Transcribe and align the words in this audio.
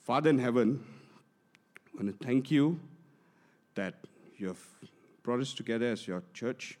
Father 0.00 0.30
in 0.30 0.38
heaven, 0.38 0.82
I 1.92 2.02
want 2.02 2.18
to 2.18 2.26
thank 2.26 2.50
you 2.50 2.80
that 3.74 3.94
you 4.38 4.48
have 4.48 4.60
brought 5.22 5.40
us 5.40 5.52
together 5.52 5.86
as 5.86 6.08
your 6.08 6.22
church. 6.32 6.78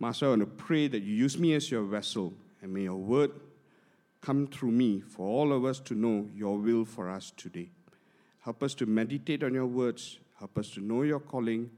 Master, 0.00 0.26
I 0.26 0.28
want 0.30 0.40
to 0.40 0.46
pray 0.46 0.88
that 0.88 1.02
you 1.02 1.14
use 1.14 1.38
me 1.38 1.52
as 1.54 1.70
your 1.70 1.82
vessel 1.82 2.32
and 2.62 2.72
may 2.72 2.82
your 2.82 2.96
word 2.96 3.32
come 4.22 4.46
through 4.46 4.70
me 4.70 5.00
for 5.00 5.28
all 5.28 5.52
of 5.52 5.66
us 5.66 5.78
to 5.80 5.94
know 5.94 6.26
your 6.34 6.56
will 6.56 6.86
for 6.86 7.10
us 7.10 7.32
today. 7.36 7.68
Help 8.40 8.62
us 8.62 8.74
to 8.74 8.86
meditate 8.86 9.42
on 9.42 9.52
your 9.52 9.66
words. 9.66 10.18
Help 10.38 10.56
us 10.56 10.70
to 10.70 10.80
know 10.80 11.02
your 11.02 11.20
calling. 11.20 11.70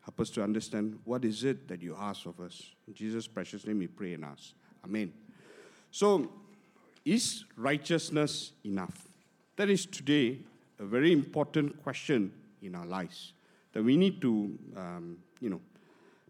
Help 0.00 0.20
us 0.20 0.30
to 0.30 0.42
understand 0.42 0.98
what 1.04 1.24
is 1.24 1.44
it 1.44 1.68
that 1.68 1.80
you 1.80 1.96
ask 1.98 2.26
of 2.26 2.40
us. 2.40 2.72
In 2.88 2.94
Jesus' 2.94 3.28
precious 3.28 3.64
name 3.64 3.78
we 3.78 3.86
pray 3.86 4.14
and 4.14 4.24
ask. 4.24 4.54
Amen. 4.84 5.12
So, 5.92 6.28
is 7.04 7.44
righteousness 7.56 8.52
enough? 8.64 9.06
That 9.56 9.68
is 9.68 9.84
today 9.84 10.38
a 10.78 10.84
very 10.84 11.12
important 11.12 11.82
question 11.82 12.32
in 12.62 12.74
our 12.74 12.86
lives 12.86 13.34
that 13.72 13.82
we 13.82 13.96
need 13.96 14.20
to, 14.22 14.58
um, 14.76 15.18
you 15.40 15.50
know, 15.50 15.60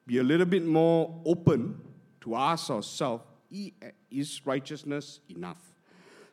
be 0.06 0.18
a 0.18 0.22
little 0.22 0.46
bit 0.46 0.64
more 0.64 1.20
open 1.24 1.80
to 2.22 2.34
ask 2.34 2.70
ourselves: 2.70 3.22
Is 4.10 4.44
righteousness 4.44 5.20
enough? 5.28 5.58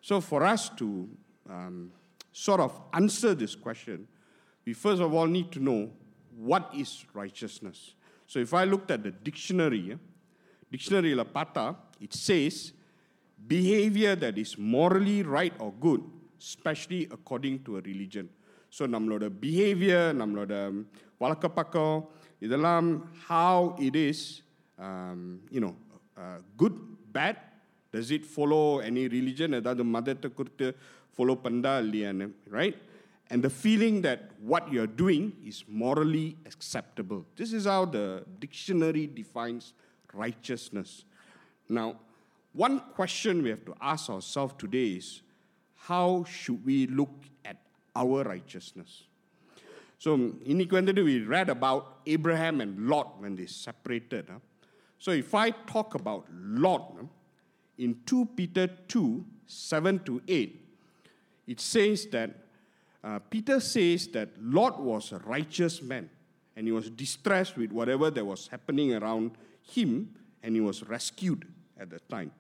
So, 0.02 0.20
for 0.20 0.44
us 0.44 0.70
to 0.78 1.08
um, 1.48 1.92
sort 2.32 2.60
of 2.60 2.80
answer 2.94 3.36
this 3.36 3.56
question, 3.56 4.08
we 4.66 4.74
first 4.74 5.02
of 5.02 5.14
all 5.14 5.28
need 5.28 5.52
to 5.52 5.60
know 5.60 5.92
what 6.36 6.72
is 6.76 7.06
righteousness. 7.14 7.94
So, 8.26 8.40
if 8.40 8.54
I 8.54 8.64
looked 8.64 8.90
at 8.90 9.04
the 9.04 9.12
dictionary, 9.12 9.98
dictionary 10.72 11.14
la 11.14 11.24
pata, 11.24 11.76
it 12.02 12.14
says 12.14 12.74
behavior 13.48 14.16
that 14.16 14.38
is 14.40 14.58
morally 14.58 15.22
right 15.22 15.54
or 15.60 15.72
good, 15.80 16.04
especially 16.47 17.03
according 17.17 17.57
to 17.67 17.77
a 17.81 17.83
religion. 17.91 18.27
So 18.77 18.85
நம்மளோட 18.95 19.25
behaviour 19.43 20.09
நம்மளோட 20.21 20.53
வழக்க 21.23 21.49
பக்கம் 21.59 21.99
இதெல்லாம் 22.47 22.89
how 23.27 23.67
it 23.89 23.99
is 24.09 24.25
you know 25.57 25.71
good 26.63 26.81
bad 27.17 27.43
does 27.95 28.11
it 28.17 28.27
follow 28.33 28.63
any 28.89 29.05
religion 29.17 29.55
ஏதாவது 29.61 29.85
மதத்தை 29.97 30.31
குறித்து 30.41 30.69
follow 31.17 31.37
பண்ணா 31.47 31.75
இல்லையான்னு 31.85 32.29
right 32.59 32.81
and 33.31 33.43
the 33.43 33.51
feeling 33.51 34.03
that 34.03 34.21
what 34.41 34.71
you're 34.73 34.87
doing 34.87 35.33
is 35.45 35.65
morally 35.67 36.37
acceptable. 36.47 37.25
This 37.37 37.53
is 37.53 37.65
how 37.65 37.85
the 37.87 38.25
dictionary 38.39 39.07
defines 39.07 39.73
righteousness. 40.15 41.05
Now, 41.69 41.97
one 42.55 42.81
question 42.99 43.43
we 43.43 43.51
have 43.51 43.65
to 43.65 43.75
ask 43.81 44.11
ourselves 44.11 44.55
today 44.59 44.89
is 45.01 45.23
how 45.88 46.24
should 46.26 46.66
we 46.66 46.88
look 46.88 47.14
at 47.46 47.58
our 47.96 48.24
righteousness? 48.24 49.04
So 49.98 50.14
in 50.14 50.62
Equanimity, 50.62 51.02
we 51.02 51.22
read 51.24 51.50
about 51.50 52.00
Abraham 52.06 52.62
and 52.62 52.88
Lot 52.88 53.20
when 53.20 53.36
they 53.36 53.46
separated. 53.46 54.28
Huh? 54.32 54.40
So 54.98 55.12
if 55.12 55.34
I 55.36 55.52
talk 55.52 55.96
about 55.96 56.26
Lot 56.32 56.94
huh, 56.96 57.08
in 57.78 57.98
2 58.06 58.26
Peter 58.36 58.68
2 58.68 59.26
7 59.46 60.00
to 60.00 60.22
8, 60.28 60.66
it 61.48 61.60
says 61.60 62.06
that 62.08 62.30
uh, 63.04 63.20
Peter 63.20 63.60
says 63.60 64.08
that 64.10 64.30
Lot 64.40 64.82
was 64.82 65.12
a 65.12 65.20
righteous 65.20 65.82
man 65.82 66.10
and 66.56 66.68
he 66.68 66.72
was 66.72 66.90
distressed 66.90 67.58
with 67.58 67.72
whatever 67.72 68.12
that 68.12 68.24
was 68.24 68.48
happening 68.48 68.94
around 68.94 69.32
him 69.64 70.14
and 70.44 70.56
he 70.56 70.62
was 70.62 70.84
rescued 70.84 71.48
at 71.80 71.90
the 71.90 72.00
time. 72.00 72.32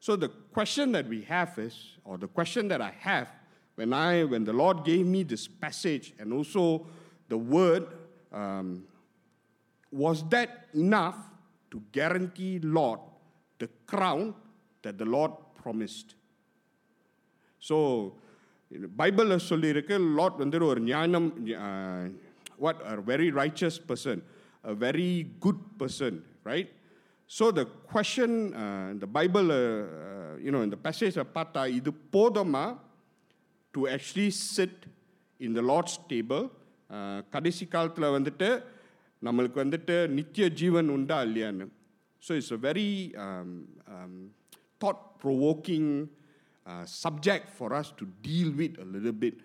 So 0.00 0.16
the 0.16 0.28
question 0.28 0.92
that 0.92 1.08
we 1.08 1.22
have 1.22 1.58
is, 1.58 1.96
or 2.04 2.18
the 2.18 2.28
question 2.28 2.68
that 2.68 2.80
I 2.80 2.94
have 3.00 3.28
when 3.76 3.92
I 3.92 4.24
when 4.24 4.44
the 4.44 4.52
Lord 4.52 4.84
gave 4.84 5.06
me 5.06 5.22
this 5.22 5.46
passage 5.46 6.14
and 6.18 6.32
also 6.32 6.86
the 7.28 7.38
word, 7.38 7.86
um, 8.32 8.84
was 9.90 10.28
that 10.30 10.68
enough 10.74 11.16
to 11.70 11.82
guarantee 11.92 12.58
Lot 12.60 13.00
the 13.58 13.68
crown 13.86 14.34
that 14.82 14.98
the 14.98 15.04
Lord 15.04 15.32
promised? 15.54 16.14
So 17.58 18.14
Bible 19.02 19.30
சொல்லியிருக்கு 19.50 19.96
Lot 20.18 20.38
வந்து 20.38 20.58
Lord 20.58 20.80
uh, 21.66 22.08
what 22.64 22.76
a 22.84 23.00
very 23.00 23.30
righteous 23.30 23.78
person, 23.78 24.22
a 24.64 24.74
very 24.74 25.10
good 25.44 25.58
person, 25.78 26.24
right? 26.44 26.68
so 27.37 27.51
the 27.59 27.65
question 27.91 28.31
uh, 28.53 28.93
the 29.03 29.09
bible 29.17 29.49
uh, 29.51 29.57
uh, 29.57 30.35
you 30.45 30.51
know 30.53 30.61
in 30.67 30.71
the 30.75 30.81
passage 30.87 31.17
பார்த்தா 31.37 31.61
இது 31.79 31.91
போதுமா 32.15 32.65
to 33.75 33.81
actually 33.95 34.29
sit 34.55 34.73
in 35.45 35.53
the 35.57 35.63
Lord's 35.71 35.95
table. 36.13 36.43
கடைசி 37.35 37.65
காலத்தில் 37.73 38.13
வந்துட்டு 38.15 38.47
நம்மளுக்கு 39.25 39.57
வந்துட்டு 39.63 39.95
நித்திய 40.17 40.45
ஜீவன் 40.61 40.89
உண்டா 40.95 41.17
இல்லையான்னு 41.27 41.65
so 42.25 42.31
it's 42.39 42.53
a 42.57 42.59
very 42.67 42.89
thought 44.83 45.03
provoking 45.23 45.91
subject 46.85 47.45
for 47.59 47.69
us 47.79 47.87
to 47.99 48.05
deal 48.27 48.49
with 48.59 48.73
a 48.83 48.87
little 48.93 49.15
bit. 49.23 49.35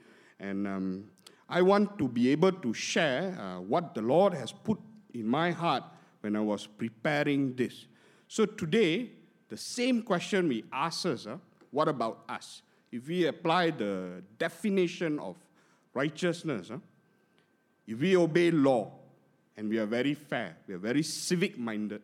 And 0.46 0.66
um, 0.72 0.86
I 1.48 1.60
want 1.70 1.86
to 2.00 2.06
be 2.18 2.24
able 2.34 2.52
to 2.64 2.70
share 2.90 3.22
uh, 3.44 3.60
what 3.72 3.94
the 3.94 4.02
Lord 4.02 4.32
has 4.34 4.52
put 4.68 4.78
in 5.20 5.26
my 5.38 5.50
heart 5.62 5.84
when 6.21 6.35
I 6.35 6.39
was 6.39 6.65
preparing 6.65 7.55
this. 7.55 7.85
So 8.27 8.45
today, 8.45 9.11
the 9.49 9.57
same 9.57 10.01
question 10.01 10.47
we 10.47 10.63
ask 10.71 11.05
us, 11.05 11.27
uh, 11.27 11.37
what 11.71 11.87
about 11.87 12.23
us? 12.29 12.61
if 12.91 13.07
we 13.07 13.25
apply 13.25 13.71
the 13.71 14.21
definition 14.37 15.17
of 15.19 15.37
righteousness, 15.93 16.67
huh, 16.69 16.77
if 17.87 17.99
we 17.99 18.15
obey 18.17 18.51
law 18.51 18.91
and 19.57 19.69
we 19.69 19.77
are 19.77 19.85
very 19.85 20.13
fair, 20.13 20.57
we 20.67 20.73
are 20.73 20.79
very 20.79 21.03
civic 21.03 21.57
minded, 21.57 22.01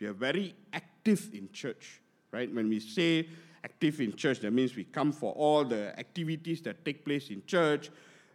we 0.00 0.06
are 0.06 0.12
very 0.12 0.54
active 0.72 1.30
in 1.32 1.50
church, 1.52 2.00
right? 2.32 2.52
When 2.52 2.68
we 2.68 2.80
say 2.80 3.28
active 3.62 4.00
in 4.00 4.16
church, 4.16 4.40
that 4.40 4.52
means 4.52 4.74
we 4.74 4.84
come 4.84 5.12
for 5.12 5.32
all 5.34 5.64
the 5.64 5.98
activities 5.98 6.62
that 6.62 6.84
take 6.84 7.04
place 7.04 7.30
in 7.30 7.42
church. 7.46 7.90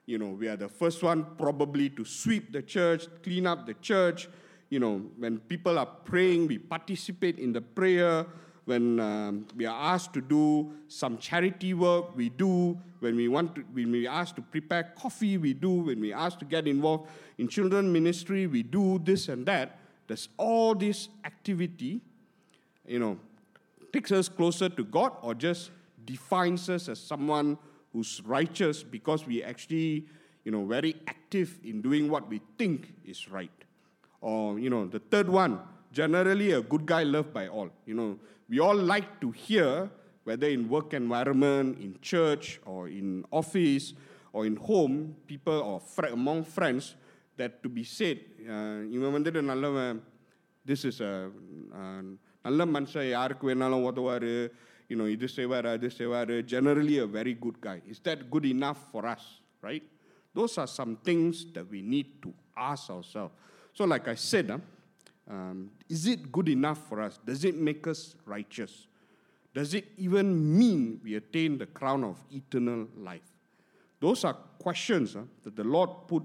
You 0.05 0.17
know, 0.17 0.29
we 0.29 0.47
are 0.47 0.55
the 0.55 0.69
first 0.69 1.03
one 1.03 1.25
probably 1.37 1.89
to 1.89 2.05
sweep 2.05 2.53
the 2.53 2.61
church, 2.61 3.07
clean 3.23 3.45
up 3.45 3.65
the 3.65 3.73
church. 3.75 4.29
You 4.69 4.79
know, 4.79 5.01
when 5.17 5.39
people 5.39 5.79
are 5.79 5.85
praying, 5.85 6.47
we 6.47 6.57
participate 6.57 7.39
in 7.39 7.53
the 7.53 7.61
prayer 7.61 8.25
when 8.67 8.99
um, 8.99 9.47
we 9.55 9.65
are 9.65 9.93
asked 9.93 10.11
to 10.13 10.19
do 10.19 10.73
some 10.89 11.17
charity 11.19 11.73
work, 11.73 12.13
we 12.17 12.27
do. 12.27 12.77
When 12.99 13.15
we 13.15 13.29
want 13.29 13.55
to, 13.55 13.61
when 13.71 13.91
we 13.91 14.05
are 14.07 14.19
asked 14.19 14.35
to 14.35 14.41
prepare 14.41 14.91
coffee, 14.97 15.37
we 15.37 15.53
do. 15.53 15.71
When 15.71 16.01
we 16.01 16.11
are 16.11 16.25
asked 16.25 16.39
to 16.39 16.45
get 16.45 16.67
involved 16.67 17.07
in 17.37 17.47
children 17.47 17.93
ministry, 17.93 18.45
we 18.45 18.63
do 18.63 18.99
this 18.99 19.29
and 19.29 19.45
that. 19.45 19.79
There's 20.07 20.27
all 20.35 20.75
this 20.75 21.07
activity, 21.23 22.01
you 22.85 22.99
know, 22.99 23.17
takes 23.93 24.11
us 24.11 24.27
closer 24.27 24.67
to 24.67 24.83
God 24.83 25.13
or 25.21 25.33
just 25.33 25.71
defines 26.03 26.69
us 26.69 26.89
as 26.89 26.99
someone 26.99 27.57
who's 27.93 28.21
righteous 28.25 28.83
because 28.83 29.25
we 29.25 29.43
actually, 29.43 30.07
you 30.43 30.51
know, 30.51 30.65
very 30.65 30.97
active 31.07 31.57
in 31.63 31.81
doing 31.81 32.09
what 32.09 32.27
we 32.27 32.41
think 32.57 32.93
is 33.05 33.29
right. 33.31 33.49
Or, 34.20 34.58
you 34.58 34.70
know, 34.70 34.86
the 34.86 35.00
third 35.00 35.28
one, 35.28 35.58
generally 35.92 36.52
a 36.52 36.62
good 36.62 36.86
guy 36.86 37.02
loved 37.02 37.32
by 37.32 37.48
all. 37.48 37.70
You 37.86 37.94
know, 37.94 38.10
we 38.48 38.60
all 38.60 38.76
like 38.76 39.20
to 39.20 39.30
hear, 39.32 39.90
whether 40.24 40.46
in 40.46 40.68
work 40.68 40.94
environment, 40.94 41.78
in 41.80 41.98
church, 42.00 42.60
or 42.64 42.88
in 42.88 43.24
office, 43.32 43.94
or 44.32 44.46
in 44.46 44.56
home, 44.56 45.16
people 45.26 45.58
or 45.70 45.80
fr- 45.80 46.12
among 46.12 46.44
friends, 46.44 46.94
that 47.36 47.62
to 47.64 47.68
be 47.68 47.84
said, 47.96 48.18
இவன் 48.94 49.14
வந்துட்டு 49.16 49.40
நல்லவன் 49.50 49.98
this 50.66 50.84
is 50.90 51.02
நல்ல 52.46 52.64
மனுஷன் 52.76 53.08
யாருக்கு 53.16 53.44
வேணாலும் 53.50 53.86
உதவாரு 53.90 54.32
you know 54.90 55.06
இது 55.14 55.28
செய்வார் 55.36 55.68
அது 55.74 55.88
செய்வார் 55.98 56.32
generally 56.52 56.96
a 57.04 57.08
very 57.18 57.34
good 57.44 57.60
guy 57.66 57.78
is 57.92 58.02
that 58.08 58.22
good 58.34 58.48
enough 58.54 58.84
for 58.90 59.08
us 59.14 59.28
right 59.68 59.88
those 60.34 60.54
are 60.62 60.70
some 60.80 60.92
things 61.08 61.34
that 61.54 61.66
we 61.74 61.80
need 61.94 62.06
to 62.24 62.30
ask 62.70 62.84
ourselves. 62.94 63.34
So, 63.77 63.85
like 63.85 64.07
I 64.07 64.15
said, 64.15 64.49
ah, 64.49 64.59
um, 65.31 65.69
is 65.87 66.07
it 66.07 66.31
good 66.31 66.49
enough 66.49 66.87
for 66.89 66.99
us? 66.99 67.19
Does 67.23 67.45
it 67.45 67.55
make 67.55 67.85
us 67.85 68.15
righteous? 68.25 68.87
Does 69.53 69.75
it 69.75 69.89
even 69.97 70.57
mean 70.57 70.99
we 71.03 71.13
attain 71.13 71.59
the 71.59 71.67
crown 71.67 72.03
of 72.03 72.17
eternal 72.31 72.87
life? 72.97 73.29
Those 73.99 74.25
are 74.25 74.33
questions 74.57 75.15
ah, 75.15 75.25
that 75.43 75.55
the 75.55 75.63
Lord 75.63 75.91
put 76.07 76.23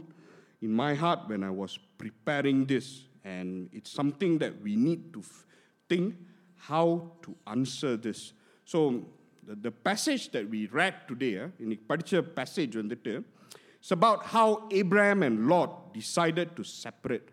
in 0.62 0.72
my 0.72 0.94
heart 0.94 1.28
when 1.28 1.44
I 1.44 1.50
was 1.50 1.78
preparing 1.98 2.64
this, 2.64 3.04
and 3.22 3.68
it's 3.70 3.90
something 3.90 4.38
that 4.38 4.62
we 4.62 4.74
need 4.74 5.12
to 5.12 5.20
f- 5.20 5.44
think 5.90 6.14
how 6.56 7.12
to 7.20 7.36
answer 7.48 7.98
this. 7.98 8.32
So, 8.64 9.04
the, 9.46 9.56
the 9.56 9.70
passage 9.70 10.30
that 10.30 10.48
we 10.48 10.68
read 10.68 10.94
today, 11.06 11.40
uh, 11.40 11.48
in 11.60 11.76
particular 11.86 12.22
passage 12.22 12.78
on 12.78 12.88
the 12.88 12.96
it's 13.78 13.90
about 13.90 14.24
how 14.24 14.68
Abraham 14.70 15.22
and 15.22 15.48
Lot 15.48 15.92
decided 15.92 16.56
to 16.56 16.64
separate. 16.64 17.28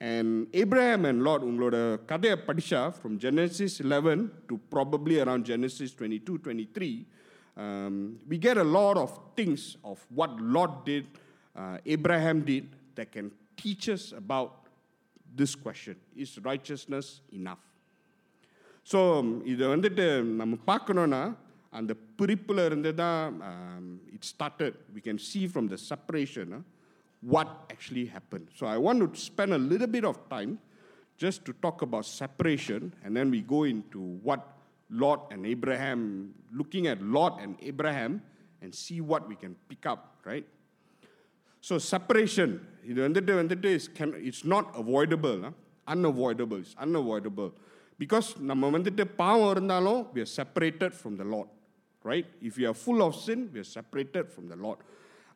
And 0.00 0.48
Abraham 0.62 1.02
and 1.04 1.18
Lot, 1.26 1.40
உங்களோட 1.48 1.76
கதையை 2.10 2.36
படிச்சா 2.46 2.80
from 3.00 3.12
Genesis 3.18 3.74
11 3.80 4.24
to 4.48 4.54
probably 4.74 5.16
around 5.24 5.44
Genesis 5.44 5.90
22, 5.94 6.38
23, 6.38 7.06
um, 7.56 8.18
we 8.30 8.36
get 8.38 8.56
a 8.56 8.68
lot 8.78 8.96
of 8.96 9.10
things 9.36 9.62
of 9.84 9.98
what 10.18 10.32
Lot 10.56 10.84
did, 10.84 11.06
uh, 11.56 11.78
Abraham 11.86 12.40
did, 12.42 12.66
that 12.96 13.12
can 13.12 13.30
teach 13.56 13.88
us 13.88 14.12
about 14.22 14.52
this 15.34 15.54
question 15.54 15.96
Is 16.16 16.32
righteousness 16.50 17.08
enough? 17.40 17.62
So 18.92 18.98
இதை 19.52 19.66
வந்துட்டு 19.74 20.06
நம்ம 20.40 20.54
பார்க்கணுன்னா 20.70 21.20
அந்த 21.78 21.92
பிரிப்பில் 22.18 22.60
இருந்து 22.66 22.90
தான் 22.94 23.36
it 24.16 24.26
started 24.32 24.76
we 24.94 25.00
can 25.06 25.20
see 25.28 25.40
from 25.50 25.68
the 25.74 25.76
separation 25.90 26.52
what 27.20 27.48
actually 27.70 28.06
happened. 28.06 28.48
So 28.54 28.66
I 28.66 28.76
want 28.76 29.00
to 29.00 29.20
spend 29.20 29.52
a 29.52 29.58
little 29.58 29.86
bit 29.86 30.04
of 30.04 30.28
time 30.28 30.58
just 31.16 31.44
to 31.46 31.52
talk 31.54 31.82
about 31.82 32.04
separation, 32.04 32.92
and 33.04 33.16
then 33.16 33.30
we 33.30 33.40
go 33.40 33.64
into 33.64 34.00
what 34.22 34.54
Lot 34.90 35.28
and 35.32 35.46
Abraham, 35.46 36.34
looking 36.52 36.86
at 36.86 37.00
Lot 37.02 37.40
and 37.40 37.56
Abraham, 37.62 38.22
and 38.60 38.74
see 38.74 39.00
what 39.00 39.28
we 39.28 39.36
can 39.36 39.54
pick 39.68 39.86
up, 39.86 40.18
right? 40.24 40.46
So 41.60 41.78
separation, 41.78 42.60
இது 42.90 42.98
வந்துட்டு 43.08 43.32
வந்துட்டு 43.42 43.68
is 43.76 43.84
can, 43.98 44.10
it's 44.28 44.44
not 44.54 44.64
avoidable, 44.82 45.38
huh? 45.46 45.52
unavoidable, 45.94 46.58
it's 46.64 46.76
unavoidable. 46.86 47.50
Because 48.02 48.28
நம்ம 48.50 48.70
வந்துட்டு 48.78 49.04
பாவம் 49.22 49.50
இருந்தாலும் 49.54 50.00
we 50.14 50.20
are 50.24 50.32
separated 50.40 50.92
from 51.00 51.14
the 51.20 51.26
Lord, 51.34 51.48
right? 52.10 52.26
If 52.48 52.58
you 52.60 52.68
are 52.70 52.78
full 52.86 53.00
of 53.06 53.14
sin, 53.26 53.40
we 53.54 53.60
are 53.64 53.70
separated 53.78 54.26
from 54.34 54.46
the 54.52 54.58
Lord. 54.66 54.80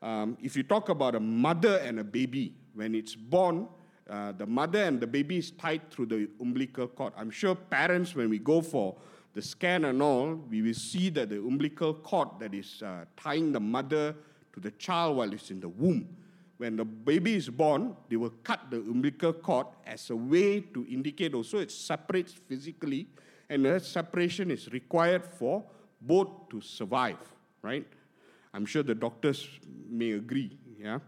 um, 0.04 0.38
if 0.44 0.58
you 0.58 0.64
talk 0.64 0.90
about 0.90 1.16
a 1.16 1.20
mother 1.20 1.78
and 1.78 1.98
a 1.98 2.04
baby, 2.04 2.54
when 2.74 2.94
it's 2.94 3.16
born, 3.16 3.70
uh, 4.10 4.34
the 4.34 4.46
mother 4.46 4.84
and 4.84 5.00
the 5.00 5.08
baby 5.08 5.38
is 5.38 5.52
tied 5.52 5.90
through 5.90 6.08
the 6.08 6.30
umbilical 6.42 6.90
cord. 6.90 7.14
I'm 7.16 7.32
sure 7.32 7.56
parents, 7.56 8.14
when 8.14 8.30
we 8.30 8.38
go 8.38 8.62
for 8.62 8.98
the 9.34 9.42
scan 9.42 9.86
and 9.86 10.02
all, 10.02 10.36
we 10.50 10.62
will 10.62 10.74
see 10.74 11.10
that 11.12 11.30
the 11.30 11.38
umbilical 11.38 11.94
cord 11.94 12.28
that 12.40 12.54
is 12.54 12.84
uh, 12.86 13.06
tying 13.16 13.54
the 13.54 13.62
mother 13.62 14.14
to 14.52 14.60
the 14.60 14.72
child 14.72 15.16
while 15.18 15.32
it's 15.32 15.50
in 15.50 15.62
the 15.62 15.70
womb. 15.70 16.10
When 16.58 16.76
the 16.76 16.86
baby 16.86 17.36
is 17.36 17.50
born, 17.50 17.96
they 18.10 18.18
will 18.18 18.34
cut 18.44 18.70
the 18.70 18.78
umbilical 18.78 19.32
cord 19.32 19.68
as 19.86 20.10
a 20.10 20.16
way 20.18 20.60
to 20.60 20.86
indicate 20.90 21.34
also 21.34 21.60
it 21.60 21.72
separates 21.72 22.34
physically, 22.34 23.08
and 23.50 23.64
that 23.66 23.86
separation 23.86 24.52
is 24.52 24.70
required 24.74 25.26
for 25.26 25.64
both 26.02 26.50
to 26.50 26.60
survive, 26.60 27.18
right? 27.62 27.88
I'm 28.55 28.67
sure 28.67 28.83
the 28.83 28.95
doctors 28.95 29.47
may 30.01 30.13
agree, 30.13 30.51
yeah? 30.81 30.99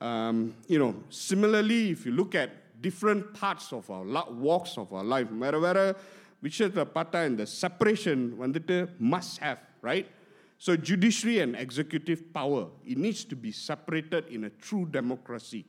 Um, 0.00 0.54
you 0.68 0.78
know, 0.78 0.94
similarly, 1.08 1.90
if 1.90 2.04
you 2.06 2.12
look 2.12 2.34
at 2.34 2.50
different 2.82 3.32
parts 3.34 3.72
of 3.72 3.90
our 3.90 4.04
li- 4.04 4.32
walks 4.48 4.76
of 4.76 4.92
our 4.92 5.04
life, 5.04 5.28
வேற 5.44 5.58
வேற 5.66 5.78
விஷயத்தை 6.46 6.84
பார்த்தா 6.96 7.20
இந்த 7.30 7.44
separation 7.62 8.24
வந்துட்டு 8.42 8.76
must 9.14 9.34
have, 9.44 9.60
right? 9.90 10.08
So 10.58 10.70
judiciary 10.88 11.36
and 11.44 11.54
executive 11.66 12.20
power, 12.32 12.62
it 12.92 12.98
needs 13.04 13.22
to 13.32 13.36
be 13.36 13.52
separated 13.68 14.24
in 14.36 14.44
a 14.44 14.52
true 14.66 14.84
democracy. 14.98 15.62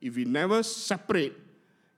If 0.00 0.16
we 0.18 0.24
never 0.40 0.58
separate, 0.90 1.36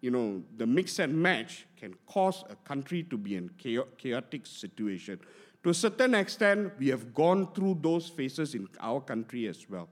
you 0.05 0.11
know, 0.11 0.27
the 0.61 0.67
mix 0.79 0.99
and 1.05 1.13
match 1.29 1.53
can 1.81 1.93
cause 2.15 2.45
a 2.55 2.57
country 2.71 3.01
to 3.13 3.17
be 3.17 3.33
in 3.37 3.47
chao- 3.63 3.89
chaotic 4.03 4.43
situation. 4.63 5.19
To 5.65 5.71
a 5.71 5.75
certain 5.75 6.15
extent, 6.15 6.73
we 6.79 6.89
have 6.89 7.15
gone 7.15 7.49
through 7.55 7.79
those 7.81 8.09
phases 8.09 8.55
in 8.55 8.69
our 8.81 9.01
country 9.03 9.47
as 9.47 9.61
well. 9.69 9.89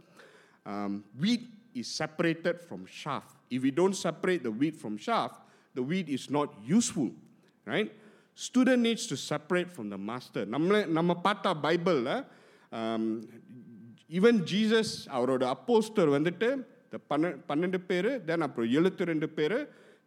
Um, 0.67 1.05
wheat 1.19 1.45
is 1.75 1.89
separated 1.93 2.61
from 2.61 2.85
chaff. 2.87 3.25
If 3.51 3.63
we 3.63 3.71
don't 3.71 3.97
separate 3.97 4.43
the 4.43 4.51
wheat 4.51 4.77
from 4.77 4.99
chaff, 4.99 5.33
the 5.75 5.83
wheat 5.83 6.09
is 6.09 6.31
not 6.31 6.49
useful, 6.67 7.11
right? 7.67 7.91
Student 8.37 8.83
needs 8.83 9.07
to 9.07 9.17
separate 9.17 9.71
from 9.71 9.89
the 9.89 9.99
master. 10.11 10.43
நம்மள 10.47 10.77
நம்ம 10.99 11.17
பார்த்தா 11.25 11.51
பைபிளில் 11.65 12.13
even 14.11 14.39
Jesus 14.53 14.95
அவரோட 15.17 15.43
அப்போஸ்டர் 15.55 16.11
வந்துட்டு 16.17 16.49
இந்த 16.87 16.99
பன்ன 17.11 17.29
பன்னெண்டு 17.51 17.79
பேர் 17.91 18.11
தென் 18.29 18.45
அப்புறம் 18.47 18.71
எழுபத்தி 18.79 19.05
ரெண்டு 19.13 19.29
பேர் 19.37 19.59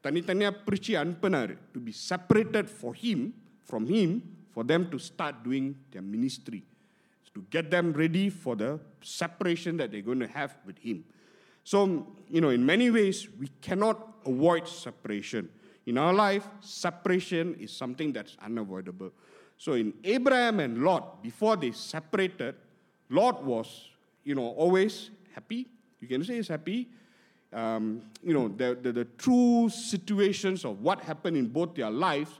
தனித்தனியாக 0.06 0.62
பிரித்து 0.65 0.94
அனுப்பினார் 1.03 1.53
to 1.74 1.80
be 1.88 1.94
separated 2.09 2.69
for 2.77 2.97
heme 3.03 3.24
from 3.69 3.86
heme 3.94 4.15
for 4.52 4.64
them 4.64 4.91
to 4.91 4.99
start 4.99 5.43
doing 5.44 5.76
their 5.93 6.02
ministry, 6.02 6.64
to 7.35 7.44
get 7.50 7.70
them 7.70 7.93
ready 7.93 8.29
for 8.29 8.56
the 8.56 8.81
separation 9.02 9.76
that 9.76 9.93
they're 9.93 10.02
going 10.02 10.20
to 10.20 10.26
have 10.26 10.56
with 10.67 10.79
Him. 10.79 11.05
So, 11.64 12.06
you 12.29 12.41
know, 12.41 12.49
in 12.50 12.64
many 12.64 12.91
ways, 12.91 13.29
we 13.38 13.49
cannot 13.61 14.08
avoid 14.26 14.67
separation. 14.67 15.49
In 15.87 15.99
our 15.99 16.12
life, 16.12 16.47
separation 16.61 17.55
is 17.55 17.73
something 17.73 18.12
that's 18.12 18.37
unavoidable. 18.43 19.12
So, 19.56 19.75
in 19.75 19.93
Abraham 20.05 20.61
and 20.61 20.82
Lot, 20.82 21.23
before 21.23 21.56
they 21.56 21.70
separated, 21.73 22.56
Lot 23.08 23.44
was, 23.44 23.88
you 24.25 24.35
know, 24.35 24.49
always 24.49 25.11
happy. 25.35 25.69
You 26.00 26.08
can 26.08 26.25
say 26.25 26.37
he's 26.37 26.49
happy. 26.49 26.88
Um, 27.53 28.03
you 28.23 28.32
know, 28.32 28.49
the, 28.49 28.79
the, 28.81 28.93
the 28.93 29.05
true 29.05 29.69
situations 29.69 30.64
of 30.64 30.81
what 30.81 31.00
happened 31.00 31.37
in 31.37 31.49
both 31.49 31.75
their 31.75 31.91
lives 31.91 32.31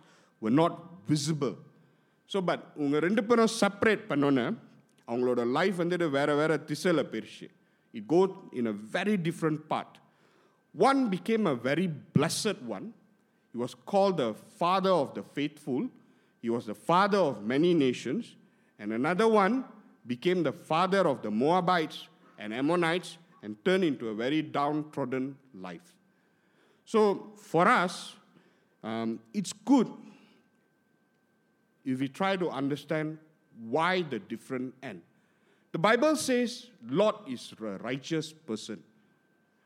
were 0.41 0.51
not 0.51 0.81
visible 1.07 1.59
so 2.34 2.40
but 2.50 2.64
உங்கள் 2.84 3.04
ரெண்டு 3.08 3.22
பேரும் 3.30 3.54
separate 3.62 4.04
பண்ணோன்னே 4.12 4.46
அவங்களோட 5.08 5.42
life 5.58 5.78
வந்துட்டு 5.84 6.08
வேற 6.18 6.30
வேற 6.42 6.54
திசையில் 6.70 7.10
போயிடுச்சு 7.12 7.48
it 7.94 8.08
go 8.14 8.22
in 8.60 8.70
a 8.74 8.76
very 8.98 9.16
different 9.28 9.62
part 9.74 9.98
one 10.76 11.02
became 11.16 11.48
a 11.54 11.58
very 11.70 11.88
blessed 12.18 12.64
one 12.78 12.88
he 13.54 13.60
was 13.60 13.74
called 13.92 14.18
the 14.18 14.34
father 14.62 14.94
of 15.04 15.14
the 15.18 15.24
faithful 15.36 15.82
he 16.44 16.50
was 16.56 16.66
the 16.66 16.76
father 16.90 17.20
of 17.28 17.36
many 17.52 17.70
nations 17.74 18.24
and 18.80 18.92
another 18.92 19.28
one 19.44 19.54
became 20.06 20.44
the 20.44 20.52
father 20.72 21.04
of 21.12 21.22
the 21.22 21.32
moabites 21.44 22.00
and 22.38 22.54
ammonites 22.54 23.12
and 23.44 23.56
turned 23.66 23.86
into 23.86 24.10
a 24.10 24.16
very 24.24 24.42
downtrodden 24.58 25.26
life 25.68 25.88
so 26.88 27.00
for 27.52 27.66
us 27.68 28.16
um, 28.84 29.20
it's 29.34 29.54
good 29.72 29.88
if 31.91 32.01
we 32.01 32.09
try 32.09 32.37
to 32.37 32.49
understand 32.49 33.19
why 33.69 34.03
the 34.03 34.19
different 34.19 34.75
end. 34.83 35.03
The 35.73 35.79
Bible 35.79 36.17
says 36.17 36.67
Lot 36.89 37.25
is 37.29 37.53
a 37.61 37.79
righteous 37.79 38.33
person, 38.33 38.83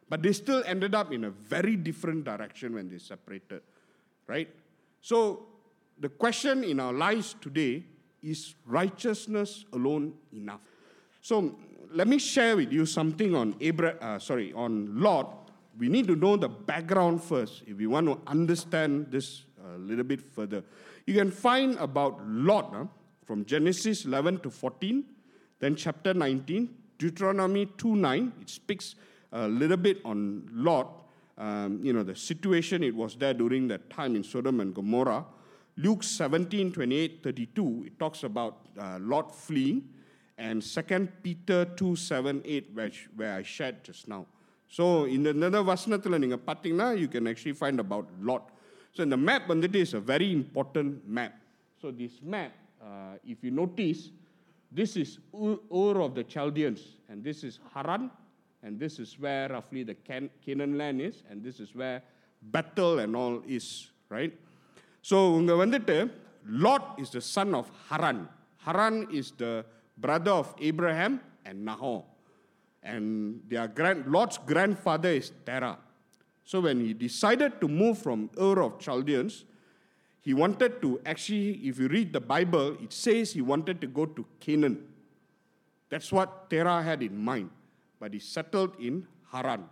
but 0.09 0.23
they 0.23 0.33
still 0.33 0.63
ended 0.67 0.95
up 0.95 1.13
in 1.13 1.25
a 1.25 1.31
very 1.31 1.77
different 1.77 2.25
direction 2.25 2.75
when 2.75 2.89
they 2.89 2.99
separated, 2.99 3.63
right? 4.27 4.49
So 5.01 5.47
the 5.99 6.09
question 6.09 6.65
in 6.65 6.81
our 6.81 6.93
lives 6.93 7.37
today 7.41 7.85
is 8.23 8.55
righteousness 8.67 9.65
alone 9.73 10.15
enough? 10.33 10.61
So 11.21 11.57
let 11.93 12.09
me 12.09 12.19
share 12.19 12.57
with 12.57 12.73
you 12.73 12.87
something 12.87 13.35
on 13.35 13.55
Abra- 13.63 13.97
uh, 14.01 14.19
sorry, 14.19 14.53
on 14.53 15.01
Lot. 15.01 15.51
We 15.79 15.89
need 15.89 16.07
to 16.09 16.17
know 16.17 16.37
the 16.37 16.49
background 16.49 17.23
first 17.23 17.63
if 17.67 17.77
we 17.77 17.87
want 17.87 18.07
to 18.07 18.19
understand 18.27 19.11
this 19.11 19.45
a 19.75 19.79
little 19.79 20.05
bit 20.05 20.21
further. 20.21 20.63
You 21.07 21.15
can 21.15 21.31
find 21.31 21.77
about 21.77 22.27
Lot 22.27 22.75
from 23.27 23.45
Genesis 23.45 24.07
11 24.07 24.41
to 24.41 24.51
14, 24.51 25.05
then 25.59 25.77
chapter 25.77 26.15
19, 26.15 26.75
Deuteronomy 26.99 27.67
2 27.67 27.97
9. 27.97 28.33
It 28.41 28.49
speaks 28.49 28.95
a 29.33 29.47
little 29.47 29.77
bit 29.77 30.01
on 30.05 30.49
Lot, 30.53 31.05
um, 31.37 31.81
you 31.83 31.93
know, 31.93 32.03
the 32.03 32.17
situation 32.17 32.83
it 32.83 32.95
was 32.95 33.17
there 33.17 33.35
during 33.35 33.69
that 33.69 33.91
time 33.91 34.17
in 34.17 34.25
Sodom 34.25 34.61
and 34.61 34.75
Gomorrah. 34.75 35.27
Luke 35.77 36.03
17 36.05 36.73
28 36.73 37.23
32, 37.23 37.85
it 37.87 37.99
talks 37.99 38.23
about 38.23 38.69
uh, 38.79 38.99
Lot 39.01 39.35
fleeing. 39.35 39.89
And 40.39 40.63
2 40.63 41.09
Peter 41.23 41.65
2 41.65 41.97
7 41.97 42.43
8, 42.45 42.71
which, 42.75 43.09
where 43.15 43.35
I 43.35 43.43
shared 43.43 43.85
just 43.85 44.09
now. 44.09 44.27
So, 44.69 45.05
in 45.05 45.27
another 45.27 45.63
patina, 45.63 46.95
you 46.95 47.09
can 47.09 47.27
actually 47.27 47.53
find 47.53 47.79
about 47.79 48.09
Lot 48.21 48.51
so 48.95 49.03
in 49.03 49.11
the 49.11 49.17
map, 49.17 49.49
வந்துட்டு 49.49 49.75
is 49.75 49.93
a 49.95 50.01
very 50.01 50.33
important 50.33 51.07
map. 51.07 51.33
So 51.81 51.91
this 51.91 52.21
map, 52.23 52.53
uh, 52.81 53.15
if 53.33 53.39
you 53.43 53.51
notice, 53.51 54.11
this 54.71 54.97
is 54.97 55.19
Ur 55.35 55.97
of 56.01 56.15
the 56.15 56.25
Chaldeans, 56.25 56.83
and 57.09 57.23
this 57.25 57.45
is 57.45 57.59
Haran, 57.75 58.11
and 58.63 58.79
this 58.79 58.99
is 58.99 59.19
where 59.19 59.49
roughly 59.49 59.83
the 59.83 59.97
Can- 60.09 60.31
Canaan 60.45 60.79
land 60.79 61.01
is, 61.01 61.23
and 61.29 61.43
this 61.43 61.61
is 61.61 61.75
where 61.75 62.03
Bethel 62.41 63.01
and 63.01 63.15
all 63.17 63.43
is, 63.47 63.91
right? 64.09 64.33
So, 65.03 65.39
இங்கே 65.41 66.11
Lot 66.47 67.01
is 67.01 67.11
the 67.11 67.21
son 67.21 67.55
of 67.55 67.71
Haran. 67.89 68.29
Haran 68.59 69.09
is 69.11 69.33
the 69.33 69.65
brother 69.97 70.31
of 70.31 70.55
Abraham 70.61 71.21
and 71.45 71.65
Nahor. 71.65 72.05
And 72.83 73.41
their 73.49 73.67
grand, 73.69 74.07
Lot's 74.07 74.39
grandfather 74.39 75.09
is 75.09 75.33
Terah. 75.47 75.79
So 76.45 76.61
when 76.61 76.81
he 76.81 76.93
decided 76.93 77.61
to 77.61 77.69
move 77.69 77.99
from 77.99 78.31
Ur 78.39 78.63
of 78.63 78.79
Chaldeans, 78.79 79.45
he 80.21 80.35
wanted 80.35 80.81
to 80.83 81.01
actually, 81.05 81.53
if 81.69 81.79
you 81.79 81.89
read 81.89 82.13
the 82.13 82.21
Bible, 82.21 82.77
it 82.83 82.93
says 82.93 83.33
he 83.33 83.43
wanted 83.43 83.81
to 83.81 83.87
go 83.87 84.07
to 84.07 84.25
Canaan. 84.41 84.87
That's 85.89 86.13
what 86.13 86.51
Terah 86.51 86.83
had 86.83 87.03
in 87.03 87.17
mind. 87.17 87.51
But 87.99 88.13
he 88.13 88.19
settled 88.19 88.73
in 88.81 89.07
Haran, 89.33 89.65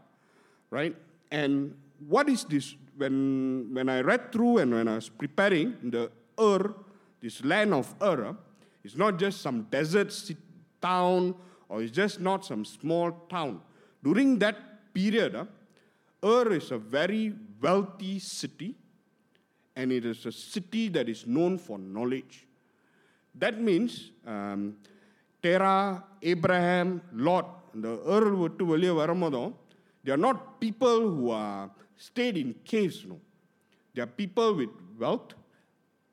right? 0.70 0.96
And 1.30 1.74
what 2.08 2.28
is 2.28 2.44
this? 2.44 2.74
When, 2.96 3.70
when 3.72 3.88
I 3.88 4.00
read 4.00 4.32
through 4.32 4.58
and 4.58 4.74
when 4.74 4.88
I 4.88 4.96
was 4.96 5.08
preparing 5.08 5.76
the 5.82 6.10
Ur, 6.38 6.74
this 7.20 7.44
land 7.44 7.72
of 7.72 7.94
Ur, 8.02 8.36
It's 8.84 8.96
not 8.96 9.18
just 9.18 9.40
some 9.40 9.62
desert 9.70 10.12
town 10.80 11.34
or 11.68 11.82
it's 11.82 11.92
just 11.92 12.20
not 12.20 12.44
some 12.44 12.64
small 12.64 13.12
town. 13.30 13.60
During 14.02 14.38
that 14.40 14.92
period, 14.92 15.36
uh, 15.36 15.44
Ur 16.23 16.53
is 16.53 16.71
a 16.71 16.77
very 16.77 17.33
wealthy 17.61 18.19
city 18.19 18.75
and 19.75 19.91
it 19.91 20.05
is 20.05 20.25
a 20.25 20.31
city 20.31 20.89
that 20.89 21.07
is 21.07 21.27
known 21.27 21.57
for 21.57 21.77
knowledge. 21.77 22.47
That 23.35 23.61
means 23.61 24.11
um, 24.25 24.77
Terah, 25.43 26.03
Abraham, 26.21 27.01
Lot, 27.13 27.47
the 27.83 27.93
Ur 28.15 28.23
விட்டு 28.43 28.63
வெளியே 28.65 28.93
வரும்போதும் 29.01 29.53
they 30.07 30.13
are 30.13 30.23
not 30.25 30.61
people 30.61 31.01
who 31.15 31.31
are 31.31 31.69
stayed 31.97 32.37
in 32.37 32.55
caves, 32.63 33.05
no. 33.05 33.19
They 33.93 34.01
are 34.01 34.13
people 34.21 34.53
with 34.53 34.69
wealth 34.97 35.33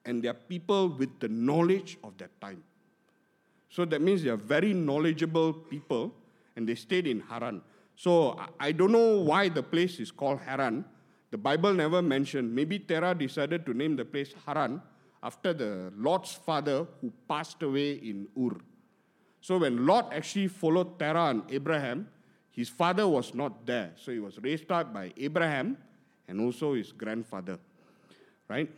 and 0.05 0.21
they 0.21 0.27
are 0.27 0.41
people 0.53 0.89
with 0.89 1.13
the 1.21 1.29
knowledge 1.29 1.97
of 2.03 2.19
that 2.19 2.33
time. 2.41 2.65
So 3.71 3.85
that 3.85 4.01
means 4.01 4.25
they 4.25 4.31
are 4.31 4.45
very 4.55 4.73
knowledgeable 4.73 5.53
people 5.53 6.13
and 6.57 6.69
they 6.69 6.75
stayed 6.75 7.07
in 7.07 7.21
Haran. 7.21 7.63
So 8.00 8.40
I 8.58 8.72
don't 8.72 8.94
know 8.94 9.20
why 9.20 9.50
the 9.50 9.62
place 9.62 10.00
is 10.00 10.10
called 10.10 10.40
Haran. 10.40 10.86
The 11.32 11.38
Bible 11.38 11.74
never 11.74 12.02
mentioned. 12.02 12.56
Maybe 12.56 12.80
Terah 12.80 13.14
decided 13.14 13.66
to 13.66 13.74
name 13.74 13.98
the 13.98 14.06
place 14.06 14.34
Haran 14.46 14.82
after 15.22 15.52
the 15.52 15.92
Lot's 15.98 16.32
father 16.32 16.88
who 17.02 17.12
passed 17.28 17.62
away 17.62 17.96
in 17.96 18.30
Ur. 18.40 18.56
So 19.42 19.58
when 19.58 19.86
Lot 19.86 20.14
actually 20.14 20.48
followed 20.48 20.98
Terah 20.98 21.26
and 21.32 21.44
Abraham, 21.50 22.08
his 22.52 22.70
father 22.70 23.06
was 23.06 23.34
not 23.34 23.66
there. 23.66 23.92
So 23.98 24.14
he 24.14 24.20
was 24.20 24.40
raised 24.40 24.72
up 24.72 24.94
by 24.94 25.12
Abraham 25.18 25.76
and 26.30 26.40
also 26.40 26.76
his 26.76 26.94
grandfather. 26.94 27.60
Right? 28.48 28.72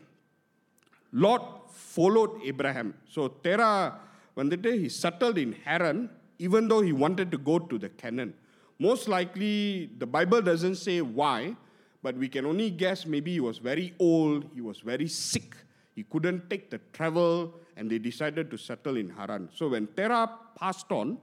Lot 1.14 1.72
followed 1.72 2.42
Abraham. 2.44 2.96
So 3.08 3.28
Terah, 3.28 4.00
when 4.34 4.50
the 4.50 4.58
day 4.58 4.80
he 4.80 4.90
settled 4.90 5.38
in 5.38 5.52
Haran, 5.64 6.10
even 6.40 6.68
though 6.68 6.82
he 6.82 6.92
wanted 6.92 7.30
to 7.30 7.38
go 7.38 7.60
to 7.60 7.78
the 7.78 7.90
Canaan. 7.90 8.34
Most 8.81 9.09
likely 9.09 9.91
the 9.99 10.07
Bible 10.07 10.43
doesn't 10.43 10.77
say 10.77 11.01
why, 11.01 11.57
but 12.03 12.17
we 12.17 12.29
can 12.29 12.45
only 12.47 12.71
guess 12.71 13.07
maybe 13.07 13.33
he 13.33 13.41
was 13.41 13.59
very 13.59 13.95
old, 13.99 14.47
he 14.55 14.61
was 14.61 14.81
very 14.81 15.09
sick, 15.09 15.57
he 15.95 16.03
couldn't 16.03 16.51
take 16.51 16.71
the 16.71 16.81
travel 16.93 17.55
and 17.77 17.91
they 17.91 17.99
decided 17.99 18.51
to 18.51 18.57
settle 18.57 18.97
in 18.97 19.09
Haran. 19.09 19.49
So 19.55 19.69
when 19.69 19.87
Terah 19.89 20.31
passed 20.59 20.91
on, 20.91 21.19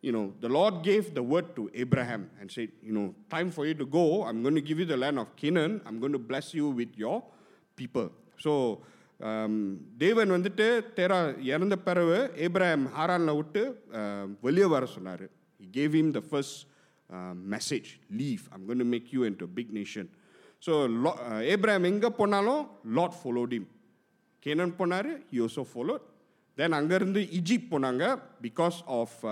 you 0.00 0.10
know, 0.10 0.32
the 0.40 0.48
Lord 0.48 0.82
gave 0.82 1.14
the 1.14 1.22
word 1.22 1.54
to 1.56 1.70
Abraham 1.74 2.28
and 2.40 2.50
said, 2.50 2.70
you 2.82 2.92
know, 2.92 3.14
time 3.30 3.50
for 3.52 3.64
you 3.64 3.74
to 3.74 3.86
go. 3.86 4.24
I'm 4.24 4.42
going 4.42 4.56
to 4.56 4.60
give 4.60 4.80
you 4.80 4.84
the 4.84 4.96
land 4.96 5.18
of 5.18 5.34
Canaan. 5.36 5.80
I'm 5.86 6.00
going 6.00 6.12
to 6.12 6.18
bless 6.18 6.52
you 6.52 6.68
with 6.68 6.98
your 6.98 7.22
people. 7.76 8.10
So, 8.38 8.82
um, 9.28 9.54
தேவன் 10.02 10.32
வந்துட்டு 10.36 10.66
தேரா 10.96 11.18
இறந்த 11.52 11.76
பிறகு 11.86 12.18
Abraham 12.46 12.86
ஹாரானில் 12.96 13.36
விட்டு 13.40 13.62
um, 14.00 14.30
வெளியே 14.46 14.68
வர 14.74 14.86
சொன்னார் 14.96 15.24
He 15.62 15.68
gave 15.78 15.92
him 15.98 16.08
the 16.16 16.24
first 17.06 17.20
uh, 17.20 17.34
message, 17.34 18.00
leave. 18.10 18.48
I'm 18.52 18.66
going 18.66 18.78
to 18.78 18.84
make 18.84 19.12
you 19.12 19.24
into 19.24 19.44
a 19.44 19.48
big 19.48 19.72
nation. 19.72 20.08
So, 20.60 20.86
Lo- 20.86 21.18
uh, 21.30 21.40
Abraham 21.40 21.84
எங்கே 21.84 22.08
போனாலும் 22.08 22.68
Lot 22.84 23.14
followed 23.22 23.52
him. 23.52 23.66
கேனன் 24.44 24.76
போனார் 24.76 25.20
he 25.30 25.40
also 25.40 25.64
followed 25.64 26.00
then 26.56 26.72
அங்கேருந்து 26.72 27.20
Egypt 27.38 27.68
போனாங்க 27.70 28.22
because 28.42 28.82
of 28.86 29.24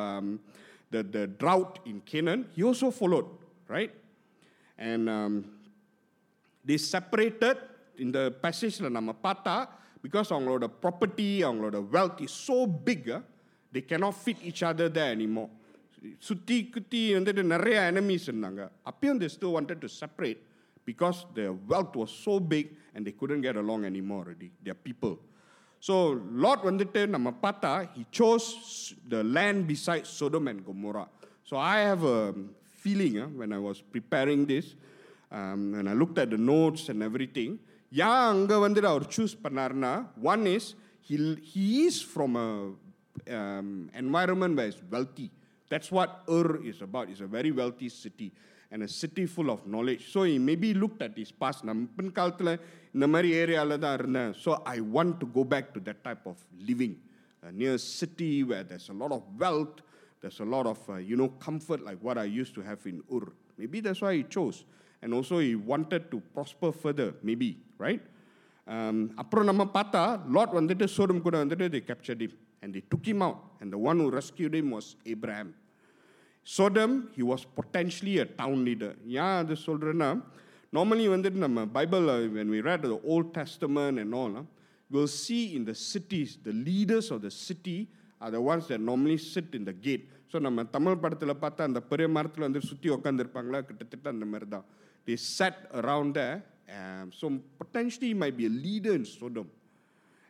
the 0.90 1.02
the 1.02 1.26
drought 1.26 1.78
in 1.86 2.00
Canaan 2.00 2.46
he 2.56 2.62
also 2.62 2.90
followed 2.90 3.26
right 3.68 3.92
and 4.78 5.08
um, 5.08 5.44
they 6.64 6.76
separated 6.76 7.56
in 7.96 8.12
the 8.12 8.34
passage-ல 8.44 8.88
நம்ம 8.88 9.14
பார்த்தா 9.22 9.68
because 10.02 10.30
அவங்களோட 10.30 10.66
property 10.82 11.42
அவங்களோட 11.48 11.76
wealth 11.96 12.20
is 12.26 12.30
so 12.30 12.66
big 12.66 13.08
uh, 13.08 13.20
they 13.74 13.80
cannot 13.80 14.14
fit 14.14 14.36
each 14.42 14.62
other 14.62 14.88
there 14.88 15.14
anymore 15.94 16.18
சுத்தி 16.18 16.68
குத்தி 16.68 17.14
வந்துட்டு 17.14 17.42
நிறைய 17.42 17.92
enemies 17.92 18.24
இருந்தாங்க 18.30 18.70
அப்பயும் 18.90 19.18
they 19.18 19.28
still 19.28 19.52
wanted 19.52 19.80
to 19.80 19.88
separate 19.88 20.38
because 20.84 21.26
their 21.34 21.52
wealth 21.52 21.96
was 21.96 22.10
so 22.10 22.40
big 22.40 22.66
and 22.94 23.06
they 23.06 23.12
couldn't 23.12 23.40
get 23.40 23.56
along 23.56 23.84
anymore 23.84 24.24
already 24.24 24.50
their 24.64 24.74
people 24.74 25.14
so 25.80 25.94
Lot 26.44 26.62
வந்துட்டு 26.70 27.06
நம்ம 27.06 27.34
பார்த்தா 27.42 27.90
he 27.96 28.04
chose 28.18 28.46
the 29.08 29.22
land 29.36 29.66
beside 29.66 30.06
Sodom 30.06 30.48
and 30.48 30.64
Gomorrah 30.64 31.08
so 31.44 31.56
I 31.56 31.78
have 31.90 32.04
a 32.04 32.34
feeling 32.82 33.18
uh, 33.18 33.28
when 33.40 33.52
I 33.52 33.58
was 33.58 33.82
preparing 33.94 34.46
this 34.46 34.74
um, 35.38 35.74
and 35.78 35.88
I 35.88 35.92
looked 35.92 36.18
at 36.18 36.30
the 36.30 36.42
notes 36.52 36.88
and 36.88 37.02
everything 37.02 37.58
ஏன் 37.92 38.28
அங்கே 38.32 38.56
வந்துட்டு 38.66 38.88
அவர் 38.92 39.06
choose 39.16 39.34
பண்ணாருன்னா 39.44 40.06
one 40.22 40.44
is 40.56 40.74
he 41.08 41.16
he 41.52 41.86
is 41.86 42.02
from 42.14 42.36
a 42.36 42.48
um, 43.38 43.90
environment 43.94 44.56
where 44.56 44.68
it's 44.72 44.82
wealthy 44.90 45.30
that's 45.72 45.90
what 45.96 46.10
Ur 46.38 46.48
is 46.70 46.78
about 46.88 47.08
it's 47.12 47.24
a 47.28 47.30
very 47.38 47.52
wealthy 47.60 47.88
city 47.88 48.28
and 48.72 48.82
a 48.82 48.88
city 48.88 49.26
full 49.26 49.50
of 49.54 49.60
knowledge 49.66 50.02
so 50.12 50.22
he 50.30 50.38
maybe 50.50 50.70
looked 50.82 51.02
at 51.08 51.14
his 51.22 51.32
past 51.42 51.60
நம்ம 51.68 51.86
பின்காலத்தில் 51.98 52.52
இந்த 52.94 53.06
மாதிரி 53.14 53.28
ஏரியாவில் 53.42 53.82
தான் 53.84 53.96
இருந்தேன் 54.00 54.32
so 54.44 54.50
I 54.74 54.80
want 54.96 55.14
to 55.22 55.26
go 55.38 55.44
back 55.54 55.66
to 55.76 55.80
that 55.88 56.00
type 56.08 56.24
of 56.32 56.38
living 56.70 56.94
uh, 57.44 57.50
near 57.60 57.74
a 57.80 57.84
city 58.00 58.32
where 58.50 58.64
there's 58.70 58.88
a 58.94 58.98
lot 59.02 59.12
of 59.18 59.22
wealth 59.44 59.76
there's 60.22 60.40
a 60.46 60.48
lot 60.54 60.66
of 60.72 60.80
uh, 60.88 60.96
you 61.10 61.16
know 61.20 61.30
comfort 61.46 61.80
like 61.88 62.00
what 62.08 62.18
I 62.24 62.28
used 62.42 62.54
to 62.58 62.62
have 62.70 62.80
in 62.92 62.98
Ur 63.16 63.24
maybe 63.60 63.80
that's 63.86 64.02
why 64.06 64.14
he 64.18 64.24
chose 64.36 64.58
and 65.02 65.10
also 65.18 65.36
he 65.46 65.52
wanted 65.72 66.02
to 66.12 66.18
prosper 66.34 66.70
further 66.84 67.08
maybe 67.28 67.50
right 67.86 68.04
um, 68.74 68.98
அப்புறம் 69.22 69.48
நம்ம 69.50 69.62
பார்த்தா 69.76 70.02
lot 70.36 70.54
வந்துட்டு 70.60 70.86
Sodom 70.96 71.24
கூட 71.26 71.36
வந்துட்டு 71.44 71.68
they 71.74 71.82
captured 71.90 72.20
him 72.26 72.34
and 72.64 72.74
they 72.74 72.82
took 72.92 73.04
him 73.12 73.20
out 73.22 73.38
and 73.60 73.68
the 73.72 73.82
one 73.90 73.98
who 73.98 74.10
rescued 74.20 74.54
him 74.54 74.70
was 74.76 74.96
Abraham 75.06 75.50
Sodom, 76.44 77.10
he 77.14 77.22
was 77.22 77.44
potentially 77.44 78.18
a 78.18 78.24
town 78.40 78.64
leader. 78.68 78.92
ஏன் 79.24 79.36
அது 79.40 79.54
சொல்கிறேன்னா 79.66 80.08
normally 80.76 81.06
வந்துட்டு 81.14 81.40
நம்ம 81.46 81.66
Bible 81.76 82.06
when 82.36 82.48
we 82.54 82.60
read 82.68 82.82
the 82.82 83.00
Old 83.12 83.28
Testament 83.40 83.98
and 84.02 84.14
all, 84.20 84.32
uh, 84.40 84.44
we'll 84.92 85.12
see 85.24 85.42
in 85.56 85.64
the 85.70 85.76
cities, 85.92 86.30
the 86.48 86.54
leaders 86.68 87.10
of 87.14 87.20
the 87.26 87.30
city 87.48 87.78
are 88.22 88.30
the 88.36 88.42
ones 88.52 88.64
that 88.70 88.80
normally 88.90 89.18
sit 89.34 89.50
in 89.58 89.64
the 89.70 89.76
gate. 89.88 90.06
So 90.32 90.38
நம்ம 90.46 90.64
தமிழ் 90.74 91.00
படத்தில் 91.04 91.40
பார்த்தா 91.44 91.62
அந்த 91.68 91.80
பெரிய 91.92 92.08
மரத்தில் 92.16 92.46
வந்து 92.48 92.60
சுற்றி 92.70 92.88
உட்காந்துருப்பாங்களா 92.96 93.60
கிட்டத்தட்ட 93.68 94.08
அந்த 94.14 94.26
மாதிரி 94.32 94.48
தான் 94.54 94.66
they 95.06 95.16
sat 95.36 95.56
around 95.80 96.10
there 96.20 96.36
um, 96.76 97.06
so 97.20 97.26
potentially 97.62 98.08
he 98.12 98.16
might 98.22 98.36
be 98.42 98.46
a 98.52 98.54
leader 98.66 98.92
in 98.98 99.04
Sodom 99.16 99.46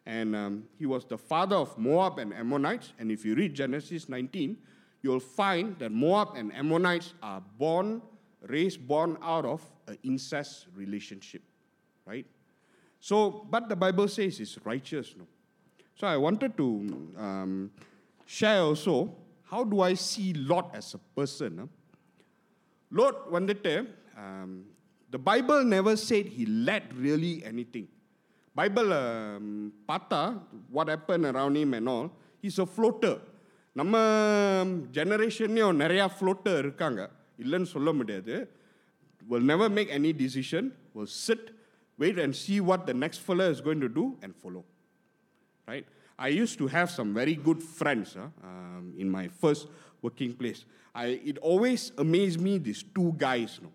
and 0.05 0.35
um, 0.35 0.63
he 0.77 0.85
was 0.85 1.05
the 1.05 1.17
father 1.17 1.55
of 1.55 1.77
Moab 1.77 2.19
and 2.19 2.33
Ammonites. 2.33 2.93
And 2.99 3.11
if 3.11 3.25
you 3.25 3.35
read 3.35 3.55
Genesis 3.55 4.07
19, 4.07 4.57
you'll 5.01 5.19
find 5.19 5.77
that 5.79 5.91
Moab 5.91 6.35
and 6.35 6.53
Ammonites 6.53 7.13
are 7.23 7.41
born, 7.57 8.01
raised, 8.41 8.87
born 8.87 9.17
out 9.21 9.45
of 9.45 9.61
an 9.87 9.97
incest 10.03 10.67
relationship, 10.75 11.41
right? 12.05 12.25
So, 12.99 13.45
but 13.49 13.69
the 13.69 13.75
Bible 13.75 14.07
says 14.07 14.39
it's 14.39 14.57
righteous, 14.63 15.15
no? 15.17 15.27
So 15.95 16.07
I 16.07 16.17
wanted 16.17 16.57
to 16.57 17.13
um, 17.17 17.71
share 18.25 18.61
also 18.61 19.15
how 19.45 19.63
do 19.63 19.81
I 19.81 19.93
see 19.93 20.33
Lot 20.33 20.71
as 20.73 20.93
a 20.95 20.97
person? 20.97 21.57
Huh? 21.59 21.67
Lot, 22.91 23.31
one 23.31 23.45
day, 23.45 23.85
um, 24.17 24.65
the 25.09 25.17
Bible 25.17 25.63
never 25.63 25.95
said 25.95 26.25
he 26.25 26.45
led 26.45 26.93
really 26.93 27.43
anything. 27.45 27.87
Bible 28.54 28.92
um, 28.92 29.72
பார்த்தா 29.88 30.42
what 30.76 30.88
happened 30.88 31.26
around 31.32 31.56
him 31.56 31.72
and 31.78 31.88
all, 31.88 32.08
he's 32.42 32.58
a 32.58 32.68
floater. 32.76 33.16
நம்ம 33.72 33.96
ஜெனரேஷன்லேயும் 34.96 35.78
நிறையா 35.82 36.06
floater 36.14 36.58
இருக்காங்க 36.64 37.00
இல்லைன்னு 37.44 37.68
சொல்ல 37.76 37.92
முடியாது 38.00 38.36
will 39.30 39.44
never 39.52 39.68
make 39.78 39.90
any 39.98 40.12
decision, 40.24 40.64
will 40.94 41.10
sit, 41.26 41.42
wait 42.02 42.16
and 42.18 42.34
see 42.42 42.58
what 42.68 42.80
the 42.90 42.94
next 43.04 43.18
fella 43.26 43.46
is 43.54 43.60
going 43.66 43.82
to 43.86 43.90
do 44.00 44.04
and 44.22 44.34
follow 44.42 44.62
right? 45.70 45.86
I 46.18 46.28
used 46.28 46.58
to 46.58 46.66
have 46.66 46.90
some 46.90 47.14
very 47.14 47.34
good 47.34 47.62
friends 47.62 48.14
huh, 48.14 48.28
um, 48.42 48.92
in 48.98 49.08
my 49.08 49.28
first 49.28 49.68
working 50.02 50.32
place. 50.34 50.64
I, 50.94 51.20
it 51.30 51.38
always 51.38 51.92
amazed 51.96 52.40
me, 52.40 52.58
these 52.58 52.82
two 52.82 53.14
guys. 53.16 53.60
No? 53.62 53.70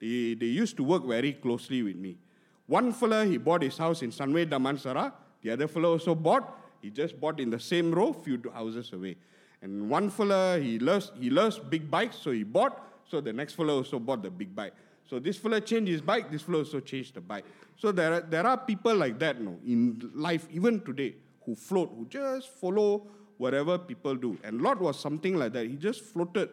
They, 0.00 0.34
they 0.34 0.46
used 0.46 0.76
to 0.78 0.84
work 0.84 1.06
very 1.06 1.32
closely 1.32 1.82
with 1.82 1.96
me. 1.96 2.18
One 2.67 2.93
fellow, 2.93 3.25
he 3.25 3.37
bought 3.37 3.61
his 3.61 3.77
house 3.77 4.01
in 4.01 4.11
Sunway 4.11 4.49
Damansara. 4.49 5.11
The 5.41 5.51
other 5.51 5.67
fellow 5.67 5.91
also 5.91 6.15
bought. 6.15 6.59
He 6.81 6.89
just 6.89 7.19
bought 7.19 7.39
in 7.39 7.49
the 7.49 7.59
same 7.59 7.91
row, 7.91 8.13
few 8.13 8.41
houses 8.53 8.91
away. 8.93 9.15
And 9.61 9.89
one 9.89 10.09
fellow, 10.09 10.59
he 10.59 10.79
loves, 10.79 11.11
he 11.19 11.29
loves 11.29 11.59
big 11.59 11.89
bikes, 11.89 12.17
so 12.17 12.31
he 12.31 12.43
bought. 12.43 12.81
So 13.09 13.21
the 13.21 13.31
next 13.33 13.53
fellow 13.53 13.77
also 13.77 13.99
bought 13.99 14.23
the 14.23 14.29
big 14.29 14.55
bike. 14.55 14.73
So 15.09 15.19
this 15.19 15.37
fellow 15.37 15.59
changed 15.59 15.91
his 15.91 16.01
bike, 16.01 16.31
this 16.31 16.41
fellow 16.41 16.59
also 16.59 16.79
changed 16.79 17.13
the 17.13 17.21
bike. 17.21 17.45
So 17.77 17.91
there 17.91 18.13
are, 18.13 18.21
there 18.21 18.45
are 18.47 18.57
people 18.57 18.95
like 18.95 19.19
that 19.19 19.39
no, 19.39 19.57
in 19.65 20.11
life, 20.13 20.47
even 20.51 20.81
today, 20.81 21.15
who 21.45 21.55
float, 21.55 21.91
who 21.97 22.05
just 22.05 22.49
follow 22.49 23.05
whatever 23.37 23.77
people 23.77 24.15
do. 24.15 24.37
And 24.43 24.61
Lot 24.61 24.79
was 24.79 24.99
something 24.99 25.37
like 25.37 25.53
that. 25.53 25.67
He 25.67 25.75
just 25.75 26.01
floated. 26.01 26.49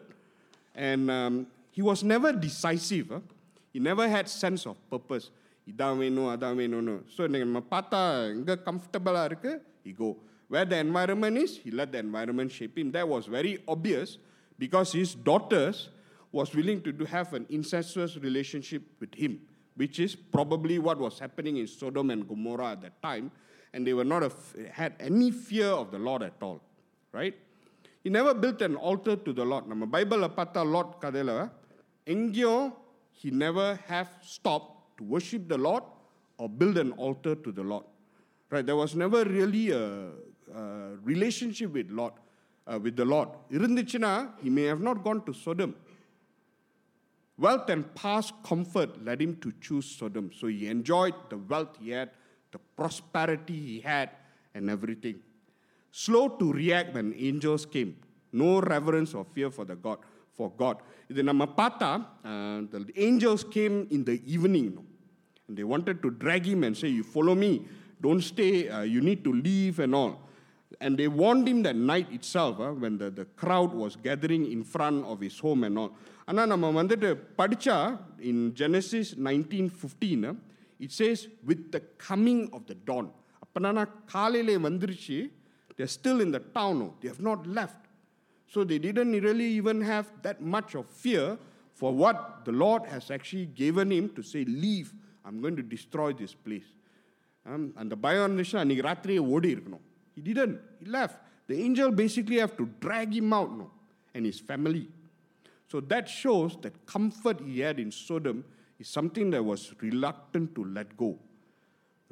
And 0.75 1.09
um, 1.09 1.47
he 1.71 1.81
was 1.81 2.03
never 2.03 2.31
decisive. 2.33 3.09
huh? 3.09 3.19
He 3.73 3.79
never 3.79 4.07
had 4.07 4.27
sense 4.29 4.65
of 4.65 4.77
purpose. 4.89 5.31
இதான் 5.70 5.98
வேணும் 6.02 6.30
அதான் 6.34 6.58
வேணும்னு 6.62 6.94
so 7.16 7.22
நீங்கள் 7.32 7.50
நம்ம 7.50 7.62
பார்த்தா 7.74 8.00
எங்கே 8.36 8.56
கம்ஃபர்டபுளாக 8.68 9.30
இருக்கு 9.30 9.52
he 9.86 9.92
go 10.02 10.08
Where 10.48 10.64
the 10.64 10.76
environment 10.76 11.36
is, 11.38 11.56
he 11.56 11.70
let 11.70 11.90
the 11.92 11.98
environment 11.98 12.52
shape 12.52 12.78
him. 12.78 12.92
That 12.92 13.08
was 13.08 13.26
very 13.26 13.62
obvious 13.66 14.18
because 14.58 14.92
his 14.92 15.14
daughters 15.14 15.88
was 16.30 16.54
willing 16.54 16.82
to 16.82 16.92
do, 16.92 17.04
have 17.04 17.32
an 17.34 17.46
incestuous 17.48 18.16
relationship 18.16 18.82
with 19.00 19.14
him, 19.14 19.40
which 19.76 19.98
is 19.98 20.14
probably 20.14 20.78
what 20.78 20.98
was 20.98 21.18
happening 21.18 21.56
in 21.56 21.66
Sodom 21.66 22.10
and 22.10 22.28
Gomorrah 22.28 22.72
at 22.72 22.82
that 22.82 23.02
time, 23.02 23.32
and 23.72 23.86
they 23.86 23.92
were 23.92 24.04
not 24.04 24.22
a, 24.22 24.30
had 24.70 24.94
any 25.00 25.30
fear 25.30 25.66
of 25.66 25.90
the 25.90 25.98
Lord 25.98 26.22
at 26.22 26.34
all, 26.40 26.60
right? 27.12 27.36
He 28.04 28.10
never 28.10 28.32
built 28.34 28.62
an 28.62 28.76
altar 28.76 29.16
to 29.16 29.32
the 29.32 29.44
Lord. 29.44 29.64
நம்ம 29.72 29.86
பைபிளை 29.96 30.28
பார்த்தா 30.40 30.62
Lord 30.74 30.96
கதையில் 31.04 31.36
எங்கேயும் 32.06 32.66
he 33.20 33.30
never 33.44 33.68
have 33.90 34.10
stopped 34.34 34.69
to 35.00 35.04
worship 35.04 35.48
the 35.48 35.58
Lord 35.58 35.82
or 36.38 36.48
build 36.48 36.76
an 36.78 36.92
altar 36.92 37.34
to 37.34 37.52
the 37.52 37.62
Lord. 37.62 37.84
Right? 38.50 38.64
There 38.64 38.76
was 38.76 38.94
never 38.94 39.24
really 39.24 39.70
a, 39.70 40.10
a 40.54 40.62
relationship 41.02 41.72
with 41.72 41.90
Lord, 41.90 42.12
uh, 42.66 42.78
with 42.78 42.96
the 42.96 43.04
Lord. 43.04 43.28
இருந்துச்சுன்னா 43.56 44.12
he 44.42 44.50
may 44.50 44.66
have 44.72 44.80
not 44.88 45.02
gone 45.06 45.22
to 45.28 45.32
Sodom. 45.32 45.74
Wealth 47.38 47.68
and 47.68 47.82
past 47.94 48.32
comfort 48.42 48.90
led 49.04 49.20
him 49.20 49.36
to 49.44 49.52
choose 49.60 49.86
Sodom. 49.98 50.30
So 50.38 50.46
he 50.46 50.68
enjoyed 50.68 51.14
the 51.28 51.36
wealth 51.36 51.74
he 51.80 51.90
had, 51.90 52.10
the 52.52 52.60
prosperity 52.78 53.58
he 53.70 53.80
had, 53.80 54.10
and 54.54 54.70
everything. 54.70 55.16
Slow 55.90 56.28
to 56.40 56.52
react 56.52 56.94
when 56.94 57.14
angels 57.16 57.66
came. 57.66 57.96
No 58.32 58.60
reverence 58.60 59.12
or 59.14 59.24
fear 59.34 59.50
for 59.50 59.64
the 59.64 59.76
God, 59.76 59.98
for 60.38 60.48
God. 60.62 60.76
இது 61.10 61.22
நம்ம 61.30 61.44
பார்த்தா 61.60 61.90
uh, 62.30 62.58
the 62.72 62.94
angels 63.08 63.42
came 63.56 63.76
in 63.96 64.00
the 64.10 64.16
evening. 64.34 64.68
no? 65.50 65.50
And 65.50 65.56
they 65.56 65.64
wanted 65.64 66.02
to 66.02 66.10
drag 66.10 66.46
him 66.46 66.64
and 66.64 66.76
say, 66.76 66.88
You 66.88 67.02
follow 67.02 67.34
me, 67.34 67.66
don't 68.00 68.22
stay, 68.22 68.68
uh, 68.68 68.82
you 68.82 69.00
need 69.00 69.24
to 69.24 69.32
leave 69.32 69.78
and 69.78 69.94
all. 69.94 70.20
And 70.80 70.98
they 70.98 71.08
warned 71.08 71.48
him 71.48 71.62
that 71.62 71.76
night 71.76 72.12
itself, 72.12 72.60
uh, 72.60 72.72
when 72.72 72.98
the, 72.98 73.10
the 73.10 73.24
crowd 73.24 73.72
was 73.72 73.96
gathering 73.96 74.50
in 74.50 74.64
front 74.64 75.04
of 75.06 75.20
his 75.20 75.38
home 75.38 75.64
and 75.64 75.78
all. 75.78 75.92
ஆனால் 76.30 76.46
நம்ம 76.46 76.70
வந்துட்டு 76.82 77.08
படிச்சா 77.38 78.00
in 78.18 78.52
Genesis 78.60 79.14
19:15 79.14 80.36
it 80.80 80.90
says 80.90 81.28
with 81.48 81.70
the 81.70 81.80
coming 82.06 82.50
of 82.52 82.66
the 82.70 82.76
dawn 82.88 83.06
அப்பனா 83.44 83.88
காலையிலே 84.14 84.56
வந்துருச்சு 84.58 85.30
they're 85.76 85.94
still 86.00 86.20
in 86.20 86.32
the 86.36 86.42
town 86.56 86.78
no? 86.78 86.94
they 87.00 87.08
have 87.08 87.20
not 87.20 87.46
left 87.58 87.82
so 88.48 88.64
they 88.64 88.78
didn't 88.78 89.12
really 89.28 89.48
even 89.60 89.80
have 89.80 90.06
that 90.22 90.40
much 90.40 90.74
of 90.74 90.86
fear 91.04 91.38
for 91.80 91.92
what 92.02 92.44
the 92.46 92.52
Lord 92.52 92.86
has 92.86 93.10
actually 93.10 93.46
given 93.46 93.90
him 93.92 94.08
to 94.16 94.22
say 94.22 94.44
leave 95.20 95.26
I'm 95.26 95.40
going 95.40 95.56
to 95.56 95.62
destroy 95.62 96.12
this 96.12 96.34
place 96.34 96.68
um, 97.46 97.72
அந்த 97.82 97.96
பயம் 97.96 98.24
இருந்துச்சுன்னா 98.26 98.62
அன்றைக்கி 98.64 98.84
ராத்திரியே 98.90 99.18
ஓடி 99.18 99.50
இருக்கணும் 99.56 99.84
he 100.16 100.22
didn't 100.28 100.58
he 100.80 100.86
left 100.98 101.16
the 101.50 101.56
angel 101.66 101.90
basically 102.04 102.38
have 102.44 102.56
to 102.56 102.66
drag 102.80 103.14
him 103.14 103.32
out 103.32 103.50
no? 103.60 103.70
and 104.14 104.24
his 104.26 104.40
family 104.50 104.88
so 105.68 105.80
that 105.80 106.08
shows 106.08 106.56
that 106.62 106.86
comfort 106.86 107.40
he 107.40 107.60
had 107.60 107.78
in 107.78 107.90
Sodom 107.90 108.44
is 108.78 108.88
something 108.88 109.30
that 109.30 109.44
was 109.44 109.74
reluctant 109.80 110.54
to 110.54 110.64
let 110.64 110.96
go. 110.96 111.18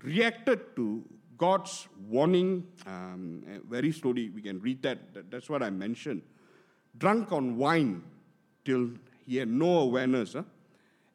Reacted 0.02 0.74
to 0.76 1.04
God's 1.38 1.88
warning 2.08 2.66
um, 2.86 3.44
uh, 3.46 3.58
very 3.68 3.92
slowly. 3.92 4.30
We 4.30 4.42
can 4.42 4.60
read 4.60 4.82
that. 4.82 5.14
that. 5.14 5.30
That's 5.30 5.48
what 5.48 5.62
I 5.62 5.70
mentioned. 5.70 6.22
Drunk 6.98 7.32
on 7.32 7.56
wine 7.56 8.02
till 8.64 8.90
he 9.26 9.36
had 9.36 9.48
no 9.48 9.78
awareness. 9.78 10.32
huh? 10.32 10.42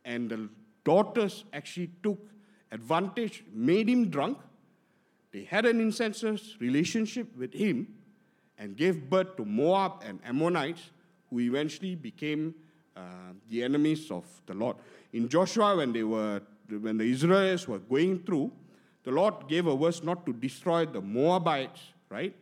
And 0.06 0.30
the 0.30 0.50
daughters 0.85 1.45
actually 1.53 1.91
took 2.03 2.19
advantage, 2.71 3.45
made 3.53 3.89
him 3.89 4.11
drunk. 4.11 4.39
They 5.33 5.45
had 5.45 5.67
an 5.67 5.81
incestuous 5.81 6.57
relationship 6.61 7.37
with 7.37 7.53
him 7.53 7.89
and 8.59 8.77
gave 8.77 9.11
birth 9.11 9.37
to 9.37 9.45
Moab 9.45 10.03
and 10.05 10.21
Ammonites, 10.25 10.91
who 11.29 11.41
eventually 11.41 11.95
became 11.95 12.55
uh, 12.97 13.01
the 13.49 13.63
enemies 13.63 14.11
of 14.11 14.25
the 14.47 14.55
Lord. 14.55 14.77
In 15.13 15.29
Joshua, 15.29 15.77
when 15.77 15.93
they 15.93 16.05
were 16.05 16.41
when 16.69 16.97
the 16.97 17.05
Israelites 17.05 17.69
were 17.69 17.79
going 17.79 18.21
through, 18.21 18.51
the 19.03 19.11
Lord 19.11 19.49
gave 19.49 19.67
a 19.67 19.77
verse 19.77 20.03
not 20.03 20.25
to 20.25 20.33
destroy 20.33 20.87
the 20.87 21.01
Moabites, 21.01 21.81
right? 22.09 22.35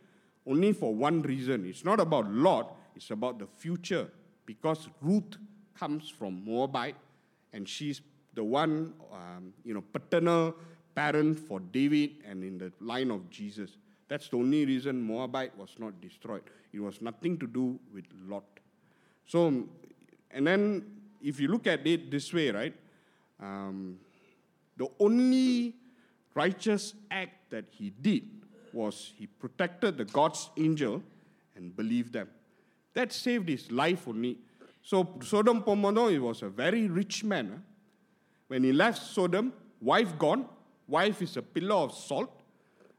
Only 0.47 0.71
for 0.71 0.93
one 0.95 1.21
reason. 1.21 1.65
It's 1.65 1.83
not 1.83 1.99
about 1.99 2.31
Lot, 2.31 2.73
it's 2.95 3.11
about 3.11 3.39
the 3.39 3.47
future. 3.47 4.09
Because 4.45 4.87
Ruth 5.01 5.37
comes 5.77 6.09
from 6.09 6.45
Moabite, 6.45 6.95
and 7.51 7.67
she's 7.67 8.01
the 8.33 8.43
one, 8.43 8.93
um, 9.11 9.53
you 9.63 9.73
know, 9.73 9.83
paternal 9.93 10.55
parent 10.95 11.39
for 11.39 11.59
David 11.59 12.11
and 12.27 12.43
in 12.43 12.57
the 12.57 12.71
line 12.79 13.11
of 13.11 13.29
Jesus. 13.29 13.77
That's 14.07 14.29
the 14.29 14.37
only 14.37 14.65
reason 14.65 15.01
Moabite 15.01 15.57
was 15.57 15.75
not 15.79 15.99
destroyed. 16.01 16.43
It 16.71 16.79
was 16.79 17.01
nothing 17.01 17.37
to 17.39 17.47
do 17.47 17.79
with 17.93 18.05
Lot. 18.27 18.43
So, 19.25 19.67
and 20.31 20.47
then 20.47 20.85
if 21.21 21.39
you 21.39 21.47
look 21.47 21.67
at 21.67 21.85
it 21.87 22.11
this 22.11 22.33
way, 22.33 22.51
right, 22.51 22.73
um, 23.39 23.97
the 24.77 24.87
only 24.99 25.75
righteous 26.33 26.93
act 27.09 27.51
that 27.51 27.65
he 27.71 27.91
did 28.01 28.23
was 28.71 29.13
he 29.17 29.27
protected 29.27 29.97
the 29.97 30.05
God's 30.05 30.49
angel 30.57 31.03
and 31.55 31.75
believed 31.75 32.13
them. 32.13 32.27
That 32.93 33.13
saved 33.13 33.49
his 33.49 33.71
life 33.71 34.07
only. 34.07 34.37
So, 34.81 35.17
Sodom 35.23 35.63
Pomodo, 35.63 36.11
he 36.11 36.19
was 36.19 36.41
a 36.41 36.49
very 36.49 36.87
rich 36.87 37.23
man. 37.23 37.47
huh? 37.47 37.72
When 38.53 38.63
he 38.63 38.71
left 38.71 39.01
Sodom, 39.01 39.51
wife 39.81 40.15
gone, 40.19 40.45
wife 40.87 41.23
is 41.23 41.37
a 41.37 41.41
pillar 41.41 41.73
of 41.73 41.91
salt. 41.91 42.29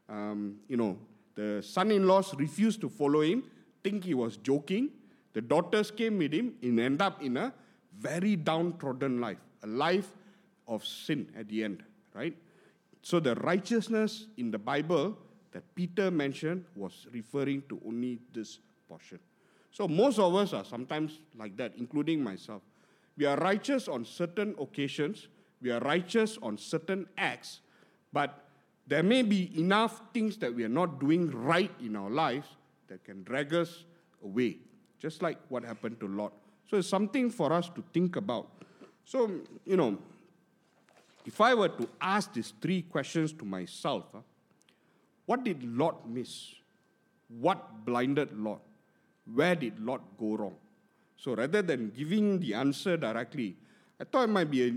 Um, 0.09 0.57
you 0.67 0.75
know, 0.75 0.97
the 1.33 1.63
son 1.63 1.91
in 1.91 2.05
laws 2.05 2.35
refused 2.35 2.81
to 2.81 2.89
follow 2.89 3.21
him, 3.21 3.45
think 3.81 4.03
he 4.03 4.13
was 4.13 4.35
joking. 4.35 4.89
The 5.31 5.39
daughters 5.39 5.91
came 5.91 6.17
with 6.17 6.33
him 6.33 6.55
and 6.61 6.77
end 6.77 7.01
up 7.01 7.23
in 7.23 7.37
a 7.37 7.53
very 7.97 8.35
downtrodden 8.35 9.21
life, 9.21 9.37
a 9.63 9.67
life 9.67 10.11
of 10.67 10.85
sin 10.85 11.29
at 11.37 11.47
the 11.47 11.63
end, 11.63 11.83
right? 12.13 12.35
So 13.01 13.21
the 13.21 13.35
righteousness 13.35 14.27
in 14.35 14.51
the 14.51 14.59
Bible 14.59 15.17
that 15.53 15.63
Peter 15.73 16.11
mentioned 16.11 16.65
was 16.75 17.07
referring 17.13 17.63
to 17.69 17.79
only 17.87 18.19
this 18.33 18.59
portion. 18.89 19.19
So 19.71 19.87
most 19.87 20.19
of 20.19 20.35
us 20.35 20.51
are 20.51 20.65
sometimes 20.65 21.19
like 21.33 21.55
that, 21.55 21.75
including 21.77 22.21
myself. 22.21 22.61
We 23.17 23.25
are 23.25 23.37
righteous 23.37 23.87
on 23.87 24.03
certain 24.03 24.53
occasions, 24.59 25.29
we 25.61 25.71
are 25.71 25.79
righteous 25.79 26.37
on 26.41 26.57
certain 26.57 27.07
acts, 27.17 27.61
but 28.13 28.45
there 28.87 29.03
may 29.03 29.23
be 29.23 29.51
enough 29.59 30.01
things 30.13 30.37
that 30.37 30.53
we 30.53 30.63
are 30.63 30.69
not 30.69 30.99
doing 30.99 31.31
right 31.31 31.71
in 31.83 31.95
our 31.95 32.09
lives 32.09 32.47
that 32.87 33.03
can 33.03 33.23
drag 33.23 33.53
us 33.53 33.85
away, 34.23 34.57
just 34.99 35.21
like 35.21 35.37
what 35.49 35.63
happened 35.63 35.99
to 35.99 36.07
Lot. 36.07 36.33
So 36.69 36.77
it's 36.77 36.87
something 36.87 37.29
for 37.29 37.51
us 37.51 37.69
to 37.69 37.83
think 37.93 38.15
about. 38.15 38.49
So, 39.05 39.31
you 39.65 39.77
know, 39.77 39.97
if 41.25 41.41
I 41.41 41.53
were 41.55 41.69
to 41.69 41.89
ask 41.99 42.33
these 42.33 42.53
three 42.61 42.83
questions 42.83 43.33
to 43.33 43.45
myself, 43.45 44.05
huh, 44.13 44.19
what 45.25 45.43
did 45.43 45.63
Lot 45.63 46.07
miss? 46.07 46.53
What 47.27 47.85
blinded 47.85 48.37
Lot? 48.37 48.61
Where 49.33 49.55
did 49.55 49.79
Lot 49.79 50.01
go 50.19 50.35
wrong? 50.35 50.55
So 51.17 51.35
rather 51.35 51.61
than 51.61 51.91
giving 51.95 52.39
the 52.39 52.53
answer 52.53 52.97
directly, 52.97 53.55
I 53.99 54.03
thought 54.03 54.25
it 54.25 54.31
might 54.31 54.51
be 54.51 54.67
a 54.67 54.73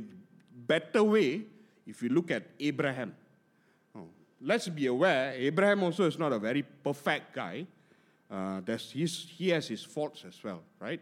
better 0.67 1.03
way 1.03 1.43
if 1.87 2.03
you 2.03 2.09
look 2.09 2.31
at 2.31 2.45
Abraham. 2.61 3.15
Oh, 3.97 4.07
let's 4.43 4.69
be 4.69 4.87
aware, 4.87 5.33
Abraham 5.33 5.83
also 5.83 6.05
is 6.05 6.19
not 6.19 6.33
a 6.33 6.39
very 6.39 6.63
perfect 6.63 7.35
guy. 7.35 7.67
Uh, 8.31 8.61
there's 8.65 8.91
his, 8.91 9.27
he 9.37 9.49
has 9.51 9.69
his 9.69 9.83
faults 9.83 10.25
as 10.27 10.43
well, 10.45 10.61
right? 10.81 11.01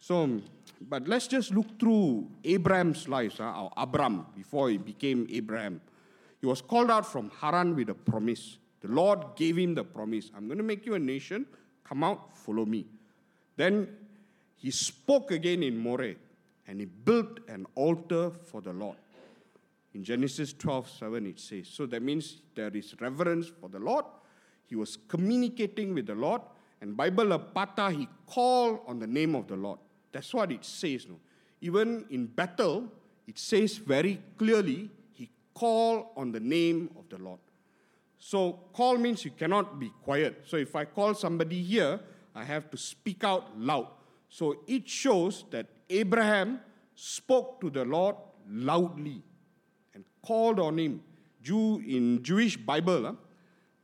So, 0.00 0.40
but 0.80 1.06
let's 1.06 1.26
just 1.28 1.52
look 1.52 1.78
through 1.78 2.28
Abraham's 2.44 3.08
life, 3.08 3.40
uh, 3.40 3.64
or 3.64 3.70
Abram, 3.76 4.26
before 4.34 4.70
he 4.70 4.78
became 4.78 5.26
Abraham. 5.30 5.80
He 6.40 6.46
was 6.46 6.60
called 6.60 6.90
out 6.90 7.06
from 7.06 7.30
Haran 7.40 7.76
with 7.76 7.88
a 7.90 7.94
promise. 7.94 8.58
The 8.80 8.88
Lord 8.88 9.36
gave 9.36 9.58
him 9.58 9.74
the 9.74 9.84
promise 9.84 10.30
I'm 10.36 10.46
going 10.46 10.58
to 10.58 10.64
make 10.64 10.86
you 10.86 10.94
a 10.94 10.98
nation, 10.98 11.46
come 11.84 12.02
out, 12.02 12.36
follow 12.36 12.64
me. 12.64 12.86
Then 13.56 13.86
he 14.56 14.70
spoke 14.70 15.30
again 15.30 15.62
in 15.62 15.76
Moreh, 15.76 16.16
and 16.66 16.80
he 16.80 16.86
built 16.86 17.40
an 17.48 17.66
altar 17.74 18.30
for 18.30 18.60
the 18.60 18.72
Lord. 18.72 18.96
In 19.94 20.02
Genesis 20.02 20.52
12 20.54 20.90
7, 20.90 21.26
it 21.26 21.40
says. 21.40 21.68
So 21.68 21.86
that 21.86 22.02
means 22.02 22.40
there 22.54 22.74
is 22.74 22.94
reverence 23.00 23.48
for 23.48 23.68
the 23.68 23.78
Lord. 23.78 24.04
He 24.66 24.76
was 24.76 24.96
communicating 25.08 25.94
with 25.94 26.06
the 26.06 26.14
Lord. 26.14 26.40
And 26.80 26.96
Bible 26.96 27.38
Pata, 27.38 27.90
he 27.90 28.08
called 28.26 28.80
on 28.86 28.98
the 28.98 29.06
name 29.06 29.34
of 29.34 29.46
the 29.46 29.56
Lord. 29.56 29.78
That's 30.10 30.32
what 30.32 30.50
it 30.50 30.64
says. 30.64 31.06
No? 31.08 31.16
Even 31.60 32.06
in 32.10 32.26
Bethel, 32.26 32.90
it 33.26 33.38
says 33.38 33.76
very 33.76 34.20
clearly, 34.36 34.90
he 35.12 35.30
called 35.54 36.06
on 36.16 36.32
the 36.32 36.40
name 36.40 36.90
of 36.98 37.08
the 37.08 37.22
Lord. 37.22 37.38
So 38.18 38.60
call 38.72 38.98
means 38.98 39.24
you 39.24 39.32
cannot 39.32 39.78
be 39.78 39.92
quiet. 40.02 40.42
So 40.46 40.56
if 40.56 40.74
I 40.74 40.84
call 40.84 41.14
somebody 41.14 41.62
here, 41.62 42.00
I 42.34 42.44
have 42.44 42.70
to 42.70 42.76
speak 42.76 43.24
out 43.24 43.58
loud. 43.58 43.88
So 44.28 44.60
it 44.66 44.88
shows 44.88 45.44
that 45.50 45.66
Abraham 45.92 46.60
spoke 46.94 47.60
to 47.60 47.70
the 47.70 47.84
Lord 47.84 48.16
loudly 48.48 49.22
and 49.94 50.04
called 50.24 50.58
on 50.58 50.78
him. 50.78 51.02
Jew 51.42 51.82
in 51.86 52.22
Jewish 52.22 52.56
Bible, 52.56 53.04
huh, 53.04 53.12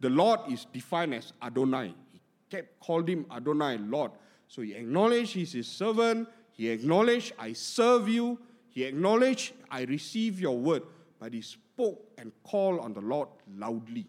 the 0.00 0.10
Lord 0.10 0.40
is 0.50 0.66
defined 0.72 1.14
as 1.14 1.32
Adonai. 1.42 1.94
He 2.12 2.20
kept 2.48 2.78
called 2.80 3.08
him 3.08 3.26
Adonai, 3.30 3.78
Lord. 3.78 4.12
So 4.46 4.62
he 4.62 4.74
acknowledged 4.74 5.32
he's 5.34 5.52
his 5.52 5.66
servant. 5.66 6.28
He 6.52 6.68
acknowledged, 6.68 7.32
I 7.38 7.52
serve 7.52 8.08
you. 8.08 8.38
He 8.70 8.84
acknowledged, 8.84 9.54
I 9.70 9.82
receive 9.82 10.40
your 10.40 10.56
word. 10.56 10.82
But 11.18 11.34
he 11.34 11.42
spoke 11.42 12.00
and 12.16 12.32
called 12.44 12.80
on 12.80 12.94
the 12.94 13.00
Lord 13.00 13.28
loudly. 13.56 14.06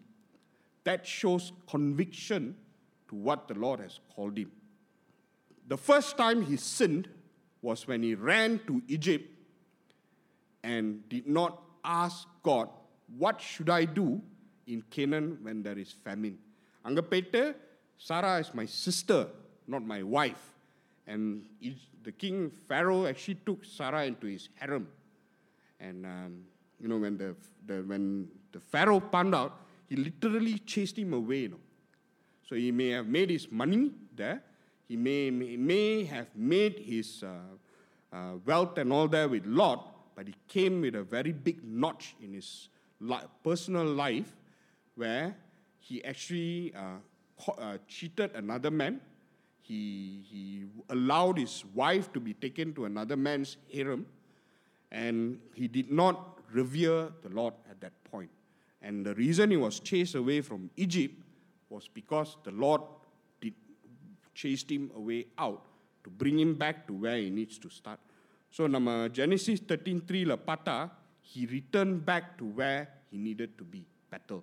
That 0.84 1.06
shows 1.06 1.52
conviction 1.68 2.56
to 3.08 3.16
what 3.16 3.48
the 3.48 3.54
Lord 3.54 3.80
has 3.80 3.98
called 4.14 4.38
him. 4.38 4.52
The 5.66 5.76
first 5.76 6.16
time 6.16 6.42
he 6.42 6.56
sinned 6.56 7.08
was 7.62 7.86
when 7.86 8.02
he 8.02 8.14
ran 8.14 8.60
to 8.66 8.82
Egypt 8.88 9.28
and 10.62 11.08
did 11.08 11.26
not 11.26 11.60
ask 11.84 12.26
God, 12.42 12.68
What 13.18 13.40
should 13.40 13.70
I 13.70 13.84
do 13.84 14.20
in 14.66 14.82
Canaan 14.90 15.38
when 15.42 15.62
there 15.62 15.78
is 15.78 15.92
famine? 15.92 16.38
Anga 16.84 17.02
Peter, 17.02 17.54
Sarah 17.98 18.38
is 18.38 18.54
my 18.54 18.66
sister, 18.66 19.26
not 19.66 19.84
my 19.84 20.02
wife. 20.02 20.54
And 21.06 21.44
the 22.02 22.12
king, 22.12 22.50
Pharaoh, 22.68 23.06
actually 23.06 23.38
took 23.46 23.64
Sarah 23.64 24.04
into 24.04 24.26
his 24.26 24.48
harem. 24.54 24.88
And, 25.80 26.06
um, 26.06 26.44
you 26.80 26.88
know, 26.88 26.98
when 26.98 27.18
the, 27.18 27.34
the, 27.66 27.82
when 27.82 28.28
the 28.52 28.60
Pharaoh 28.60 29.00
found 29.00 29.34
out, 29.34 29.60
he 29.88 29.96
literally 29.96 30.58
chased 30.58 30.96
him 30.96 31.12
away, 31.12 31.40
you 31.40 31.48
know. 31.48 31.60
So 32.48 32.54
he 32.54 32.72
may 32.72 32.90
have 32.90 33.06
made 33.06 33.30
his 33.30 33.50
money 33.50 33.92
there, 34.14 34.42
he 34.90 34.96
may, 34.96 35.30
may, 35.30 35.56
may 35.56 36.04
have 36.06 36.34
made 36.34 36.80
his 36.80 37.22
uh, 37.22 37.36
uh, 38.12 38.32
wealth 38.44 38.76
and 38.76 38.92
all 38.92 39.06
that 39.06 39.30
with 39.30 39.46
Lot, 39.46 40.16
but 40.16 40.26
he 40.26 40.34
came 40.48 40.80
with 40.80 40.96
a 40.96 41.04
very 41.04 41.30
big 41.30 41.62
notch 41.62 42.16
in 42.20 42.32
his 42.32 42.68
li- 42.98 43.28
personal 43.44 43.84
life 43.84 44.34
where 44.96 45.36
he 45.78 46.04
actually 46.04 46.74
uh, 46.74 47.52
uh, 47.56 47.78
cheated 47.86 48.32
another 48.34 48.72
man. 48.72 49.00
He, 49.60 50.24
he 50.28 50.64
allowed 50.88 51.38
his 51.38 51.64
wife 51.72 52.12
to 52.12 52.18
be 52.18 52.34
taken 52.34 52.74
to 52.74 52.86
another 52.86 53.16
man's 53.16 53.58
harem, 53.72 54.06
and 54.90 55.38
he 55.54 55.68
did 55.68 55.92
not 55.92 56.40
revere 56.52 57.10
the 57.22 57.28
Lord 57.28 57.54
at 57.70 57.80
that 57.80 57.92
point. 58.10 58.30
And 58.82 59.06
the 59.06 59.14
reason 59.14 59.52
he 59.52 59.56
was 59.56 59.78
chased 59.78 60.16
away 60.16 60.40
from 60.40 60.68
Egypt 60.76 61.14
was 61.68 61.86
because 61.86 62.36
the 62.42 62.50
Lord 62.50 62.80
chased 64.40 64.70
him 64.70 64.90
away 65.00 65.26
out 65.36 65.62
to 66.04 66.08
bring 66.10 66.38
him 66.38 66.54
back 66.54 66.86
to 66.86 66.92
where 66.94 67.18
he 67.24 67.28
needs 67.28 67.58
to 67.58 67.68
start. 67.68 68.00
So 68.50 68.66
number 68.66 69.08
Genesis 69.08 69.60
13:3, 69.60 70.26
la 70.26 70.36
pata, 70.36 70.90
he 71.20 71.46
returned 71.46 72.04
back 72.04 72.38
to 72.38 72.44
where 72.44 72.88
he 73.10 73.18
needed 73.18 73.56
to 73.58 73.64
be, 73.64 73.82
Bethel. 74.10 74.42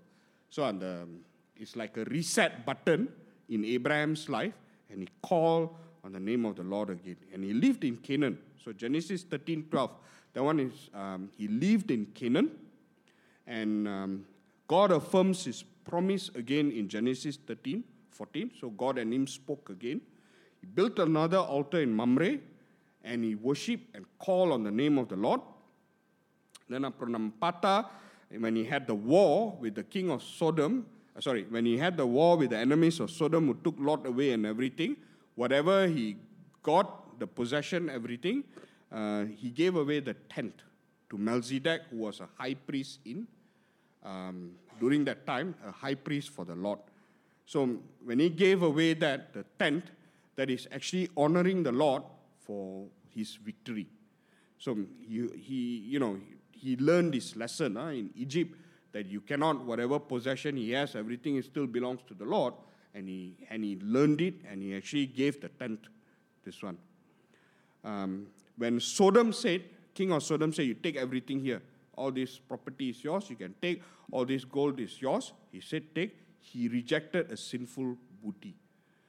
So 0.49 0.61
அந்த 0.71 1.07
it's 1.61 1.75
like 1.81 1.95
a 1.97 2.05
reset 2.15 2.51
button 2.67 3.01
in 3.49 3.61
Abraham's 3.75 4.23
life 4.37 4.55
and 4.89 4.97
he 5.03 5.09
called 5.29 5.65
on 6.03 6.11
the 6.17 6.23
name 6.29 6.43
of 6.49 6.53
the 6.59 6.67
Lord 6.73 6.89
again. 6.95 7.17
And 7.33 7.43
he 7.43 7.53
lived 7.65 7.83
in 7.89 7.95
Canaan. 8.07 8.35
So 8.63 8.71
Genesis 8.83 9.23
13.12, 9.23 9.89
that 10.33 10.43
one 10.43 10.59
is 10.67 10.75
um, 10.93 11.21
he 11.39 11.47
lived 11.65 11.89
in 11.95 12.05
Canaan 12.19 12.51
and 13.59 13.87
um, 13.95 14.11
God 14.67 14.91
affirms 14.91 15.39
his 15.49 15.63
promise 15.89 16.25
again 16.41 16.67
in 16.79 16.87
Genesis 16.95 17.37
13 17.47 17.83
14. 18.17 18.51
So 18.59 18.69
God 18.69 18.97
and 18.97 19.13
him 19.13 19.27
spoke 19.27 19.69
again. 19.69 20.01
He 20.59 20.67
built 20.67 20.99
another 20.99 21.37
altar 21.37 21.81
in 21.81 21.95
Mamre 21.95 22.39
and 23.03 23.23
he 23.23 23.35
worshiped 23.35 23.95
and 23.95 24.05
called 24.19 24.51
on 24.51 24.63
the 24.63 24.71
name 24.71 24.97
of 24.97 25.07
the 25.07 25.15
Lord. 25.15 25.41
Then 26.67 26.83
after 26.83 27.05
Nampata, 27.05 27.85
when 28.37 28.55
he 28.55 28.65
had 28.65 28.87
the 28.87 28.95
war 28.95 29.57
with 29.59 29.75
the 29.75 29.83
king 29.83 30.11
of 30.11 30.21
Sodom, 30.21 30.85
uh, 31.15 31.21
sorry, 31.21 31.45
when 31.49 31.65
he 31.65 31.77
had 31.77 31.95
the 31.95 32.05
war 32.05 32.37
with 32.37 32.49
the 32.49 32.57
enemies 32.57 32.99
of 32.99 33.09
Sodom 33.09 33.47
who 33.47 33.53
took 33.63 33.75
Lot 33.79 34.05
away 34.05 34.31
and 34.31 34.45
everything, 34.45 34.97
whatever 35.35 35.87
he 35.87 36.17
got, 36.63 37.19
the 37.19 37.27
possession, 37.27 37.89
everything, 37.89 38.43
uh, 38.91 39.25
he 39.25 39.49
gave 39.49 39.75
away 39.75 39.99
the 39.99 40.13
tent 40.29 40.61
to 41.09 41.17
Melchizedek, 41.17 41.83
who 41.89 41.97
was 41.97 42.19
a 42.19 42.27
high 42.37 42.53
priest 42.53 42.99
in 43.05 43.27
um, 44.03 44.51
during 44.79 45.05
that 45.05 45.25
time, 45.25 45.55
a 45.65 45.71
high 45.71 45.95
priest 45.95 46.29
for 46.29 46.45
the 46.45 46.55
Lord. 46.55 46.79
So 47.47 47.79
when 48.03 48.19
he 48.19 48.29
gave 48.29 48.61
away 48.61 48.93
that, 48.95 49.33
the 49.33 49.45
tent, 49.57 49.85
that 50.35 50.49
is 50.49 50.67
actually 50.71 51.09
honoring 51.15 51.63
the 51.63 51.71
Lord 51.71 52.03
for 52.41 52.85
his 53.15 53.37
victory. 53.37 53.87
So 54.59 54.77
he, 54.99 55.27
he 55.33 55.77
you 55.87 55.99
know, 55.99 56.19
he 56.51 56.75
learned 56.75 57.13
this 57.13 57.35
lesson 57.37 57.77
huh, 57.77 57.87
in 57.87 58.11
Egypt 58.15 58.53
that 58.91 59.05
you 59.05 59.21
cannot, 59.21 59.63
whatever 59.63 59.97
possession 59.97 60.57
he 60.57 60.71
has, 60.71 60.95
everything 60.95 61.41
still 61.41 61.67
belongs 61.67 62.01
to 62.07 62.13
the 62.13 62.25
Lord. 62.25 62.53
And 62.93 63.07
he, 63.07 63.37
and 63.49 63.63
he 63.63 63.79
learned 63.81 64.21
it 64.21 64.35
and 64.49 64.61
he 64.61 64.75
actually 64.75 65.05
gave 65.05 65.39
the 65.39 65.49
tent, 65.49 65.79
this 66.43 66.61
one. 66.61 66.77
Um, 67.83 68.27
when 68.57 68.81
Sodom 68.81 69.31
said, 69.31 69.63
king 69.93 70.11
of 70.11 70.21
Sodom 70.21 70.51
said, 70.51 70.65
you 70.65 70.73
take 70.73 70.97
everything 70.97 71.39
here. 71.39 71.61
All 71.95 72.11
this 72.11 72.39
property 72.39 72.89
is 72.89 73.03
yours, 73.03 73.29
you 73.29 73.37
can 73.37 73.55
take. 73.61 73.81
All 74.11 74.25
this 74.25 74.43
gold 74.43 74.79
is 74.81 75.01
yours. 75.01 75.31
He 75.51 75.61
said, 75.61 75.95
take 75.95 76.26
he 76.53 76.67
rejected 76.67 77.31
a 77.31 77.37
sinful 77.37 77.97
booty. 78.23 78.55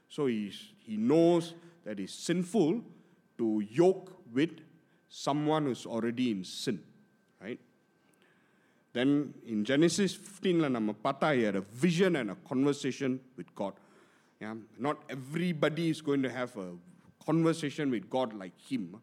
So 0.09 0.27
he, 0.27 0.53
he 0.79 0.97
knows 0.97 1.55
that 1.85 2.01
it's 2.01 2.15
sinful 2.15 2.83
to 3.39 3.65
yoke 3.71 4.13
with 4.33 4.61
someone 5.09 5.65
who's 5.65 5.87
already 5.87 6.31
in 6.31 6.45
sin, 6.45 6.83
right? 7.41 7.59
Then 8.93 9.35
in 9.47 9.65
Genesis 9.65 10.15
15, 10.15 10.95
he 11.35 11.43
had 11.43 11.57
a 11.57 11.61
vision 11.61 12.17
and 12.17 12.31
a 12.31 12.35
conversation 12.35 13.21
with 13.37 13.55
God. 13.55 13.75
Yeah? 14.41 14.55
Not 14.79 15.03
everybody 15.09 15.91
is 15.91 16.01
going 16.01 16.23
to 16.23 16.31
have 16.31 16.57
a 16.57 16.73
conversation 17.25 17.91
with 17.91 18.11
God 18.11 18.33
like 18.33 18.59
him. 18.61 19.01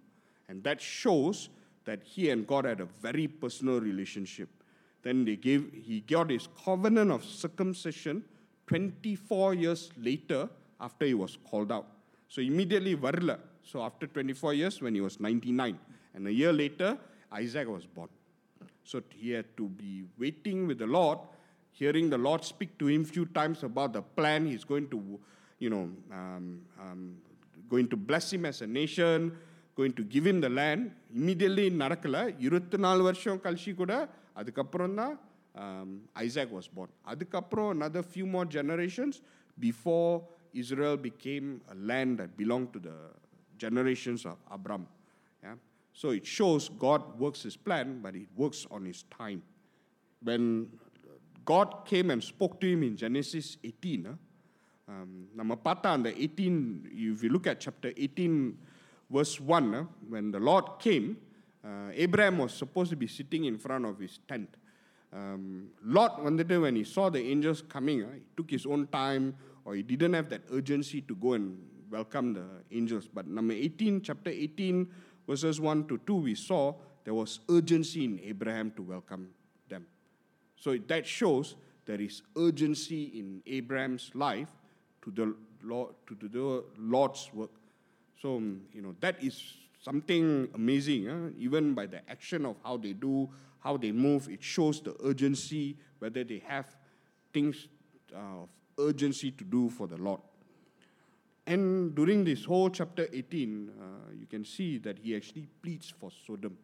And 0.49 0.63
that 0.63 0.81
shows 0.81 1.49
that 1.85 2.01
he 2.03 2.29
and 2.29 2.45
God 2.45 2.65
had 2.65 2.81
a 2.81 2.85
very 2.85 3.27
personal 3.27 3.79
relationship. 3.79 4.49
Then 5.04 5.24
they 5.24 5.36
gave, 5.36 5.70
he 5.72 6.00
got 6.00 6.30
his 6.30 6.48
covenant 6.64 7.10
of 7.10 7.24
circumcision 7.24 8.24
24 8.66 9.54
years 9.54 9.90
later 10.00 10.48
after 10.80 11.04
he 11.06 11.14
was 11.14 11.38
called 11.50 11.72
out. 11.72 11.86
So 12.28 12.40
immediately 12.40 12.96
varla. 12.96 13.38
So 13.62 13.82
after 13.82 14.06
24 14.06 14.54
years, 14.54 14.80
when 14.80 14.94
he 14.94 15.00
was 15.00 15.20
99, 15.20 15.78
and 16.14 16.26
a 16.26 16.32
year 16.32 16.52
later, 16.52 16.98
Isaac 17.32 17.68
was 17.68 17.86
born. 17.86 18.08
So 18.84 19.02
he 19.10 19.30
had 19.30 19.56
to 19.56 19.68
be 19.68 20.04
waiting 20.18 20.66
with 20.66 20.78
the 20.78 20.86
Lord, 20.86 21.18
hearing 21.72 22.10
the 22.10 22.18
Lord 22.18 22.44
speak 22.44 22.76
to 22.78 22.86
him 22.86 23.04
few 23.04 23.26
times 23.26 23.62
about 23.62 23.92
the 23.92 24.02
plan 24.02 24.46
he's 24.46 24.64
going 24.64 24.88
to, 24.88 25.20
you 25.58 25.70
know, 25.70 25.88
um, 26.12 26.60
um, 26.80 27.16
going 27.68 27.88
to 27.88 27.96
bless 27.96 28.32
him 28.32 28.44
as 28.44 28.62
a 28.62 28.66
nation, 28.66 29.36
going 29.76 29.92
to 29.92 30.02
give 30.02 30.26
him 30.26 30.40
the 30.40 30.48
land. 30.48 30.90
Immediately 31.14 31.66
நடக்கல 31.82 32.18
இருபத்தி 32.38 32.76
நாலு 32.76 33.02
வருஷம் 33.02 33.38
கழிச்சு 33.44 33.74
கூட 33.74 33.94
அதுக்கப்புறம் 34.34 34.94
தான் 34.94 35.14
Isaac 36.26 36.52
was 36.56 36.70
born. 36.76 36.90
அதுக்கப்புறம் 37.02 37.70
another 37.80 38.02
few 38.14 38.26
more 38.34 38.46
generations 38.58 39.14
before 39.58 40.12
Israel 40.62 40.96
became 40.96 41.60
a 41.68 41.76
land 41.90 42.18
that 42.18 42.36
belonged 42.36 42.72
to 42.72 42.80
the 42.88 42.96
generations 43.64 44.24
of 44.24 44.36
Abram. 44.56 44.86
Yeah? 45.42 45.56
So 45.92 46.10
it 46.10 46.26
shows 46.26 46.68
God 46.86 47.18
works 47.18 47.42
his 47.42 47.56
plan, 47.56 48.00
but 48.02 48.14
it 48.14 48.28
works 48.36 48.66
on 48.70 48.84
his 48.84 49.04
time. 49.20 49.42
When 50.22 50.68
God 51.44 51.84
came 51.84 52.10
and 52.10 52.22
spoke 52.22 52.60
to 52.60 52.66
him 52.66 52.82
in 52.82 52.96
Genesis 52.96 53.58
18, 53.64 54.06
uh, 54.06 54.14
um, 54.92 55.28
நம்ம 55.36 55.58
பார்த்தா 55.64 55.88
அந்த 55.98 56.10
18, 56.16 56.56
if 57.12 57.22
you 57.24 57.30
look 57.36 57.46
at 57.46 57.58
chapter 57.60 57.90
18, 57.96 58.58
verse 59.10 59.40
1, 59.40 59.74
uh, 59.74 59.84
when 60.08 60.30
the 60.32 60.42
Lord 60.50 60.66
came, 60.78 61.08
uh, 61.65 61.91
Abraham 61.93 62.37
was 62.37 62.53
supposed 62.53 62.91
to 62.91 62.95
be 62.95 63.07
sitting 63.07 63.45
in 63.45 63.57
front 63.57 63.85
of 63.85 63.97
his 63.97 64.19
tent. 64.27 64.55
Um, 65.11 65.69
Lot, 65.83 66.23
when 66.23 66.75
he 66.75 66.83
saw 66.83 67.09
the 67.09 67.21
angels 67.21 67.61
coming, 67.61 68.03
uh, 68.03 68.07
he 68.13 68.21
took 68.37 68.51
his 68.51 68.65
own 68.65 68.87
time 68.87 69.35
or 69.63 69.75
he 69.75 69.81
didn't 69.81 70.13
have 70.13 70.29
that 70.29 70.41
urgency 70.51 71.01
to 71.01 71.15
go 71.15 71.33
and 71.33 71.57
welcome 71.89 72.33
the 72.33 72.45
angels. 72.71 73.07
But 73.11 73.27
number 73.27 73.53
18, 73.53 74.01
chapter 74.01 74.29
18, 74.29 74.87
verses 75.27 75.59
1 75.59 75.87
to 75.87 75.97
2, 76.05 76.15
we 76.15 76.35
saw 76.35 76.75
there 77.03 77.13
was 77.13 77.39
urgency 77.49 78.05
in 78.05 78.19
Abraham 78.23 78.71
to 78.71 78.81
welcome 78.81 79.29
them. 79.69 79.87
So 80.55 80.77
that 80.77 81.07
shows 81.07 81.55
there 81.85 82.01
is 82.01 82.21
urgency 82.37 83.05
in 83.19 83.41
Abraham's 83.47 84.11
life 84.13 84.49
to 85.03 85.11
the 85.11 85.35
Lord, 85.63 85.95
to 86.07 86.15
the 86.15 86.63
Lord's 86.77 87.29
work. 87.33 87.51
So, 88.21 88.37
um, 88.37 88.61
you 88.73 88.81
know, 88.81 88.95
that 89.01 89.23
is 89.23 89.53
something 89.84 90.48
amazing. 90.54 91.06
huh? 91.06 91.30
Even 91.38 91.74
by 91.74 91.86
the 91.86 92.00
action 92.10 92.44
of 92.46 92.56
how 92.64 92.76
they 92.76 92.92
do, 92.92 93.28
how 93.60 93.76
they 93.76 93.92
move, 93.92 94.28
it 94.28 94.42
shows 94.42 94.80
the 94.80 94.94
urgency 95.04 95.76
whether 95.98 96.24
they 96.24 96.42
have 96.46 96.66
things 97.32 97.68
uh, 98.14 98.42
of 98.42 98.48
urgency 98.78 99.30
to 99.32 99.44
do 99.44 99.68
for 99.70 99.86
the 99.86 99.96
Lord. 99.96 100.20
And 101.46 101.94
during 101.94 102.24
this 102.24 102.44
whole 102.44 102.70
chapter 102.70 103.08
18, 103.12 103.70
uh, 103.70 104.12
you 104.18 104.26
can 104.26 104.44
see 104.44 104.78
that 104.78 104.98
he 104.98 105.16
actually 105.16 105.46
pleads 105.62 105.92
for 106.00 106.10
Sodom. 106.26 106.56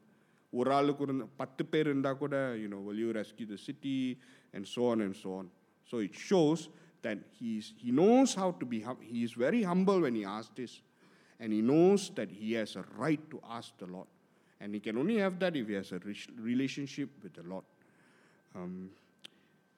ஒரு 0.58 0.70
ஆளுக்கு 0.76 1.02
ஒரு 1.04 1.14
பத்து 1.40 1.62
பேர் 1.70 1.88
இருந்தால் 1.90 2.18
கூட 2.20 2.34
you 2.60 2.68
know 2.72 2.78
will 2.86 3.00
you 3.04 3.08
rescue 3.20 3.46
the 3.54 3.58
city 3.68 3.96
and 4.54 4.64
so 4.74 4.82
on 4.92 4.98
and 5.06 5.14
so 5.22 5.30
on 5.40 5.46
So 5.90 5.96
it 6.06 6.14
shows 6.28 6.60
that 7.06 7.18
he's, 7.38 7.66
he 7.82 7.90
knows 7.98 8.30
how 8.40 8.48
to 8.60 8.64
be, 8.72 8.78
hum- 8.86 9.02
he 9.12 9.18
is 9.26 9.32
very 9.46 9.60
humble 9.70 9.98
when 10.04 10.14
he 10.20 10.24
asks 10.36 10.54
this. 10.60 10.72
and 11.41 11.51
he 11.51 11.61
knows 11.61 12.11
that 12.15 12.31
he 12.31 12.53
has 12.53 12.75
a 12.75 12.85
right 12.95 13.19
to 13.31 13.41
ask 13.49 13.75
the 13.79 13.87
Lord. 13.87 14.07
And 14.61 14.75
he 14.75 14.79
can 14.79 14.95
only 14.97 15.17
have 15.17 15.39
that 15.39 15.55
if 15.55 15.67
he 15.67 15.73
has 15.73 15.91
a 15.91 15.99
relationship 16.39 17.09
with 17.23 17.33
the 17.33 17.41
Lord. 17.41 17.63
Um, 18.55 18.91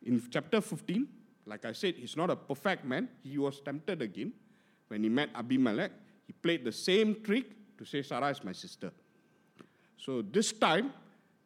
in 0.05 0.21
chapter 0.29 0.59
15, 0.59 1.07
like 1.45 1.63
I 1.63 1.71
said, 1.71 1.95
he's 1.95 2.17
not 2.17 2.29
a 2.29 2.35
perfect 2.35 2.83
man. 2.83 3.07
He 3.23 3.37
was 3.37 3.61
tempted 3.61 4.01
again. 4.01 4.33
When 4.89 5.03
he 5.03 5.09
met 5.09 5.29
Abimelech, 5.33 5.91
he 6.27 6.33
played 6.33 6.65
the 6.65 6.71
same 6.73 7.21
trick 7.23 7.45
to 7.77 7.85
say, 7.85 8.01
Sarah 8.01 8.29
is 8.29 8.43
my 8.43 8.51
sister. 8.51 8.91
So 9.97 10.21
this 10.21 10.51
time, 10.51 10.91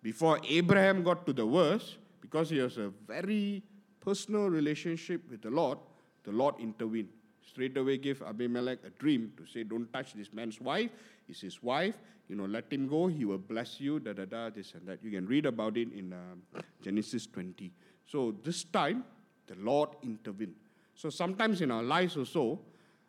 before 0.01 0.39
Abraham 0.49 1.03
got 1.03 1.27
to 1.27 1.33
the 1.33 1.45
verse, 1.45 1.97
because 2.21 2.49
he 2.49 2.57
has 2.57 2.77
a 2.77 2.91
very 3.07 3.61
personal 3.99 4.49
relationship 4.49 5.21
with 5.29 5.43
the 5.43 5.51
Lord, 5.51 5.77
the 6.23 6.31
Lord 6.31 6.55
intervened. 6.59 7.09
Straight 7.47 7.77
away 7.77 7.97
gave 7.97 8.21
Abimelech 8.21 8.79
a 8.85 8.89
dream 8.89 9.31
to 9.37 9.45
say, 9.45 9.63
Don't 9.63 9.91
touch 9.93 10.13
this 10.13 10.33
man's 10.33 10.59
wife. 10.59 10.91
It's 11.27 11.41
his 11.41 11.63
wife. 11.63 11.95
You 12.27 12.35
know, 12.35 12.45
let 12.45 12.71
him 12.71 12.87
go. 12.87 13.07
He 13.07 13.23
will 13.23 13.37
bless 13.37 13.79
you, 13.79 13.99
da 13.99 14.13
da 14.13 14.25
da, 14.25 14.49
this 14.49 14.73
and 14.73 14.85
that. 14.87 14.99
You 15.01 15.11
can 15.11 15.25
read 15.25 15.45
about 15.45 15.77
it 15.77 15.93
in 15.93 16.13
uh, 16.13 16.59
Genesis 16.81 17.25
20. 17.27 17.71
So 18.05 18.35
this 18.43 18.65
time, 18.65 19.05
the 19.47 19.55
Lord 19.55 19.89
intervened. 20.03 20.55
So 20.93 21.09
sometimes 21.09 21.61
in 21.61 21.71
our 21.71 21.83
lives 21.83 22.17
also, 22.17 22.59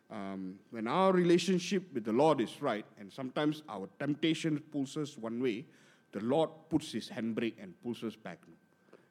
um, 0.09 0.55
when 0.71 0.87
our 0.87 1.11
relationship 1.11 1.83
with 1.93 2.05
the 2.05 2.13
Lord 2.13 2.39
is 2.39 2.61
right, 2.61 2.85
and 2.99 3.11
sometimes 3.11 3.63
our 3.67 3.89
temptation 3.99 4.59
pulls 4.71 4.95
us 4.95 5.17
one 5.17 5.41
way, 5.41 5.65
the 6.11 6.21
Lord 6.21 6.49
puts 6.69 6.91
his 6.91 7.09
handbrake 7.09 7.55
and 7.61 7.73
pulls 7.83 8.03
us 8.03 8.15
back. 8.15 8.39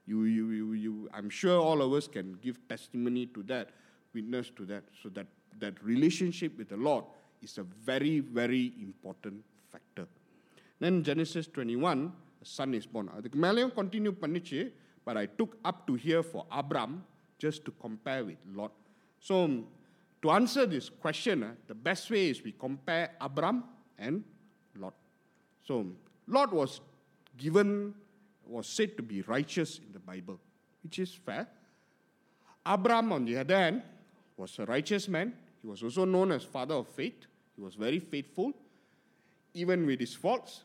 You, 0.07 0.25
you, 0.25 0.51
you, 0.51 0.73
you, 0.73 1.11
I'm 1.13 1.29
sure 1.29 1.61
all 1.61 1.83
of 1.83 1.93
us 1.93 2.09
can 2.09 2.39
give 2.41 2.67
testimony 2.67 3.27
to 3.27 3.43
that, 3.45 3.71
witness 4.14 4.50
to 4.58 4.66
that, 4.66 4.84
so 5.02 5.10
that 5.10 5.28
that 5.60 5.82
relationship 5.84 6.58
with 6.58 6.70
the 6.70 6.78
Lord 6.78 7.06
is 7.42 7.58
a 7.58 7.64
very, 7.64 8.20
very 8.20 8.74
important 8.82 9.44
factor. 9.72 10.08
Then 10.80 11.04
Genesis 11.04 11.48
21, 11.48 12.12
a 12.42 12.46
son 12.46 12.74
is 12.74 12.86
born. 12.86 13.08
அதுக்கு 13.18 13.38
மேலேயும் 13.46 13.74
continue 13.80 14.14
பண்ணிச்சு 14.24 14.62
but 15.06 15.18
I 15.18 15.26
took 15.40 15.58
up 15.70 15.86
to 15.88 15.94
here 16.06 16.24
for 16.32 16.46
Abram 16.60 17.04
just 17.38 17.60
to 17.66 17.72
compare 17.86 18.24
with 18.24 18.38
Lot. 18.58 18.72
So 19.20 19.36
to 20.22 20.32
answer 20.32 20.66
this 20.66 20.90
question, 20.90 21.44
uh, 21.44 21.52
the 21.68 21.76
best 21.76 22.10
way 22.10 22.30
is 22.30 22.42
we 22.42 22.54
compare 22.54 23.12
Abram 23.20 23.58
and 23.98 24.24
Lot. 24.84 24.94
So 25.68 25.86
Lot 26.36 26.54
was 26.54 26.80
given, 27.38 27.94
was 28.48 28.68
said 28.68 28.96
to 28.98 29.04
be 29.04 29.22
righteous 29.24 29.80
in 29.86 29.92
the 29.92 30.00
Bible, 30.00 30.40
which 30.84 31.00
is 31.00 31.14
fair. 31.14 31.48
Abram, 32.66 33.12
on 33.12 33.26
the 33.26 33.38
other 33.38 33.58
hand, 33.58 33.82
was 34.38 34.58
a 34.60 34.66
righteous 34.66 35.08
man. 35.08 35.34
He 35.62 35.68
was 35.68 35.84
also 35.84 36.06
known 36.06 36.32
as 36.32 36.44
father 36.44 36.76
of 36.76 36.88
faith. 36.88 37.26
He 37.56 37.62
was 37.62 37.76
very 37.76 38.00
faithful, 38.00 38.54
even 39.54 39.86
with 39.86 40.00
his 40.00 40.16
faults, 40.16 40.64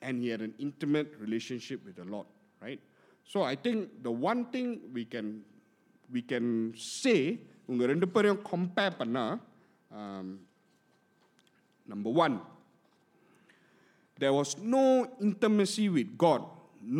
and 0.00 0.20
he 0.22 0.28
had 0.28 0.40
an 0.40 0.54
intimate 0.58 1.14
relationship 1.18 1.84
with 1.84 1.96
the 1.96 2.04
Lord, 2.04 2.26
right? 2.60 2.80
So 3.24 3.42
I 3.42 3.56
think 3.56 4.02
the 4.02 4.10
one 4.10 4.46
thing 4.46 4.80
we 4.92 5.04
can 5.04 5.42
we 6.12 6.22
can 6.22 6.74
say 6.76 7.18
உங்கள் 7.70 7.88
ரெண்டு 7.92 8.06
பேரையும் 8.14 8.40
compare 8.52 8.96
பண்ணால் 9.00 9.36
number 11.92 12.12
one 12.24 12.34
there 14.22 14.32
was 14.38 14.50
no 14.74 14.84
intimacy 15.26 15.86
with 15.88 16.10
God, 16.24 16.42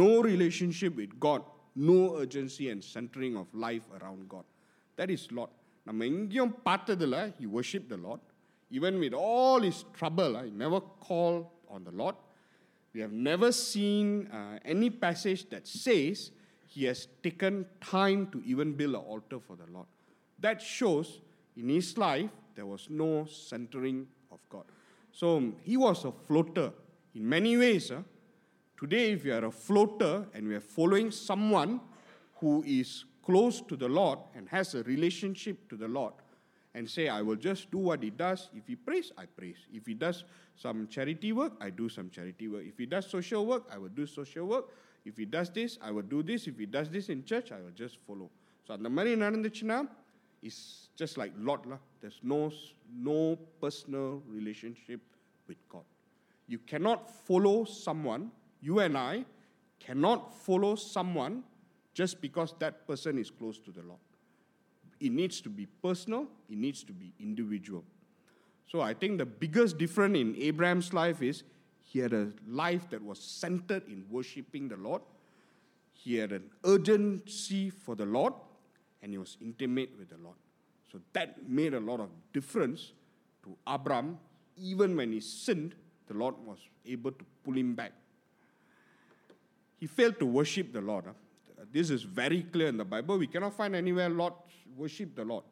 no 0.02 0.08
relationship 0.22 0.92
with 1.00 1.12
God, 1.26 1.42
no 1.90 1.98
urgency 2.22 2.64
and 2.72 2.82
centering 2.82 3.34
of 3.36 3.46
life 3.54 3.86
around 3.98 4.22
God. 4.28 4.46
That 4.96 5.10
is 5.16 5.22
Lord. 5.38 5.50
நம்ம 5.88 6.04
எங்கேயும் 6.12 6.54
பார்த்ததில்ல 6.68 7.18
he 7.38 7.46
worshiped 7.58 7.88
the 7.94 8.00
Lord. 8.06 8.22
Even 8.78 8.94
with 9.02 9.14
all 9.28 9.60
his 9.68 9.78
trouble, 9.98 10.34
he 10.46 10.50
never 10.64 10.80
called 11.06 11.42
on 11.74 11.80
the 11.88 11.94
Lord. 12.00 12.16
We 12.94 13.00
have 13.04 13.12
never 13.30 13.50
seen 13.52 14.06
uh, 14.38 14.58
any 14.74 14.88
passage 15.04 15.42
that 15.52 15.66
says 15.66 16.30
he 16.74 16.84
has 16.90 17.00
taken 17.26 17.54
time 17.80 18.22
to 18.32 18.38
even 18.52 18.72
build 18.80 18.94
an 18.94 19.04
altar 19.14 19.38
for 19.46 19.56
the 19.56 19.68
Lord. 19.76 19.86
That 20.40 20.60
shows 20.60 21.20
in 21.56 21.68
his 21.68 21.96
life 21.98 22.30
there 22.54 22.66
was 22.66 22.88
no 22.90 23.10
centering 23.26 24.06
of 24.30 24.40
God. 24.54 24.64
So 25.12 25.52
he 25.62 25.76
was 25.76 26.04
a 26.04 26.12
floater 26.26 26.72
in 27.14 27.28
many 27.28 27.56
ways. 27.56 27.90
Uh, 27.90 28.02
today, 28.80 29.12
if 29.12 29.24
you 29.24 29.34
are 29.34 29.44
a 29.44 29.50
floater 29.50 30.26
and 30.34 30.48
we 30.48 30.54
are 30.54 30.60
following 30.60 31.10
someone 31.10 31.80
who 32.40 32.62
is 32.66 33.04
close 33.26 33.60
to 33.62 33.76
the 33.76 33.88
Lord 33.88 34.18
and 34.34 34.48
has 34.48 34.74
a 34.74 34.82
relationship 34.84 35.68
to 35.68 35.76
the 35.76 35.88
Lord, 35.88 36.14
and 36.74 36.88
say, 36.88 37.08
I 37.08 37.20
will 37.20 37.36
just 37.36 37.70
do 37.70 37.78
what 37.78 38.02
he 38.02 38.10
does. 38.10 38.48
If 38.54 38.66
he 38.66 38.76
prays, 38.76 39.12
I 39.18 39.26
praise. 39.26 39.58
If 39.72 39.86
he 39.86 39.94
does 39.94 40.24
some 40.56 40.88
charity 40.88 41.32
work, 41.32 41.52
I 41.60 41.70
do 41.70 41.88
some 41.88 42.08
charity 42.08 42.48
work. 42.48 42.64
If 42.66 42.78
he 42.78 42.86
does 42.86 43.06
social 43.06 43.44
work, 43.44 43.64
I 43.70 43.76
will 43.78 43.90
do 43.90 44.06
social 44.06 44.46
work. 44.46 44.70
If 45.04 45.16
he 45.16 45.26
does 45.26 45.50
this, 45.50 45.78
I 45.82 45.90
will 45.90 46.02
do 46.02 46.22
this. 46.22 46.46
If 46.46 46.58
he 46.58 46.66
does 46.66 46.88
this 46.88 47.08
in 47.08 47.24
church, 47.24 47.52
I 47.52 47.60
will 47.60 47.76
just 47.76 47.98
follow. 48.06 48.30
So 48.66 48.74
அந்த 48.76 48.90
மாதிரி 48.96 49.14
நடந்துச்சுன்னா 49.24 49.78
is 50.48 50.56
just 51.00 51.14
like 51.20 51.32
Lot. 51.48 51.62
La. 51.70 51.78
There's 52.00 52.20
no, 52.22 52.50
no 53.10 53.36
personal 53.62 54.22
relationship 54.36 55.00
with 55.48 55.60
God. 55.68 55.84
You 56.52 56.58
cannot 56.70 57.00
follow 57.26 57.64
someone, 57.64 58.30
you 58.60 58.80
and 58.80 58.96
I 58.96 59.24
cannot 59.86 60.20
follow 60.46 60.74
someone 60.74 61.34
just 61.97 62.21
because 62.21 62.53
that 62.59 62.85
person 62.85 63.17
is 63.17 63.31
close 63.31 63.57
to 63.57 63.71
the 63.71 63.81
Lord. 63.81 63.99
It 64.99 65.11
needs 65.11 65.41
to 65.41 65.49
be 65.49 65.65
personal, 65.81 66.27
it 66.47 66.55
needs 66.55 66.83
to 66.83 66.93
be 66.93 67.11
individual. 67.19 67.83
So 68.71 68.81
I 68.81 68.93
think 68.93 69.17
the 69.17 69.25
biggest 69.25 69.79
difference 69.79 70.15
in 70.15 70.35
Abraham's 70.37 70.93
life 70.93 71.23
is 71.23 71.41
he 71.81 71.97
had 71.97 72.13
a 72.13 72.27
life 72.47 72.87
that 72.91 73.03
was 73.03 73.17
centered 73.17 73.87
in 73.87 74.05
worshiping 74.11 74.67
the 74.67 74.77
Lord. 74.77 75.01
He 75.91 76.17
had 76.17 76.33
an 76.33 76.51
urgency 76.63 77.71
for 77.71 77.95
the 77.95 78.05
Lord, 78.05 78.33
and 79.01 79.11
he 79.11 79.17
was 79.17 79.35
intimate 79.41 79.89
with 79.97 80.09
the 80.09 80.17
Lord. 80.17 80.35
So 80.91 80.99
that 81.13 81.49
made 81.49 81.73
a 81.73 81.79
lot 81.79 81.99
of 81.99 82.09
difference 82.31 82.93
to 83.43 83.57
Abram. 83.65 84.19
Even 84.55 84.95
when 84.95 85.13
he 85.13 85.19
sinned, 85.19 85.73
the 86.05 86.13
Lord 86.13 86.35
was 86.45 86.59
able 86.85 87.11
to 87.11 87.25
pull 87.43 87.55
him 87.55 87.73
back. 87.73 87.93
He 89.79 89.87
failed 89.87 90.19
to 90.19 90.27
worship 90.27 90.73
the 90.73 90.81
Lord. 90.81 91.05
Huh? 91.07 91.13
This 91.71 91.89
is 91.89 92.03
very 92.03 92.43
clear 92.43 92.67
in 92.67 92.77
the 92.77 92.85
Bible. 92.85 93.17
We 93.17 93.27
cannot 93.27 93.53
find 93.55 93.75
anywhere 93.75 94.09
Lot 94.09 94.35
worship 94.75 95.15
the 95.15 95.25
Lord. 95.25 95.43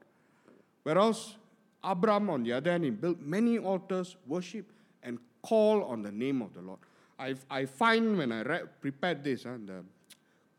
Whereas 0.83 1.35
Abram, 1.83 2.29
on 2.29 2.43
the 2.43 2.53
other 2.53 2.71
hand, 2.71 2.83
he 2.83 2.89
built 2.91 3.19
many 3.19 3.57
altars, 3.57 4.15
worship, 4.27 4.71
and 5.03 5.19
call 5.41 5.83
on 5.83 6.01
the 6.01 6.11
name 6.11 6.41
of 6.41 6.53
the 6.53 6.61
Lord. 6.61 6.79
I, 7.17 7.35
I 7.49 7.65
find 7.65 8.17
when 8.17 8.31
I 8.31 8.41
re- 8.41 8.63
prepared 8.81 9.23
this, 9.23 9.43
huh, 9.43 9.57
the 9.65 9.83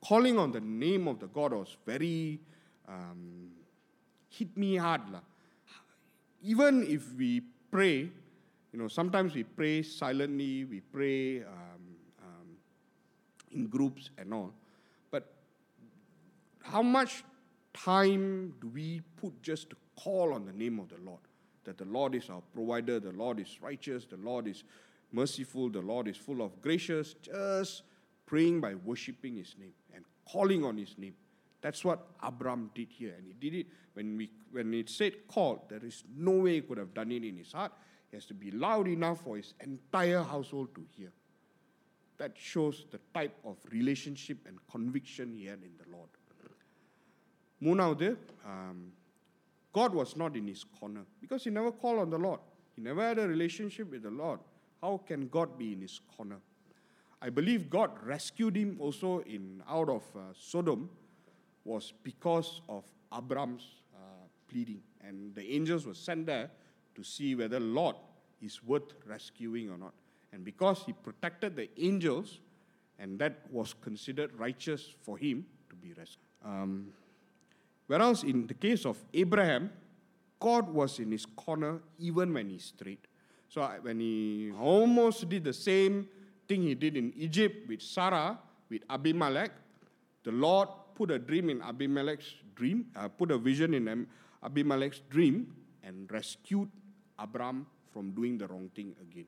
calling 0.01 0.39
on 0.39 0.53
the 0.53 0.61
name 0.61 1.09
of 1.09 1.19
the 1.19 1.27
God 1.27 1.53
was 1.53 1.77
very 1.85 2.39
um, 2.89 3.51
hit 4.29 4.57
me 4.57 4.77
hard. 4.77 5.03
La. 5.11 5.21
Even 6.43 6.87
if 6.87 7.13
we 7.15 7.43
pray, 7.71 8.11
you 8.73 8.79
know, 8.79 8.89
sometimes 8.89 9.35
we 9.35 9.43
pray 9.43 9.83
silently, 9.83 10.65
we 10.65 10.81
pray 10.81 11.41
um, 11.41 11.47
um, 12.23 12.47
in 13.53 13.67
groups 13.67 14.11
and 14.17 14.33
all. 14.33 14.53
How 16.71 16.83
much 16.83 17.25
time 17.73 18.55
do 18.61 18.69
we 18.69 19.01
put 19.17 19.41
just 19.43 19.71
to 19.71 19.77
call 19.95 20.35
on 20.35 20.45
the 20.47 20.53
name 20.53 20.81
of 20.81 20.89
the 20.89 20.99
Lord? 21.05 21.21
That 21.65 21.79
the 21.79 21.85
Lord 21.85 22.15
is 22.15 22.29
our 22.29 22.43
provider, 22.53 22.99
the 22.99 23.13
Lord 23.13 23.41
is 23.41 23.59
righteous, 23.61 24.05
the 24.05 24.17
Lord 24.17 24.49
is 24.49 24.65
merciful, 25.13 25.71
the 25.71 25.81
Lord 25.81 26.09
is 26.09 26.17
full 26.17 26.43
of 26.43 26.61
gracious, 26.61 27.15
just 27.23 27.83
praying 28.27 28.61
by 28.61 28.75
worshiping 28.75 29.37
His 29.37 29.55
name 29.59 29.75
and 29.95 30.05
calling 30.29 30.65
on 30.65 30.77
His 30.77 30.97
name. 30.99 31.15
That's 31.61 31.85
what 31.85 32.07
Abram 32.23 32.71
did 32.75 32.89
here. 32.91 33.15
And 33.17 33.27
he 33.27 33.33
did 33.33 33.59
it 33.59 33.67
when, 33.95 34.17
we, 34.17 34.31
when 34.51 34.75
it 34.75 34.91
said 34.91 35.27
called, 35.27 35.69
there 35.69 35.85
is 35.85 36.05
no 36.17 36.33
way 36.33 36.55
he 36.55 36.61
could 36.61 36.79
have 36.79 36.95
done 36.95 37.11
it 37.13 37.25
in 37.25 37.37
his 37.37 37.53
heart. 37.53 37.73
He 38.11 38.17
has 38.17 38.27
to 38.27 38.35
be 38.35 38.51
loud 38.51 38.87
enough 38.89 39.23
for 39.23 39.37
his 39.37 39.55
entire 39.61 40.23
household 40.23 40.75
to 40.75 40.85
hear. 40.97 41.13
That 42.19 42.33
shows 42.37 42.87
the 42.91 43.01
type 43.13 43.37
of 43.45 43.57
relationship 43.71 44.39
and 44.47 44.59
conviction 44.71 45.33
he 45.35 45.47
had 45.47 45.59
in 45.63 45.73
the 45.79 45.97
Lord. 45.97 46.09
மூணாவது 47.63 48.09
um, 48.53 48.93
God 49.73 49.95
was 49.95 50.17
not 50.17 50.37
in 50.37 50.47
his 50.47 50.65
corner 50.65 51.05
because 51.21 51.45
he 51.45 51.51
never 51.51 51.71
called 51.71 51.99
on 51.99 52.11
the 52.11 52.19
Lord. 52.19 52.41
He 52.75 52.83
never 52.83 53.03
had 53.03 53.19
a 53.19 53.29
relationship 53.29 53.91
with 53.91 54.03
the 54.03 54.11
Lot. 54.11 54.41
How 54.81 54.99
can 55.09 55.29
God 55.29 55.59
be 55.59 55.73
in 55.75 55.81
his 55.81 56.01
corner? 56.17 56.39
I 57.21 57.31
believe 57.31 57.69
God 57.69 57.91
rescued 58.05 58.57
him 58.57 58.77
also 58.79 59.21
in 59.21 59.63
out 59.69 59.89
of 59.89 60.03
uh, 60.15 60.21
Sodom 60.35 60.89
was 61.65 61.93
because 62.03 62.61
of 62.69 62.85
Abraham's 63.15 63.67
uh, 63.95 63.99
pleading, 64.49 64.81
and 65.03 65.35
the 65.35 65.45
angels 65.51 65.87
were 65.87 65.95
sent 65.95 66.27
there 66.27 66.51
to 66.95 67.03
see 67.03 67.35
whether 67.35 67.59
the 67.59 67.65
Lord 67.65 67.97
is 68.41 68.63
worth 68.63 68.93
rescuing 69.07 69.71
or 69.71 69.79
not. 69.79 69.95
And 70.33 70.45
because 70.45 70.85
he 70.85 70.93
protected 70.93 71.57
the 71.57 71.69
angels, 71.79 72.39
and 72.99 73.19
that 73.19 73.41
was 73.51 73.75
considered 73.75 74.31
righteous 74.39 74.95
for 75.03 75.19
him 75.19 75.47
to 75.71 75.77
be 75.77 75.93
rescued. 75.95 76.25
Um, 76.45 76.89
Whereas 77.87 78.25
in 78.25 78.47
the 78.47 78.55
case 78.55 78.85
of 78.85 78.99
Abraham, 79.15 79.71
God 80.39 80.69
was 80.69 80.99
in 80.99 81.13
his 81.13 81.25
corner 81.25 81.81
even 81.99 82.33
when 82.35 82.51
he 82.51 82.59
strayed. 82.59 82.99
So 83.49 83.63
when 83.83 84.01
he 84.01 84.53
almost 84.59 85.29
did 85.29 85.45
the 85.45 85.53
same 85.53 86.09
thing 86.49 86.63
he 86.63 86.75
did 86.75 86.97
in 86.97 87.13
Egypt 87.17 87.69
with 87.69 87.81
Sarah, 87.81 88.39
with 88.69 88.83
Abimelech, 88.91 89.53
the 90.25 90.33
Lord 90.33 90.69
put 90.95 91.11
a 91.11 91.19
dream 91.19 91.51
in 91.51 91.63
Abimelech's 91.63 92.35
dream, 92.55 92.87
uh, 92.97 93.09
put 93.09 93.31
a 93.31 93.39
vision 93.39 93.75
in 93.75 94.07
Abimelech's 94.43 95.01
dream, 95.09 95.55
and 95.85 96.11
rescued 96.11 96.69
Abram 97.19 97.67
from 97.93 98.11
doing 98.11 98.37
the 98.37 98.47
wrong 98.49 98.71
thing 98.75 98.95
again. 99.01 99.27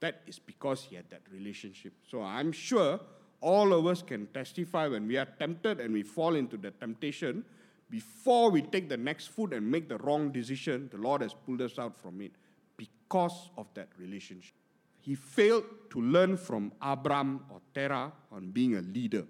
That 0.00 0.22
is 0.26 0.38
because 0.38 0.84
he 0.84 0.96
had 0.96 1.10
that 1.10 1.22
relationship. 1.30 1.92
So 2.10 2.22
I'm 2.22 2.52
sure 2.52 3.00
all 3.40 3.72
of 3.72 3.86
us 3.86 4.02
can 4.02 4.26
testify 4.28 4.88
when 4.88 5.06
we 5.06 5.16
are 5.16 5.28
tempted 5.38 5.80
and 5.80 5.92
we 5.92 6.02
fall 6.02 6.34
into 6.34 6.56
the 6.56 6.70
temptation, 6.70 7.44
before 7.90 8.50
we 8.50 8.62
take 8.62 8.88
the 8.88 8.96
next 8.96 9.28
foot 9.28 9.52
and 9.52 9.70
make 9.70 9.88
the 9.88 9.98
wrong 9.98 10.30
decision, 10.30 10.88
the 10.90 10.98
Lord 10.98 11.22
has 11.22 11.34
pulled 11.34 11.62
us 11.62 11.78
out 11.78 11.96
from 11.96 12.20
it 12.20 12.32
because 12.76 13.50
of 13.56 13.66
that 13.74 13.88
relationship. 13.98 14.54
He 15.00 15.14
failed 15.14 15.64
to 15.90 16.00
learn 16.00 16.36
from 16.36 16.72
Abram 16.82 17.40
or 17.50 17.60
Terah 17.74 18.12
on 18.30 18.50
being 18.50 18.76
a 18.76 18.82
leader. 18.82 19.24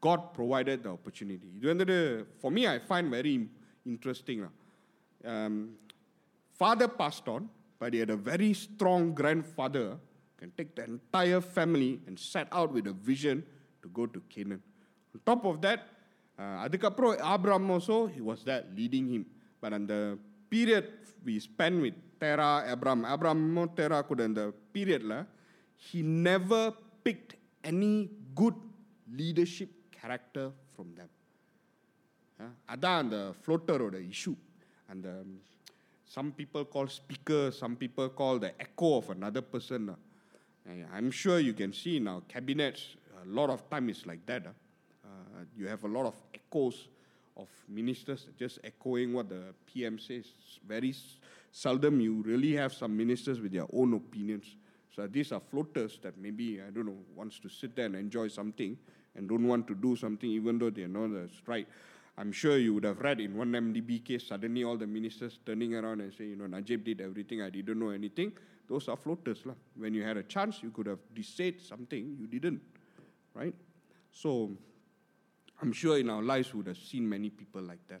God 0.00 0.32
provided 0.32 0.84
the 0.84 0.90
opportunity. 0.90 1.48
For 2.38 2.50
me, 2.50 2.66
I 2.66 2.78
find 2.78 3.10
very 3.10 3.48
interesting. 3.84 4.46
Um, 5.24 5.70
father 6.54 6.86
passed 6.86 7.26
on, 7.28 7.48
but 7.78 7.92
he 7.92 8.00
had 8.00 8.10
a 8.10 8.16
very 8.16 8.54
strong 8.54 9.12
grandfather 9.14 9.98
can 10.40 10.50
take 10.56 10.74
the 10.74 10.84
entire 10.84 11.40
family 11.40 12.00
and 12.06 12.18
set 12.18 12.48
out 12.50 12.72
with 12.72 12.86
a 12.86 12.92
vision 12.94 13.44
to 13.82 13.88
go 13.88 14.06
to 14.06 14.20
Canaan. 14.30 14.62
On 15.14 15.20
top 15.26 15.44
of 15.44 15.60
that, 15.60 15.86
அதுக்கப்புறம் 16.65 17.13
Abraham 17.35 17.65
also 17.71 17.97
he 18.07 18.21
was 18.21 18.39
there 18.43 18.63
leading 18.77 19.05
him. 19.13 19.23
But 19.61 19.73
அந்த 19.79 19.93
period 20.51 20.87
we 21.27 21.35
spent 21.41 21.77
with 21.85 21.95
Terah, 22.21 22.51
Abraham, 22.73 23.01
Abraham 23.13 23.41
Terah 23.79 24.01
கூட 24.09 24.21
அந்த 24.29 24.43
periodல 24.75 25.15
he 25.85 25.99
never 26.29 26.63
picked 27.05 27.31
any 27.63 27.95
good 28.41 28.57
leadership 29.19 29.71
character 29.97 30.45
from 30.75 30.87
them. 30.99 31.09
அஹ், 32.39 32.55
அதான் 32.73 32.99
அந்த 33.03 33.17
ஃப்ளோட்டரோட 33.41 33.97
issue 34.13 34.33
அந்த 34.93 35.07
some 36.09 36.31
people 36.39 36.65
call 36.75 36.91
speaker 36.97 37.47
some 37.61 37.77
people 37.83 38.09
call 38.21 38.39
the 38.45 38.51
echo 38.65 38.89
of 38.97 39.09
another 39.15 39.43
person 39.53 39.83
I'm 40.99 41.11
sure 41.21 41.41
you 41.47 41.53
can 41.61 41.75
see 41.81 41.95
in 42.01 42.07
our 42.13 42.21
cabinets 42.33 42.83
a 43.23 43.27
lot 43.39 43.49
of 43.55 43.61
time 43.73 43.87
is 43.93 44.01
like 44.11 44.23
that 44.31 44.45
uh, 45.40 45.44
you 45.56 45.66
have 45.66 45.84
a 45.84 45.88
lot 45.88 46.06
of 46.06 46.14
echoes 46.34 46.88
of 47.36 47.48
ministers 47.68 48.26
just 48.38 48.58
echoing 48.64 49.12
what 49.12 49.28
the 49.28 49.54
PM 49.66 49.98
says 49.98 50.26
very 50.66 50.94
seldom 51.52 52.00
you 52.00 52.22
really 52.22 52.54
have 52.54 52.72
some 52.72 52.96
ministers 52.96 53.40
with 53.40 53.52
their 53.52 53.66
own 53.72 53.94
opinions 53.94 54.56
so 54.94 55.06
these 55.06 55.32
are 55.32 55.40
floaters 55.40 55.98
that 56.02 56.18
maybe 56.18 56.60
I 56.60 56.70
don't 56.70 56.86
know 56.86 56.98
wants 57.14 57.38
to 57.40 57.48
sit 57.48 57.76
there 57.76 57.86
and 57.86 57.96
enjoy 57.96 58.28
something 58.28 58.76
and 59.14 59.28
don't 59.28 59.46
want 59.46 59.66
to 59.68 59.74
do 59.74 59.96
something 59.96 60.28
even 60.28 60.58
though 60.58 60.70
they 60.70 60.86
know 60.86 61.08
that's 61.08 61.46
right. 61.46 61.66
I'm 62.18 62.32
sure 62.32 62.58
you 62.58 62.74
would 62.74 62.84
have 62.84 63.00
read 63.00 63.20
in 63.20 63.34
1MDB 63.34 64.04
case, 64.04 64.26
suddenly 64.26 64.62
all 64.64 64.76
the 64.76 64.86
ministers 64.86 65.38
turning 65.46 65.74
around 65.74 66.02
and 66.02 66.12
saying, 66.12 66.30
you 66.30 66.36
know, 66.36 66.46
Najib 66.46 66.84
did 66.84 67.00
everything, 67.00 67.40
I 67.40 67.48
didn't 67.48 67.78
know 67.78 67.90
anything. 67.90 68.32
Those 68.68 68.88
are 68.88 68.96
floaters. 68.96 69.46
lah. 69.46 69.54
When 69.74 69.94
you 69.94 70.02
had 70.02 70.16
a 70.16 70.22
chance, 70.22 70.62
you 70.62 70.70
could 70.70 70.86
have 70.86 70.98
said 71.22 71.60
something, 71.60 72.16
you 72.20 72.26
didn't. 72.26 72.60
Right? 73.34 73.54
So 74.12 74.50
I'm 75.62 75.72
sure 75.72 75.98
in 75.98 76.08
our 76.08 76.22
lives 76.22 76.52
we 76.52 76.58
would 76.58 76.68
have 76.68 76.78
seen 76.78 77.08
many 77.08 77.30
people 77.30 77.62
like 77.62 77.86
that. 77.88 78.00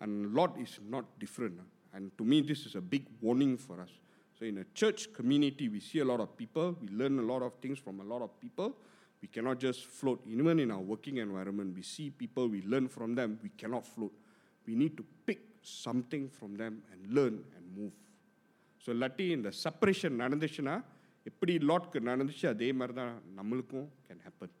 And 0.00 0.34
Lot 0.34 0.58
is 0.58 0.78
not 0.88 1.04
different. 1.18 1.54
Ah. 1.60 1.96
And 1.96 2.16
to 2.18 2.24
me, 2.24 2.42
this 2.42 2.66
is 2.66 2.74
a 2.74 2.80
big 2.80 3.06
warning 3.20 3.56
for 3.56 3.80
us. 3.80 3.90
So, 4.38 4.44
in 4.44 4.58
a 4.58 4.64
church 4.74 5.12
community, 5.14 5.68
we 5.68 5.80
see 5.80 6.00
a 6.00 6.04
lot 6.04 6.20
of 6.20 6.36
people, 6.36 6.76
we 6.80 6.88
learn 6.88 7.18
a 7.18 7.22
lot 7.22 7.42
of 7.42 7.54
things 7.62 7.78
from 7.78 8.00
a 8.00 8.04
lot 8.04 8.20
of 8.20 8.38
people. 8.38 8.76
We 9.22 9.28
cannot 9.28 9.58
just 9.58 9.86
float. 9.86 10.20
Even 10.26 10.58
in 10.60 10.70
our 10.70 10.80
working 10.80 11.16
environment, 11.16 11.74
we 11.74 11.82
see 11.82 12.10
people, 12.10 12.48
we 12.48 12.60
learn 12.62 12.88
from 12.88 13.14
them, 13.14 13.38
we 13.42 13.48
cannot 13.48 13.86
float. 13.86 14.12
We 14.66 14.74
need 14.74 14.96
to 14.98 15.04
pick 15.24 15.40
something 15.62 16.28
from 16.28 16.56
them 16.56 16.82
and 16.92 17.14
learn 17.14 17.42
and 17.56 17.82
move. 17.82 17.92
So, 18.78 18.92
lati 18.92 19.32
in 19.32 19.42
the 19.42 19.52
separation 19.52 20.18
நடந்துச்சுன்னா 20.18 20.76
எப்படி 21.30 21.52
லாட்க்கு 21.70 21.98
நடந்துச்சு 22.10 22.46
அதே 22.54 22.68
மாதிரி 22.80 22.94
தான் 22.98 23.14
நம்மளுக்கும் 23.38 23.88
can 24.06 24.22
happen 24.26 24.52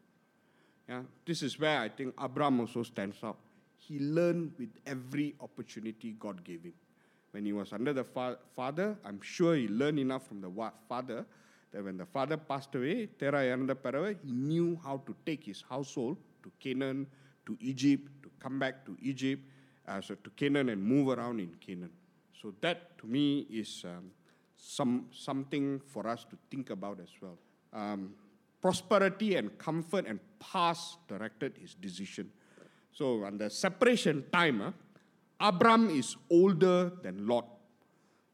Yeah, 0.89 1.03
this 1.25 1.41
is 1.41 1.59
where 1.59 1.79
I 1.79 1.89
think 1.89 2.13
Abraham 2.21 2.59
also 2.59 2.83
stands 2.83 3.17
out. 3.23 3.37
He 3.77 3.99
learned 3.99 4.53
with 4.59 4.69
every 4.85 5.35
opportunity 5.39 6.15
God 6.19 6.43
gave 6.43 6.63
him. 6.63 6.73
When 7.31 7.45
he 7.45 7.53
was 7.53 7.71
under 7.71 7.93
the 7.93 8.03
fa- 8.03 8.37
father, 8.55 8.97
I'm 9.05 9.21
sure 9.21 9.55
he 9.55 9.67
learned 9.67 9.99
enough 9.99 10.27
from 10.27 10.41
the 10.41 10.49
wa- 10.49 10.73
father 10.89 11.25
that 11.71 11.83
when 11.83 11.97
the 11.97 12.05
father 12.05 12.35
passed 12.35 12.75
away, 12.75 12.95
Terah 13.19 13.43
இறந்த 13.51 13.73
பிறகு, 13.85 14.17
he 14.23 14.31
knew 14.49 14.69
how 14.85 14.97
to 15.07 15.15
take 15.27 15.43
his 15.51 15.61
household 15.71 16.17
to 16.43 16.51
Canaan, 16.63 16.99
to 17.47 17.53
Egypt, 17.71 18.07
to 18.23 18.29
come 18.43 18.57
back 18.63 18.85
to 18.87 18.93
Egypt, 19.11 19.41
uh, 19.87 20.01
so 20.07 20.15
to 20.25 20.29
Canaan 20.41 20.67
and 20.73 20.81
move 20.93 21.07
around 21.15 21.39
in 21.45 21.51
Canaan. 21.65 21.93
So 22.41 22.53
that 22.65 22.79
to 22.99 23.07
me 23.15 23.25
is 23.61 23.71
um, 23.85 24.05
some, 24.57 24.93
something 25.27 25.65
for 25.93 26.03
us 26.13 26.21
to 26.31 26.35
think 26.51 26.69
about 26.77 26.99
as 26.99 27.13
well. 27.21 27.37
Um, 27.81 28.01
prosperity 28.65 29.35
and 29.35 29.57
comfort 29.57 30.05
and 30.07 30.19
past 30.39 30.97
directed 31.07 31.57
his 31.57 31.73
decision. 31.73 32.29
So, 32.91 33.23
on 33.23 33.37
the 33.37 33.49
separation 33.49 34.25
time, 34.31 34.61
ah, 34.61 34.73
Abram 35.39 35.89
is 35.89 36.15
older 36.29 36.91
than 37.01 37.25
Lot. 37.25 37.47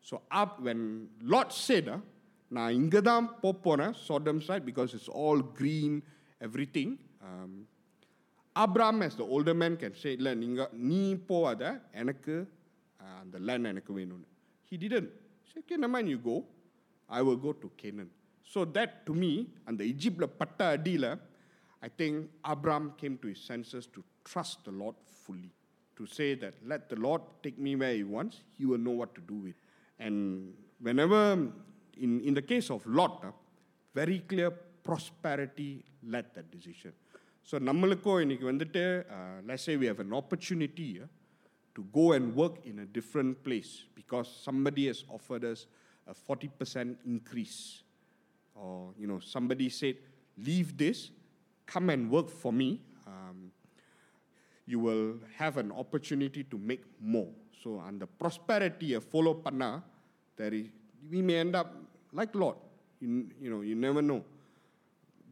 So, 0.01 0.21
up 0.31 0.61
when 0.61 1.07
Lot 1.21 1.53
said, 1.53 1.87
ah, 1.87 2.01
நான் 2.55 2.75
இங்கே 2.81 3.01
தான் 3.07 3.25
போகிறேன் 3.43 3.93
Sodom 4.07 4.37
side 4.47 4.63
because 4.69 4.91
it's 4.97 5.09
all 5.23 5.39
green, 5.59 5.93
everything. 6.47 6.91
Um, 7.27 7.67
Abram 8.63 9.01
as 9.07 9.15
the 9.21 9.25
older 9.35 9.55
man 9.61 9.73
can 9.81 9.93
say, 10.01 10.11
இல்லை 10.17 10.31
நீங்கள் 10.43 10.71
நீ 10.91 11.01
போகாத 11.31 11.63
எனக்கு 12.01 12.35
uh, 13.03 13.15
அந்த 13.23 13.39
land 13.49 13.65
எனக்கு 13.73 13.93
வேணும்னு. 13.99 14.27
He 14.69 14.77
didn't. 14.83 15.09
He 15.43 15.47
said, 15.51 15.63
okay, 15.63 15.77
never 15.83 15.93
mind, 15.95 16.09
you 16.13 16.21
go. 16.31 16.37
I 17.17 17.21
will 17.27 17.39
go 17.47 17.51
to 17.63 17.67
Canaan. 17.81 18.09
So 18.51 18.59
that 18.77 18.91
to 19.07 19.13
me, 19.23 19.31
அந்த 19.69 19.83
இஜிப்ட்ல 19.93 20.25
பட்ட 20.41 20.59
அடியில, 20.75 21.05
I 21.87 21.89
think 21.99 22.13
Abram 22.53 22.85
came 22.99 23.15
to 23.23 23.27
his 23.33 23.41
senses 23.51 23.85
to 23.95 24.03
trust 24.29 24.57
the 24.67 24.73
Lord 24.81 24.95
fully. 25.23 25.51
To 25.97 26.05
say 26.17 26.29
that 26.43 26.55
let 26.71 26.89
the 26.89 26.99
Lord 27.07 27.21
take 27.43 27.57
me 27.65 27.75
where 27.81 27.95
he 27.99 28.03
wants, 28.03 28.35
he 28.57 28.65
will 28.69 28.83
know 28.87 28.95
what 29.01 29.11
to 29.17 29.21
do 29.33 29.37
with. 29.45 29.55
And 29.99 30.53
whenever, 30.79 31.21
in, 32.05 32.21
in 32.21 32.33
the 32.33 32.41
case 32.41 32.69
of 32.69 32.85
Lot, 32.85 33.15
ah, 33.25 33.33
very 33.93 34.19
clear 34.19 34.51
prosperity 34.89 35.83
led 36.03 36.25
that 36.35 36.47
decision. 36.57 36.93
So 37.49 37.55
நம்மளுக்கும் 37.67 38.21
இன்னைக்கு 38.23 38.45
வந்துட்டு, 38.51 38.83
uh, 39.17 39.37
let's 39.47 39.63
say 39.67 39.75
we 39.83 39.87
have 39.91 40.01
an 40.07 40.13
opportunity 40.21 40.89
ah, 41.03 41.07
to 41.75 41.83
go 41.99 42.05
and 42.17 42.35
work 42.41 42.55
in 42.69 42.79
a 42.79 42.87
different 42.97 43.33
place 43.47 43.71
because 43.99 44.27
somebody 44.47 44.85
has 44.91 44.99
offered 45.17 45.43
us 45.51 45.61
a 46.07 46.13
40% 46.13 46.95
increase. 47.05 47.83
or, 48.62 48.94
you 48.96 49.06
know, 49.06 49.18
somebody 49.18 49.68
said, 49.68 49.96
leave 50.38 50.76
this, 50.76 51.10
come 51.66 51.90
and 51.90 52.08
work 52.10 52.30
for 52.30 52.52
me. 52.52 52.80
Um, 53.06 53.50
you 54.66 54.78
will 54.78 55.16
have 55.36 55.56
an 55.56 55.72
opportunity 55.72 56.44
to 56.44 56.58
make 56.58 56.84
more. 57.00 57.28
So, 57.62 57.80
and 57.86 58.00
the 58.00 58.06
prosperity 58.06 58.94
of 58.94 59.04
follow 59.04 59.34
panna, 59.34 59.82
there 60.36 60.54
is, 60.54 60.66
we 61.10 61.22
may 61.22 61.36
end 61.36 61.56
up 61.56 61.74
like 62.12 62.34
Lot. 62.34 62.56
You, 63.00 63.26
you 63.40 63.50
know, 63.50 63.62
you 63.62 63.74
never 63.74 64.00
know. 64.00 64.24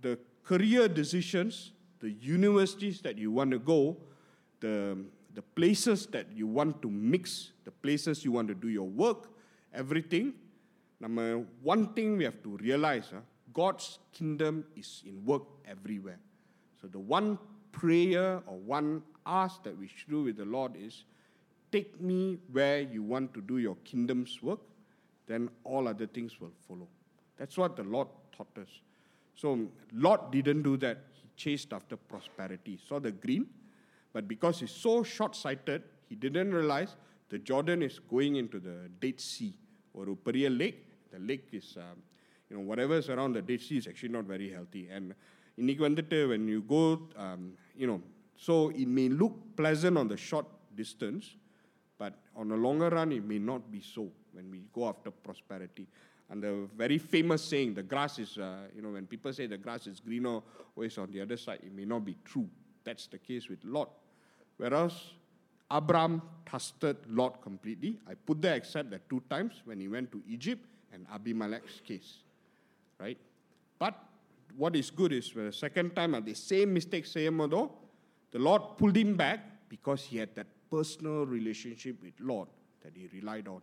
The 0.00 0.18
career 0.42 0.88
decisions, 0.88 1.72
the 2.00 2.10
universities 2.10 3.00
that 3.02 3.16
you 3.16 3.30
want 3.30 3.52
to 3.52 3.58
go, 3.58 3.96
the, 4.58 4.98
the 5.34 5.42
places 5.42 6.06
that 6.06 6.26
you 6.34 6.46
want 6.46 6.82
to 6.82 6.90
mix, 6.90 7.52
the 7.64 7.70
places 7.70 8.24
you 8.24 8.32
want 8.32 8.48
to 8.48 8.54
do 8.54 8.68
your 8.68 8.88
work, 8.88 9.28
everything. 9.72 10.34
Number 11.00 11.44
one 11.62 11.94
thing 11.94 12.18
we 12.18 12.24
have 12.24 12.42
to 12.42 12.56
realize, 12.58 13.08
realize 13.10 13.22
God's 13.52 13.98
kingdom 14.12 14.64
is 14.76 15.02
in 15.06 15.24
work 15.24 15.42
everywhere. 15.66 16.20
So 16.80 16.86
the 16.86 16.98
one 16.98 17.38
prayer 17.72 18.42
or 18.46 18.58
one 18.58 19.02
ask 19.26 19.62
that 19.64 19.76
we 19.76 19.88
should 19.88 20.10
do 20.10 20.22
with 20.24 20.36
the 20.36 20.44
Lord 20.44 20.76
is, 20.76 21.04
take 21.72 22.00
me 22.00 22.38
where 22.52 22.80
you 22.80 23.02
want 23.02 23.32
to 23.34 23.40
do 23.40 23.58
your 23.58 23.76
kingdom's 23.84 24.42
work, 24.42 24.60
then 25.26 25.48
all 25.64 25.88
other 25.88 26.06
things 26.06 26.40
will 26.40 26.52
follow. 26.68 26.88
That's 27.38 27.56
what 27.56 27.76
the 27.76 27.84
Lot 27.84 28.08
taught 28.36 28.58
us. 28.58 28.68
So 29.34 29.68
Lord 29.92 30.30
didn't 30.30 30.62
do 30.62 30.76
that. 30.78 30.98
He 31.12 31.28
chased 31.36 31.72
after 31.72 31.96
prosperity. 31.96 32.78
Saw 32.88 32.98
the 32.98 33.12
green, 33.12 33.46
but 34.12 34.28
because 34.28 34.60
he's 34.60 34.70
so 34.70 35.02
short-sighted, 35.02 35.82
he 36.08 36.14
didn't 36.14 36.52
realize 36.52 36.96
the 37.30 37.38
Jordan 37.38 37.82
is 37.82 37.98
going 37.98 38.36
into 38.36 38.58
the 38.58 38.90
Dead 39.00 39.20
Sea 39.20 39.54
or 39.94 40.08
a 40.08 40.48
Lake 40.48 40.89
the 41.10 41.18
lake 41.18 41.48
is, 41.52 41.76
um, 41.76 42.02
you 42.48 42.56
know, 42.56 42.62
whatever's 42.62 43.08
around 43.08 43.34
the 43.34 43.42
Dead 43.42 43.60
Sea 43.60 43.78
is 43.78 43.86
actually 43.86 44.10
not 44.10 44.24
very 44.24 44.50
healthy. 44.50 44.88
And 44.88 45.14
இன்னைக்கு 45.58 46.28
when 46.28 46.48
you 46.48 46.62
go, 46.62 46.82
um, 47.16 47.52
you 47.76 47.86
know, 47.86 48.00
so 48.36 48.70
it 48.70 48.88
may 48.88 49.08
look 49.08 49.34
pleasant 49.56 49.98
on 49.98 50.08
the 50.08 50.16
short 50.16 50.46
distance, 50.74 51.36
but 51.98 52.14
on 52.34 52.48
the 52.48 52.56
longer 52.56 52.88
run, 52.88 53.12
it 53.12 53.24
may 53.24 53.38
not 53.38 53.70
be 53.70 53.80
so 53.80 54.10
when 54.32 54.50
we 54.50 54.62
go 54.72 54.88
after 54.88 55.10
prosperity. 55.10 55.86
And 56.30 56.42
the 56.42 56.68
very 56.76 56.98
famous 56.98 57.42
saying, 57.44 57.74
the 57.74 57.82
grass 57.82 58.18
is, 58.18 58.38
uh, 58.38 58.68
you 58.74 58.82
know, 58.82 58.90
when 58.90 59.06
people 59.06 59.32
say 59.32 59.46
the 59.46 59.58
grass 59.58 59.86
is 59.86 60.00
greener 60.00 60.40
always 60.76 60.96
on 60.96 61.10
the 61.10 61.20
other 61.20 61.36
side, 61.36 61.58
it 61.62 61.74
may 61.74 61.84
not 61.84 62.04
be 62.04 62.16
true. 62.24 62.48
That's 62.84 63.08
the 63.08 63.18
case 63.18 63.48
with 63.48 63.62
Lot. 63.64 63.90
Whereas 64.56 64.92
Abraham 65.70 66.22
trusted 66.46 66.96
Lord 67.08 67.34
completely. 67.42 67.98
I 68.08 68.14
put 68.14 68.40
there 68.40 68.54
except 68.54 68.90
that 68.90 69.08
two 69.10 69.22
times 69.28 69.62
when 69.64 69.80
he 69.80 69.88
went 69.88 70.10
to 70.12 70.22
Egypt 70.28 70.64
and 70.92 71.06
Abimelech's 71.12 71.80
case. 71.86 72.18
Right? 72.98 73.18
But 73.78 73.94
what 74.56 74.76
is 74.76 74.90
good 74.90 75.12
is 75.12 75.32
the 75.32 75.52
second 75.52 75.94
time 75.94 76.14
at 76.14 76.24
the 76.24 76.34
same 76.34 76.74
mistake, 76.74 77.06
same 77.06 77.38
though, 77.38 77.72
the 78.32 78.38
Lord 78.38 78.62
pulled 78.78 78.96
him 78.96 79.16
back 79.16 79.68
because 79.68 80.04
he 80.04 80.18
had 80.18 80.34
that 80.34 80.46
personal 80.70 81.26
relationship 81.26 81.96
with 82.02 82.14
Lord 82.20 82.48
that 82.82 82.92
he 82.94 83.08
relied 83.12 83.48
on. 83.48 83.60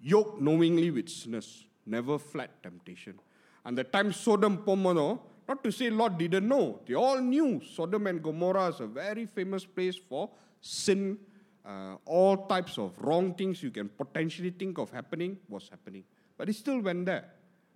Yoked 0.00 0.40
knowingly 0.40 0.90
with 0.90 1.08
sinners, 1.08 1.64
never 1.86 2.18
fled 2.18 2.50
temptation. 2.62 3.18
And 3.64 3.76
the 3.76 3.84
time 3.84 4.12
Sodom 4.12 4.58
Pomono, 4.58 5.20
not 5.48 5.62
to 5.64 5.72
say 5.72 5.90
Lot 5.90 6.18
didn't 6.18 6.46
know, 6.46 6.80
they 6.86 6.94
all 6.94 7.20
knew 7.20 7.60
Sodom 7.74 8.06
and 8.06 8.22
Gomorrah 8.22 8.68
is 8.68 8.80
a 8.80 8.86
very 8.86 9.26
famous 9.26 9.64
place 9.64 9.96
for 9.96 10.30
sin. 10.60 11.18
Uh, 11.64 11.96
all 12.04 12.46
types 12.46 12.78
of 12.78 12.96
wrong 13.00 13.34
things 13.34 13.62
you 13.62 13.70
can 13.70 13.88
potentially 13.88 14.50
think 14.50 14.78
of 14.78 14.90
happening 14.90 15.36
was 15.48 15.68
happening. 15.68 16.04
But 16.36 16.48
he 16.48 16.54
still 16.54 16.80
went 16.80 17.06
there 17.06 17.24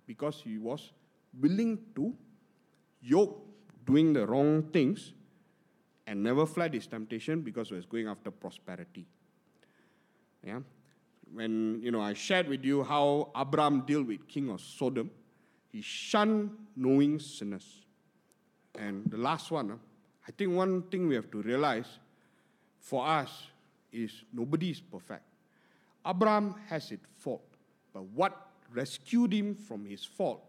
because 0.05 0.41
he 0.43 0.57
was 0.57 0.91
willing 1.39 1.79
to 1.95 2.13
yoke 3.01 3.45
doing 3.85 4.13
the 4.13 4.25
wrong 4.25 4.63
things 4.71 5.13
and 6.05 6.21
never 6.23 6.45
fled 6.45 6.73
his 6.73 6.87
temptation 6.87 7.41
because 7.41 7.69
he 7.69 7.75
was 7.75 7.85
going 7.85 8.07
after 8.07 8.31
prosperity. 8.31 9.05
Yeah? 10.45 10.59
When 11.33 11.79
you 11.81 11.91
know 11.91 12.01
I 12.01 12.13
shared 12.13 12.47
with 12.47 12.65
you 12.65 12.83
how 12.83 13.31
Abraham 13.35 13.81
dealt 13.81 14.07
with 14.07 14.27
king 14.27 14.49
of 14.49 14.61
Sodom, 14.61 15.09
he 15.69 15.81
shunned 15.81 16.51
knowing 16.75 17.19
sinners. 17.19 17.85
And 18.77 19.09
the 19.09 19.17
last 19.17 19.51
one, 19.51 19.79
I 20.27 20.31
think 20.31 20.53
one 20.53 20.83
thing 20.83 21.07
we 21.07 21.15
have 21.15 21.31
to 21.31 21.41
realize 21.41 21.87
for 22.79 23.07
us 23.07 23.47
is 23.91 24.23
nobody 24.33 24.71
is 24.71 24.81
perfect. 24.81 25.23
Abraham 26.05 26.55
has 26.67 26.89
his 26.89 26.99
fault, 27.19 27.43
but 27.93 28.03
what 28.03 28.50
rescued 28.73 29.33
him 29.33 29.55
from 29.55 29.85
his 29.85 30.03
fault, 30.05 30.43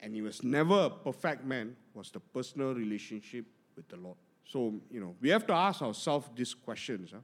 and 0.00 0.14
he 0.14 0.22
was 0.22 0.42
never 0.42 0.84
a 0.86 0.90
perfect 0.90 1.44
man, 1.44 1.76
was 1.94 2.10
the 2.10 2.20
personal 2.20 2.74
relationship 2.74 3.44
with 3.76 3.88
the 3.88 3.96
Lord. 3.96 4.16
So, 4.44 4.74
you 4.90 5.00
know, 5.00 5.14
we 5.20 5.28
have 5.28 5.46
to 5.48 5.52
ask 5.52 5.82
ourselves 5.82 6.28
these 6.34 6.54
questions. 6.54 7.10
Huh? 7.12 7.18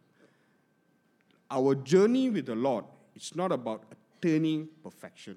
Our 1.50 1.74
journey 1.74 2.30
with 2.30 2.46
the 2.46 2.54
Lord, 2.54 2.84
it's 3.14 3.34
not 3.34 3.52
about 3.52 3.84
attaining 3.92 4.68
perfection 4.82 5.36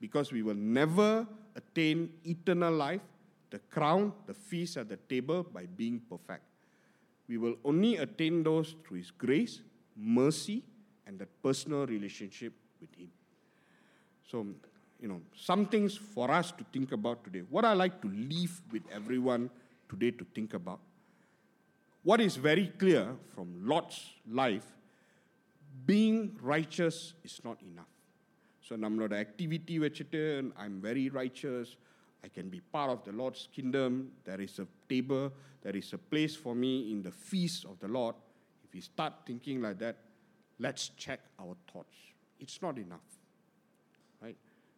because 0.00 0.32
we 0.32 0.42
will 0.42 0.56
never 0.56 1.26
attain 1.54 2.10
eternal 2.24 2.72
life, 2.72 3.00
the 3.50 3.58
crown, 3.58 4.12
the 4.26 4.34
feast 4.34 4.76
at 4.76 4.88
the 4.88 4.96
table 4.96 5.44
by 5.44 5.66
being 5.66 6.00
perfect. 6.10 6.42
We 7.28 7.38
will 7.38 7.56
only 7.64 7.96
attain 7.98 8.42
those 8.42 8.74
through 8.84 8.98
His 8.98 9.10
grace, 9.10 9.60
mercy, 9.96 10.62
and 11.06 11.18
that 11.18 11.28
personal 11.42 11.86
relationship 11.86 12.52
with 12.80 12.94
Him. 12.94 13.10
So, 14.31 14.45
you 14.99 15.07
know, 15.07 15.21
some 15.35 15.65
things 15.65 15.95
for 15.95 16.29
us 16.31 16.51
to 16.51 16.65
think 16.73 16.91
about 16.91 17.23
today. 17.23 17.43
What 17.49 17.65
I 17.65 17.73
like 17.73 18.01
to 18.01 18.09
leave 18.09 18.61
with 18.71 18.83
everyone 18.91 19.49
today 19.89 20.11
to 20.11 20.25
think 20.33 20.53
about 20.53 20.79
what 22.03 22.21
is 22.21 22.37
very 22.37 22.67
clear 22.67 23.15
from 23.35 23.67
Lot's 23.67 24.11
life, 24.31 24.65
being 25.85 26.37
righteous 26.41 27.13
is 27.23 27.41
not 27.43 27.61
enough. 27.61 27.91
So 28.61 28.75
நம்மளோட 28.83 29.13
activity 29.25 29.75
வச்சுட்டு 29.79 30.21
I'm 30.63 30.75
very 30.89 31.05
righteous, 31.09 31.67
I 32.25 32.29
can 32.37 32.47
be 32.55 32.59
part 32.75 32.89
of 32.95 32.99
the 33.07 33.13
Lord's 33.21 33.43
kingdom, 33.55 33.91
there 34.23 34.41
is 34.47 34.55
a 34.59 34.67
table, 34.93 35.25
there 35.63 35.75
is 35.81 35.89
a 35.93 35.97
place 36.11 36.35
for 36.43 36.55
me 36.63 36.91
in 36.91 37.01
the 37.07 37.11
feast 37.11 37.65
of 37.65 37.75
the 37.83 37.89
Lord. 37.97 38.15
If 38.65 38.73
we 38.73 38.81
start 38.81 39.13
thinking 39.25 39.61
like 39.61 39.79
that, 39.85 39.97
let's 40.59 40.85
check 41.05 41.19
our 41.39 41.55
thoughts. 41.71 41.97
It's 42.39 42.61
not 42.61 42.77
enough. 42.77 43.01
Right? 43.01 43.20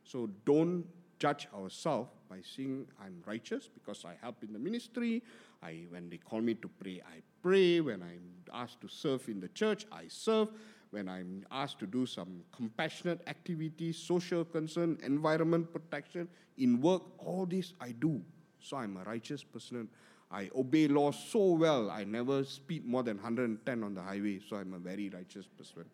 So 0.04 0.28
don't 0.44 0.84
judge 1.18 1.48
ourselves 1.54 2.10
by 2.28 2.40
saying 2.42 2.86
I'm 3.02 3.22
righteous 3.26 3.68
because 3.72 4.04
I 4.04 4.14
help 4.20 4.42
in 4.42 4.52
the 4.52 4.58
ministry, 4.58 5.22
I, 5.62 5.86
when 5.88 6.10
they 6.10 6.18
call 6.18 6.40
me 6.40 6.54
to 6.54 6.68
pray, 6.68 7.00
I 7.06 7.22
pray. 7.42 7.80
When 7.80 8.02
I'm 8.02 8.20
asked 8.52 8.80
to 8.82 8.88
serve 8.88 9.28
in 9.28 9.40
the 9.40 9.48
church, 9.48 9.86
I 9.90 10.04
serve. 10.08 10.48
When 10.90 11.08
I'm 11.08 11.44
asked 11.50 11.78
to 11.80 11.86
do 11.86 12.06
some 12.06 12.42
compassionate 12.54 13.20
activities, 13.26 13.96
social 13.96 14.44
concern, 14.44 14.98
environment 15.02 15.72
protection, 15.72 16.28
in 16.58 16.80
work, 16.80 17.02
all 17.18 17.46
this 17.46 17.72
I 17.80 17.92
do. 17.92 18.22
So 18.60 18.76
I'm 18.76 18.96
a 18.96 19.02
righteous 19.02 19.42
person. 19.42 19.88
I 20.30 20.50
obey 20.54 20.88
laws 20.88 21.18
so 21.30 21.52
well. 21.52 21.90
I 21.90 22.04
never 22.04 22.44
speed 22.44 22.84
more 22.84 23.02
than 23.02 23.16
110 23.16 23.82
on 23.82 23.94
the 23.94 24.02
highway. 24.02 24.40
So 24.48 24.56
I'm 24.56 24.74
a 24.74 24.78
very 24.78 25.08
righteous 25.08 25.46
person. 25.46 25.84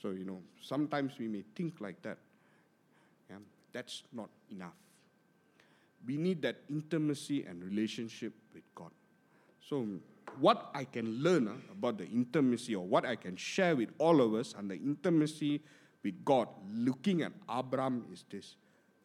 So, 0.00 0.10
you 0.10 0.24
know, 0.24 0.40
sometimes 0.60 1.18
we 1.18 1.28
may 1.28 1.44
think 1.54 1.80
like 1.80 2.02
that. 2.02 2.18
Yeah, 3.65 3.73
that's 3.73 4.03
not 4.13 4.29
enough. 4.49 4.77
We 6.05 6.17
need 6.17 6.41
that 6.41 6.57
intimacy 6.69 7.45
and 7.45 7.63
relationship 7.63 8.33
with 8.53 8.63
God. 8.73 8.91
So, 9.69 9.85
what 10.39 10.71
I 10.73 10.85
can 10.85 11.21
learn 11.21 11.47
uh, 11.47 11.53
about 11.71 11.97
the 11.97 12.07
intimacy 12.07 12.75
or 12.75 12.85
what 12.85 13.05
I 13.05 13.15
can 13.15 13.35
share 13.35 13.75
with 13.75 13.89
all 13.97 14.21
of 14.21 14.33
us 14.33 14.55
and 14.57 14.69
the 14.69 14.75
intimacy 14.75 15.61
with 16.03 16.23
God, 16.25 16.47
looking 16.73 17.21
at 17.21 17.31
Abraham, 17.49 18.05
is 18.11 18.25
this 18.29 18.55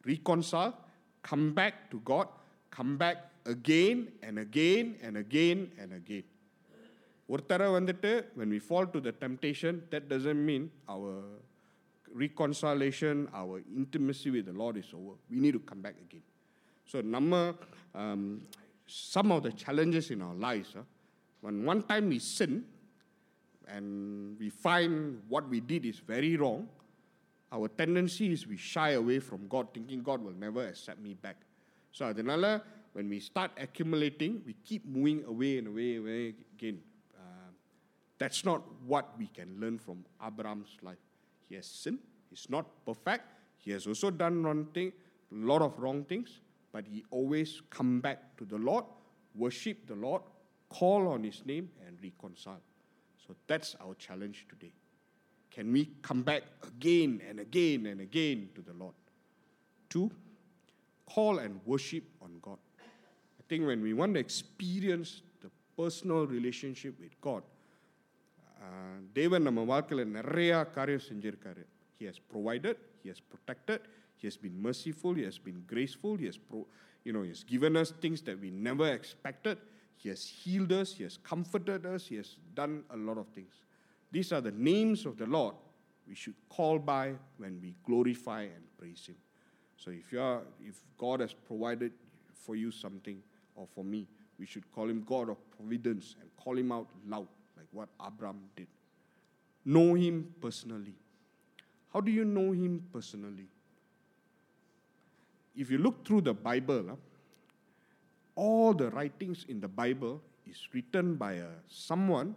reconcile, 0.05 0.73
come 1.21 1.53
back 1.53 1.91
to 1.91 1.99
God, 1.99 2.27
come 2.71 2.97
back 2.97 3.29
again 3.45 4.11
and 4.23 4.39
again 4.39 4.95
and 5.03 5.17
again 5.17 5.71
and 5.79 5.93
again. 5.93 6.23
ஒருத்தர 7.33 7.63
வந்துட்டு 7.77 8.11
when 8.39 8.49
we 8.55 8.59
fall 8.67 8.85
to 8.93 8.99
the 9.07 9.11
temptation 9.23 9.73
that 9.91 10.03
doesn't 10.11 10.41
mean 10.49 10.71
our 10.93 11.11
reconciliation, 12.14 13.28
our 13.34 13.62
intimacy 13.74 14.30
with 14.30 14.46
the 14.46 14.52
Lord 14.52 14.76
is 14.76 14.86
over. 14.94 15.14
We 15.30 15.38
need 15.40 15.52
to 15.52 15.60
come 15.60 15.80
back 15.80 15.94
again. 15.98 16.22
So, 16.84 17.00
number, 17.00 17.54
um, 17.94 18.42
some 18.86 19.32
of 19.32 19.42
the 19.42 19.52
challenges 19.52 20.10
in 20.10 20.22
our 20.22 20.34
lives. 20.34 20.70
Huh? 20.74 20.82
When 21.40 21.64
one 21.64 21.82
time 21.82 22.08
we 22.08 22.18
sin 22.18 22.64
and 23.66 24.38
we 24.38 24.50
find 24.50 25.22
what 25.28 25.48
we 25.48 25.60
did 25.60 25.86
is 25.86 25.98
very 25.98 26.36
wrong, 26.36 26.68
our 27.50 27.68
tendency 27.68 28.32
is 28.32 28.46
we 28.46 28.56
shy 28.56 28.90
away 28.90 29.18
from 29.18 29.46
God, 29.48 29.68
thinking 29.74 30.02
God 30.02 30.22
will 30.22 30.32
never 30.32 30.68
accept 30.68 31.00
me 31.00 31.14
back. 31.14 31.36
So, 31.90 32.12
adinala, 32.12 32.62
when 32.92 33.08
we 33.08 33.20
start 33.20 33.50
accumulating, 33.58 34.42
we 34.46 34.54
keep 34.64 34.86
moving 34.86 35.24
away 35.26 35.58
and 35.58 35.68
away 35.68 35.96
and 35.96 36.06
away 36.06 36.34
again. 36.56 36.80
Uh, 37.14 37.50
that's 38.18 38.44
not 38.44 38.62
what 38.86 39.18
we 39.18 39.26
can 39.28 39.56
learn 39.60 39.78
from 39.78 40.04
Abraham's 40.24 40.76
life. 40.82 40.98
He 41.52 41.56
has 41.56 41.66
sinned. 41.66 41.98
He's 42.30 42.48
not 42.48 42.64
perfect. 42.86 43.24
He 43.58 43.72
has 43.72 43.86
also 43.86 44.10
done 44.10 44.42
wrong 44.42 44.64
thing, 44.72 44.92
a 45.30 45.34
lot 45.34 45.60
of 45.60 45.78
wrong 45.78 46.04
things 46.04 46.40
but 46.72 46.86
he 46.86 47.04
always 47.10 47.60
come 47.70 48.00
back 48.00 48.36
to 48.38 48.44
the 48.44 48.56
Lord, 48.56 48.84
worship 49.34 49.86
the 49.86 49.94
Lord, 49.94 50.22
call 50.70 51.06
on 51.08 51.22
his 51.22 51.44
name, 51.44 51.70
and 51.86 51.98
reconcile. 52.02 52.62
So 53.26 53.36
that's 53.46 53.76
our 53.80 53.94
challenge 53.94 54.46
today. 54.48 54.72
Can 55.50 55.70
we 55.70 55.90
come 56.00 56.22
back 56.22 56.44
again 56.66 57.20
and 57.28 57.38
again 57.38 57.86
and 57.86 58.00
again 58.00 58.48
to 58.54 58.62
the 58.62 58.72
Lord? 58.72 58.94
Two, 59.90 60.10
call 61.06 61.38
and 61.38 61.60
worship 61.66 62.04
on 62.22 62.38
God. 62.40 62.56
I 62.80 63.42
think 63.48 63.66
when 63.66 63.82
we 63.82 63.92
want 63.92 64.14
to 64.14 64.20
experience 64.20 65.20
the 65.42 65.50
personal 65.76 66.26
relationship 66.26 66.98
with 66.98 67.20
God, 67.20 67.42
தேவன் 69.19 69.45
நம்ம 69.47 69.61
வாழ்க்கையில் 69.73 70.13
நிறையா 70.19 70.59
காரியம் 70.77 71.07
செஞ்சுருக்காரு 71.09 71.65
He 71.99 72.05
has 72.09 72.17
provided, 72.31 72.75
He 73.03 73.07
has 73.11 73.19
protected, 73.33 73.81
he 74.17 74.27
has 74.27 74.35
been 74.35 74.61
merciful. 74.61 75.13
He 75.13 75.23
has 75.23 75.37
been 75.37 75.63
graceful. 75.67 76.17
He 76.17 76.25
has, 76.25 76.37
pro, 76.37 76.65
you 77.03 77.13
know, 77.13 77.21
he 77.21 77.29
has 77.29 77.43
given 77.43 77.77
us 77.77 77.91
things 77.91 78.21
that 78.23 78.39
we 78.39 78.49
never 78.49 78.91
expected. 78.91 79.59
He 79.95 80.09
has 80.09 80.25
healed 80.25 80.71
us. 80.71 80.93
He 80.93 81.03
has 81.03 81.17
comforted 81.17 81.85
us. 81.85 82.07
He 82.07 82.15
has 82.15 82.37
done 82.55 82.83
a 82.89 82.97
lot 82.97 83.17
of 83.17 83.27
things. 83.29 83.53
These 84.11 84.31
are 84.31 84.41
the 84.41 84.51
names 84.51 85.05
of 85.05 85.17
the 85.17 85.25
Lord 85.25 85.55
we 86.07 86.15
should 86.15 86.35
call 86.49 86.79
by 86.79 87.13
when 87.37 87.59
we 87.61 87.75
glorify 87.85 88.43
and 88.43 88.63
praise 88.77 89.05
Him. 89.05 89.15
So 89.75 89.91
if 89.91 90.11
you 90.11 90.21
are, 90.21 90.41
if 90.61 90.81
God 90.97 91.19
has 91.19 91.33
provided 91.33 91.91
for 92.33 92.55
you 92.55 92.71
something, 92.71 93.21
or 93.55 93.67
for 93.67 93.83
me, 93.83 94.07
we 94.39 94.45
should 94.45 94.71
call 94.71 94.89
Him 94.89 95.03
God 95.03 95.29
of 95.29 95.37
providence 95.51 96.15
and 96.21 96.29
call 96.37 96.57
Him 96.57 96.71
out 96.71 96.87
loud, 97.05 97.27
like 97.27 97.27
what 97.72 97.88
Abraham 98.04 98.40
did. 98.56 98.68
Know 99.64 99.94
Him 99.94 100.34
personally. 100.40 100.94
How 101.92 102.00
do 102.00 102.10
you 102.10 102.24
know 102.24 102.52
Him 102.52 102.84
personally? 102.92 103.48
if 105.56 105.70
you 105.70 105.78
look 105.78 106.06
through 106.06 106.22
the 106.22 106.34
Bible, 106.34 106.90
uh, 106.90 106.94
all 108.34 108.72
the 108.72 108.90
writings 108.90 109.44
in 109.48 109.60
the 109.60 109.68
Bible 109.68 110.20
is 110.48 110.68
written 110.72 111.14
by 111.14 111.34
a, 111.34 111.48
someone 111.68 112.34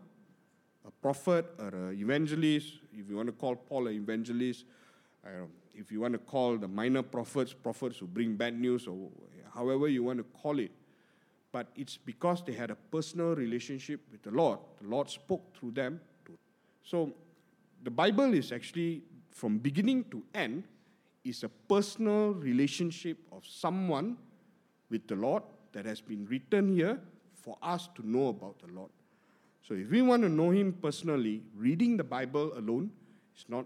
a 0.86 0.92
prophet 1.02 1.46
or 1.58 1.70
an 1.70 2.00
evangelist, 2.00 2.74
if 2.94 3.10
you 3.10 3.16
want 3.16 3.28
to 3.28 3.34
call 3.34 3.56
Paul 3.56 3.88
an 3.88 3.96
evangelist, 3.96 4.66
if 5.74 5.92
you 5.92 6.02
want 6.02 6.14
to 6.14 6.20
call 6.20 6.58
the 6.58 6.68
minor 6.68 7.02
prophets 7.02 7.54
prophets 7.54 7.98
who 7.98 8.06
bring 8.06 8.36
bad 8.36 8.60
news, 8.60 8.86
or 8.88 8.96
however 9.54 9.88
you 9.88 10.04
want 10.04 10.20
to 10.20 10.26
call 10.42 10.60
it, 10.60 10.72
but 11.56 11.68
it's 11.78 11.96
because 11.96 12.44
they 12.44 12.52
had 12.52 12.70
a 12.70 12.76
personal 12.76 13.34
relationship 13.34 14.02
with 14.12 14.22
the 14.24 14.30
Lord. 14.30 14.60
The 14.82 14.90
Lord 14.90 15.10
spoke 15.10 15.56
through 15.58 15.72
them. 15.72 16.02
So 16.84 17.14
the 17.82 17.90
Bible 17.90 18.34
is 18.34 18.52
actually, 18.52 19.04
from 19.32 19.60
beginning 19.60 20.04
to 20.12 20.22
end, 20.34 20.66
is 21.24 21.46
a 21.46 21.48
personal 21.48 22.34
relationship 22.34 23.20
of 23.32 23.46
someone 23.48 24.18
with 24.90 25.08
the 25.08 25.16
Lord 25.16 25.44
that 25.72 25.86
has 25.86 26.02
been 26.02 26.26
written 26.26 26.74
here 26.74 27.00
for 27.36 27.58
us 27.62 27.88
to 27.96 28.06
know 28.06 28.28
about 28.28 28.60
the 28.60 28.74
Lord. 28.74 28.92
So 29.66 29.76
if 29.76 29.90
we 29.90 30.02
want 30.02 30.24
to 30.24 30.30
know 30.30 30.50
Him 30.50 30.74
personally, 30.74 31.42
reading 31.56 31.96
the 31.96 32.04
Bible 32.04 32.52
alone 32.58 32.92
is 33.34 33.46
not, 33.48 33.66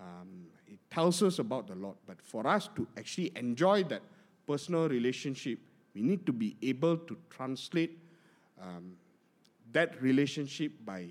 um, 0.00 0.46
it 0.66 0.78
tells 0.90 1.22
us 1.22 1.40
about 1.40 1.66
the 1.66 1.74
Lord. 1.74 1.96
But 2.06 2.22
for 2.22 2.46
us 2.46 2.70
to 2.74 2.86
actually 2.96 3.32
enjoy 3.36 3.84
that 3.84 4.00
personal 4.46 4.88
relationship, 4.88 5.58
we 5.96 6.02
need 6.02 6.26
to 6.26 6.32
be 6.32 6.54
able 6.60 6.98
to 6.98 7.16
translate 7.30 7.98
um, 8.60 8.92
that 9.72 10.00
relationship 10.02 10.72
by 10.84 11.06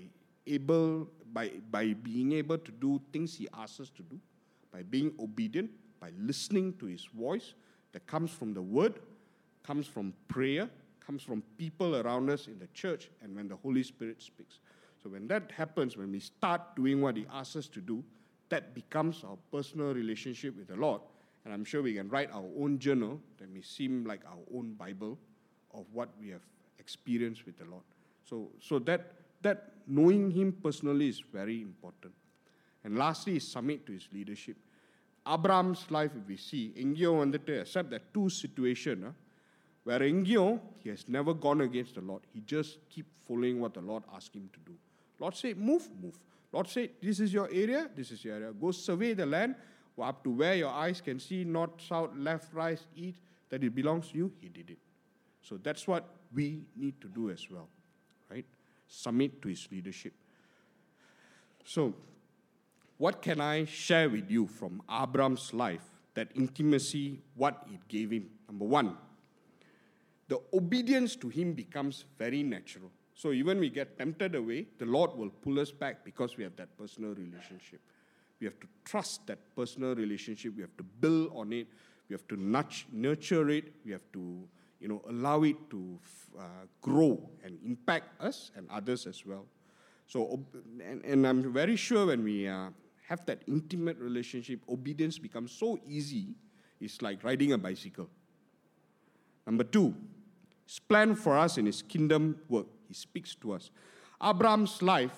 able 0.46 1.08
by, 1.32 1.50
by 1.72 1.92
being 1.92 2.32
able 2.32 2.56
to 2.56 2.70
do 2.70 3.00
things 3.12 3.34
he 3.34 3.48
asks 3.52 3.80
us 3.80 3.90
to 3.90 4.02
do, 4.02 4.18
by 4.72 4.82
being 4.82 5.12
obedient, 5.18 5.70
by 6.00 6.10
listening 6.18 6.72
to 6.78 6.86
his 6.86 7.04
voice 7.06 7.54
that 7.90 8.06
comes 8.06 8.30
from 8.30 8.54
the 8.54 8.62
word, 8.62 9.00
comes 9.64 9.88
from 9.88 10.14
prayer, 10.28 10.70
comes 11.04 11.22
from 11.22 11.42
people 11.58 11.96
around 11.96 12.30
us 12.30 12.46
in 12.46 12.60
the 12.60 12.68
church, 12.68 13.10
and 13.22 13.34
when 13.34 13.48
the 13.48 13.56
Holy 13.56 13.82
Spirit 13.82 14.22
speaks. 14.22 14.60
So 15.02 15.10
when 15.10 15.26
that 15.26 15.50
happens, 15.50 15.96
when 15.96 16.12
we 16.12 16.20
start 16.20 16.76
doing 16.76 17.02
what 17.02 17.16
he 17.16 17.26
asks 17.32 17.56
us 17.56 17.68
to 17.68 17.80
do, 17.80 18.04
that 18.50 18.72
becomes 18.72 19.24
our 19.24 19.36
personal 19.52 19.92
relationship 19.92 20.56
with 20.56 20.68
the 20.68 20.76
Lord. 20.76 21.00
And 21.45 21.53
I'm 21.53 21.65
sure 21.65 21.81
we 21.81 21.95
can 21.95 22.09
write 22.09 22.31
our 22.31 22.45
own 22.59 22.77
journal 22.77 23.19
that 23.39 23.49
may 23.51 23.61
seem 23.61 24.05
like 24.05 24.21
our 24.25 24.57
own 24.57 24.73
Bible 24.73 25.17
of 25.73 25.85
what 25.91 26.09
we 26.19 26.29
have 26.29 26.41
experienced 26.79 27.45
with 27.45 27.57
the 27.57 27.65
Lord. 27.65 27.83
So, 28.29 28.49
so 28.59 28.79
that, 28.79 29.13
that 29.41 29.71
knowing 29.87 30.31
Him 30.31 30.51
personally 30.63 31.09
is 31.09 31.21
very 31.33 31.61
important. 31.61 32.13
And 32.83 32.97
lastly, 32.97 33.37
is 33.37 33.47
submit 33.47 33.85
to 33.87 33.93
His 33.93 34.07
leadership. 34.13 34.57
Abraham's 35.27 35.85
life, 35.89 36.11
if 36.19 36.27
we 36.27 36.37
see, 36.37 36.63
எங்கேயோ 36.83 37.11
வந்துட்டு 37.23 37.53
except 37.63 37.89
that 37.93 38.03
two 38.13 38.27
situation, 38.43 39.03
uh, 39.09 39.11
where 39.87 40.01
எங்கேயோ 40.13 40.45
he 40.81 40.89
has 40.93 41.03
never 41.17 41.33
gone 41.45 41.61
against 41.67 41.93
the 41.97 42.01
Lord. 42.09 42.23
He 42.33 42.39
just 42.55 42.71
keep 42.93 43.07
following 43.27 43.59
what 43.63 43.73
the 43.77 43.83
Lord 43.91 44.03
asked 44.15 44.33
him 44.39 44.47
to 44.55 44.59
do. 44.69 44.73
Lord 45.23 45.35
say, 45.41 45.53
move, 45.69 45.85
move. 46.03 46.17
Lord 46.55 46.67
say, 46.75 46.85
this 47.05 47.19
is 47.25 47.31
your 47.37 47.47
area, 47.63 47.81
this 47.95 48.09
is 48.11 48.25
your 48.25 48.35
area. 48.39 48.51
Go 48.63 48.71
survey 48.71 49.11
the 49.21 49.27
land 49.35 49.53
up 50.02 50.22
to 50.24 50.30
where 50.30 50.54
your 50.54 50.70
eyes 50.70 51.00
can 51.00 51.18
see, 51.18 51.44
north, 51.44 51.80
south, 51.80 52.10
left, 52.16 52.52
right, 52.52 52.80
east, 52.94 53.18
that 53.48 53.62
it 53.62 53.74
belongs 53.74 54.10
to 54.10 54.18
you. 54.18 54.32
He 54.38 54.48
did 54.48 54.70
it. 54.70 54.78
So 55.42 55.58
that's 55.62 55.86
what 55.86 56.08
we 56.34 56.62
need 56.76 57.00
to 57.00 57.08
do 57.08 57.30
as 57.30 57.46
well, 57.50 57.68
right? 58.30 58.44
Submit 58.88 59.40
to 59.42 59.48
his 59.48 59.68
leadership. 59.70 60.12
So, 61.64 61.94
what 62.98 63.20
can 63.20 63.40
I 63.40 63.64
share 63.64 64.08
with 64.08 64.30
you 64.30 64.46
from 64.46 64.82
Abraham's 64.90 65.52
life, 65.52 65.82
that 66.14 66.28
intimacy, 66.34 67.20
what 67.34 67.66
it 67.72 67.86
gave 67.88 68.10
him? 68.10 68.30
Number 68.48 68.64
one, 68.64 68.96
the 70.28 70.40
obedience 70.52 71.14
to 71.16 71.28
him 71.28 71.52
becomes 71.52 72.04
very 72.18 72.42
natural. 72.42 72.90
So 73.14 73.32
even 73.32 73.58
we 73.58 73.70
get 73.70 73.98
tempted 73.98 74.34
away, 74.34 74.66
the 74.78 74.86
Lord 74.86 75.16
will 75.16 75.30
pull 75.30 75.58
us 75.60 75.70
back 75.70 76.04
because 76.04 76.36
we 76.36 76.44
have 76.44 76.56
that 76.56 76.76
personal 76.76 77.14
relationship. 77.14 77.80
We 78.40 78.46
have 78.46 78.60
to 78.60 78.66
trust 78.84 79.26
that 79.26 79.38
personal 79.56 79.94
relationship. 79.94 80.54
We 80.56 80.62
have 80.62 80.76
to 80.76 80.82
build 80.82 81.32
on 81.34 81.52
it. 81.52 81.68
We 82.08 82.14
have 82.14 82.26
to 82.28 82.36
nurture 82.92 83.48
it. 83.50 83.72
We 83.84 83.92
have 83.92 84.12
to, 84.12 84.48
you 84.80 84.88
know, 84.88 85.02
allow 85.08 85.42
it 85.42 85.56
to 85.70 85.98
uh, 86.38 86.42
grow 86.82 87.28
and 87.44 87.58
impact 87.64 88.20
us 88.20 88.50
and 88.56 88.68
others 88.70 89.06
as 89.06 89.24
well. 89.24 89.46
So, 90.06 90.40
and, 90.84 91.04
and 91.04 91.26
I'm 91.26 91.52
very 91.52 91.76
sure 91.76 92.06
when 92.06 92.22
we 92.22 92.46
uh, 92.46 92.68
have 93.08 93.24
that 93.26 93.42
intimate 93.48 93.98
relationship, 93.98 94.60
obedience 94.68 95.18
becomes 95.18 95.52
so 95.52 95.78
easy. 95.86 96.34
It's 96.80 97.02
like 97.02 97.24
riding 97.24 97.52
a 97.52 97.58
bicycle. 97.58 98.08
Number 99.46 99.64
two, 99.64 99.94
His 100.66 100.78
plan 100.78 101.14
for 101.14 101.38
us 101.38 101.58
in 101.58 101.66
His 101.66 101.82
kingdom 101.82 102.38
work. 102.48 102.66
He 102.86 102.94
speaks 102.94 103.34
to 103.36 103.52
us. 103.52 103.70
Abraham's 104.22 104.82
life, 104.82 105.12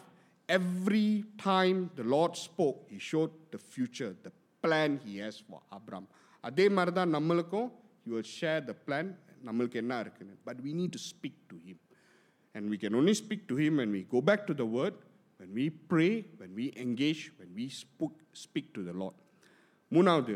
every 0.48 1.26
time 1.38 1.90
the 1.96 2.04
Lord 2.04 2.36
spoke, 2.36 2.80
He 2.90 3.00
showed 3.00 3.32
the 3.52 3.58
future, 3.58 4.16
the 4.24 4.32
plan 4.62 5.00
He 5.06 5.18
has 5.24 5.38
for 5.50 5.62
Abraham. 5.78 6.08
அதே 6.48 6.66
மாதிரி 6.76 6.94
தான் 7.00 7.14
நம்மளுக்கும் 7.18 7.70
He 8.06 8.12
will 8.14 8.30
share 8.40 8.62
the 8.70 8.76
plan, 8.88 9.08
நம்மளுக்கு 9.48 9.78
என்ன 9.84 10.00
இருக்குன்னு. 10.00 10.36
But 10.48 10.58
we 10.66 10.74
need 10.80 10.92
to 10.98 11.02
speak 11.12 11.36
to 11.52 11.58
Him. 11.68 11.78
And 12.56 12.70
we 12.74 12.78
can 12.84 12.94
only 13.00 13.16
speak 13.24 13.42
to 13.52 13.56
Him 13.64 13.74
when 13.82 13.92
we 13.98 14.02
go 14.16 14.22
back 14.30 14.42
to 14.50 14.54
the 14.62 14.68
Word, 14.78 14.96
when 15.40 15.52
we 15.60 15.66
pray, 15.92 16.14
when 16.42 16.52
we 16.60 16.66
engage, 16.86 17.24
when 17.40 17.52
we 17.60 17.66
spook, 17.84 18.16
speak 18.46 18.68
to 18.78 18.84
the 18.90 18.96
Lord. 19.04 19.16
மூணாவது 19.96 20.36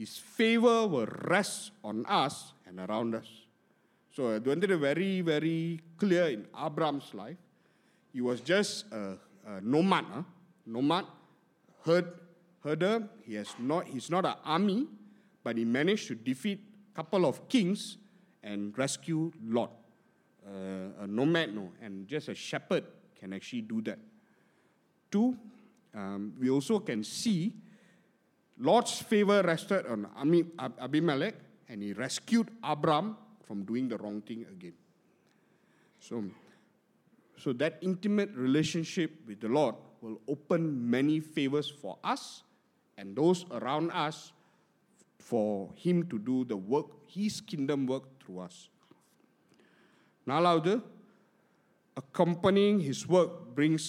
His 0.00 0.12
favor 0.38 0.78
will 0.92 1.10
rest 1.34 1.60
on 1.90 1.98
us 2.22 2.36
and 2.66 2.76
around 2.86 3.12
us. 3.20 3.28
So 4.16 4.22
அது 4.36 4.46
வந்துட்டு 4.52 4.76
very, 4.88 5.12
very 5.32 5.58
clear 6.02 6.26
in 6.36 6.42
Abraham's 6.66 7.08
life. 7.22 7.40
he 8.13 8.21
was 8.21 8.41
just 8.41 8.91
a, 8.91 9.17
a 9.47 9.61
nomad, 9.61 10.05
huh? 10.11 10.23
nomad, 10.65 11.05
herd, 11.85 12.13
herder. 12.63 13.07
He 13.23 13.35
has 13.35 13.53
not, 13.59 13.87
he's 13.87 14.09
not 14.09 14.25
an 14.25 14.35
army, 14.43 14.87
but 15.43 15.57
he 15.57 15.65
managed 15.65 16.07
to 16.07 16.15
defeat 16.15 16.59
a 16.93 16.95
couple 16.95 17.25
of 17.25 17.47
kings 17.47 17.97
and 18.43 18.77
rescue 18.77 19.31
Lot. 19.43 19.71
Uh, 20.45 21.03
a 21.03 21.07
nomad, 21.07 21.53
no, 21.53 21.71
and 21.81 22.07
just 22.07 22.27
a 22.27 22.35
shepherd 22.35 22.83
can 23.19 23.31
actually 23.33 23.61
do 23.61 23.81
that. 23.83 23.99
Two, 25.11 25.37
um, 25.93 26.33
we 26.39 26.49
also 26.49 26.79
can 26.79 27.03
see 27.03 27.53
Lord's 28.57 28.99
favor 29.01 29.41
rested 29.43 29.85
on 29.85 30.07
Abimelech, 30.79 31.35
and 31.69 31.83
he 31.83 31.93
rescued 31.93 32.49
Abram 32.63 33.15
from 33.45 33.63
doing 33.63 33.87
the 33.87 33.97
wrong 33.97 34.21
thing 34.21 34.45
again. 34.49 34.73
So, 35.99 36.23
so 37.40 37.52
that 37.54 37.78
intimate 37.80 38.30
relationship 38.34 39.10
with 39.26 39.40
the 39.40 39.48
Lord 39.48 39.74
will 40.00 40.20
open 40.28 40.90
many 40.90 41.20
favors 41.20 41.68
for 41.68 41.98
us 42.02 42.42
and 42.98 43.14
those 43.16 43.44
around 43.50 43.90
us 43.90 44.32
for 45.18 45.70
Him 45.74 46.08
to 46.08 46.18
do 46.18 46.44
the 46.44 46.56
work, 46.56 46.86
His 47.08 47.40
kingdom 47.40 47.86
work 47.86 48.04
through 48.20 48.40
us. 48.48 48.56
நாலாவது 50.30 50.72
accompanying 51.96 52.78
His 52.80 53.00
work 53.14 53.32
brings, 53.54 53.84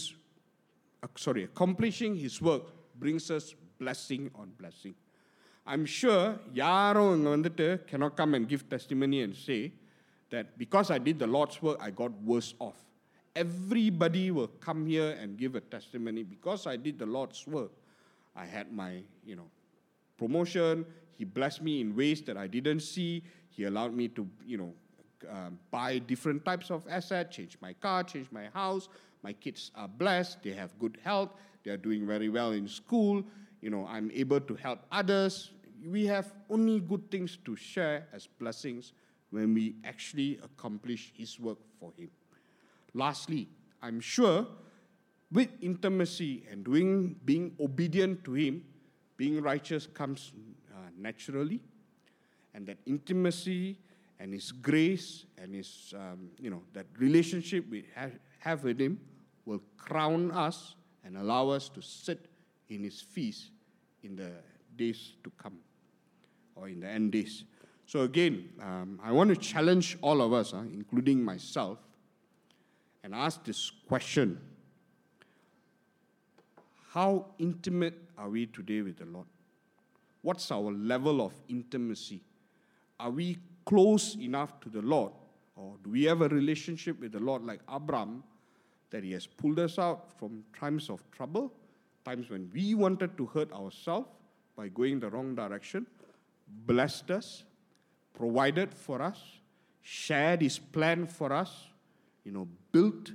uh, 1.03 1.07
sorry, 1.15 1.43
accomplishing 1.43 2.15
His 2.15 2.41
work 2.41 2.63
brings 3.03 3.25
us 3.37 3.55
blessing 3.79 4.23
on 4.35 4.49
blessing. 4.61 4.95
I'm 5.71 5.85
sure 5.99 6.23
யாரும் 6.63 7.13
இங்கே 7.15 7.31
வந்துட்டு 7.35 7.67
cannot 7.89 8.13
come 8.19 8.33
and 8.37 8.45
give 8.51 8.61
testimony 8.75 9.19
and 9.25 9.33
say 9.47 9.61
that 10.33 10.45
because 10.63 10.87
I 10.95 10.99
did 11.07 11.17
the 11.23 11.29
Lord's 11.35 11.57
work, 11.65 11.77
I 11.87 11.91
got 12.01 12.13
worse 12.31 12.51
off. 12.67 12.79
Everybody 13.34 14.30
will 14.30 14.48
come 14.48 14.86
here 14.86 15.16
and 15.20 15.36
give 15.36 15.54
a 15.54 15.60
testimony 15.60 16.22
because 16.22 16.66
I 16.66 16.76
did 16.76 16.98
the 16.98 17.06
Lord's 17.06 17.46
work. 17.46 17.72
I 18.36 18.44
had 18.44 18.72
my, 18.72 19.02
you 19.24 19.36
know, 19.36 19.48
promotion. 20.18 20.84
He 21.16 21.24
blessed 21.24 21.62
me 21.62 21.80
in 21.80 21.96
ways 21.96 22.22
that 22.22 22.36
I 22.36 22.46
didn't 22.46 22.80
see. 22.80 23.22
He 23.48 23.64
allowed 23.64 23.94
me 23.94 24.08
to, 24.08 24.28
you 24.46 24.58
know, 24.58 24.74
um, 25.30 25.58
buy 25.70 25.98
different 25.98 26.44
types 26.44 26.70
of 26.70 26.84
assets, 26.88 27.36
change 27.36 27.56
my 27.60 27.72
car, 27.74 28.02
change 28.02 28.28
my 28.32 28.46
house. 28.52 28.88
My 29.22 29.32
kids 29.32 29.70
are 29.74 29.88
blessed. 29.88 30.42
They 30.42 30.52
have 30.52 30.78
good 30.78 30.98
health. 31.02 31.30
They 31.64 31.70
are 31.70 31.76
doing 31.76 32.06
very 32.06 32.28
well 32.28 32.52
in 32.52 32.66
school 32.66 33.24
you 33.62 33.70
know, 33.70 33.86
I'm 33.88 34.10
able 34.12 34.40
to 34.40 34.54
help 34.56 34.80
others. 34.90 35.52
We 35.86 36.04
have 36.06 36.34
only 36.50 36.80
good 36.80 37.10
things 37.10 37.38
to 37.44 37.56
share 37.56 38.08
as 38.12 38.26
blessings 38.26 38.92
when 39.30 39.54
we 39.54 39.76
actually 39.84 40.38
accomplish 40.42 41.12
His 41.16 41.40
work 41.40 41.58
for 41.80 41.92
Him. 41.96 42.10
Lastly, 42.94 43.48
I'm 43.82 44.00
sure 44.00 44.46
with 45.30 45.48
intimacy 45.60 46.44
and 46.50 46.64
doing, 46.64 47.16
being 47.24 47.56
obedient 47.58 48.24
to 48.24 48.34
Him, 48.34 48.64
being 49.16 49.40
righteous 49.40 49.86
comes 49.86 50.32
uh, 50.70 50.90
naturally. 50.96 51.60
And 52.54 52.66
that 52.66 52.78
intimacy 52.86 53.78
and 54.20 54.32
His 54.32 54.52
grace 54.52 55.24
and 55.38 55.54
His, 55.54 55.94
um, 55.96 56.30
you 56.38 56.50
know, 56.50 56.62
that 56.74 56.86
relationship 56.98 57.64
we 57.70 57.86
have, 57.94 58.12
have 58.40 58.64
with 58.64 58.78
Him 58.78 59.00
will 59.46 59.62
crown 59.76 60.30
us 60.30 60.74
and 61.04 61.16
allow 61.16 61.48
us 61.48 61.68
to 61.70 61.82
sit 61.82 62.26
in 62.68 62.84
his 62.84 63.00
feast 63.00 63.50
in 64.02 64.16
the 64.16 64.30
days 64.76 65.14
to 65.24 65.30
come 65.36 65.58
or 66.54 66.68
in 66.68 66.80
the 66.80 66.88
end 66.88 67.12
days. 67.12 67.44
So, 67.86 68.02
again, 68.02 68.48
um, 68.60 69.00
I 69.02 69.12
want 69.12 69.30
to 69.30 69.36
challenge 69.36 69.98
all 70.00 70.22
of 70.22 70.32
us, 70.32 70.54
uh, 70.54 70.58
including 70.58 71.22
myself, 71.22 71.78
and 73.02 73.14
ask 73.14 73.44
this 73.44 73.70
question 73.88 74.40
How 76.90 77.26
intimate 77.38 77.98
are 78.16 78.28
we 78.28 78.46
today 78.46 78.82
with 78.82 78.98
the 78.98 79.06
Lord? 79.06 79.26
What's 80.22 80.50
our 80.52 80.70
level 80.70 81.20
of 81.20 81.32
intimacy? 81.48 82.22
Are 83.00 83.10
we 83.10 83.38
close 83.64 84.16
enough 84.16 84.60
to 84.60 84.68
the 84.68 84.82
Lord? 84.82 85.12
Or 85.56 85.74
do 85.82 85.90
we 85.90 86.04
have 86.04 86.22
a 86.22 86.28
relationship 86.28 87.00
with 87.00 87.12
the 87.12 87.20
Lord 87.20 87.44
like 87.44 87.60
Abram 87.68 88.22
that 88.90 89.02
He 89.02 89.12
has 89.12 89.26
pulled 89.26 89.58
us 89.58 89.78
out 89.78 90.16
from 90.18 90.44
times 90.58 90.88
of 90.88 91.02
trouble, 91.10 91.52
times 92.04 92.30
when 92.30 92.50
we 92.54 92.74
wanted 92.74 93.16
to 93.16 93.26
hurt 93.26 93.52
ourselves 93.52 94.08
by 94.56 94.68
going 94.68 95.00
the 95.00 95.10
wrong 95.10 95.34
direction, 95.34 95.86
blessed 96.66 97.10
us, 97.10 97.44
provided 98.14 98.72
for 98.72 99.02
us, 99.02 99.20
shared 99.80 100.42
His 100.42 100.58
plan 100.58 101.06
for 101.06 101.32
us, 101.32 101.68
you 102.24 102.32
know, 102.32 102.48
built 102.70 103.12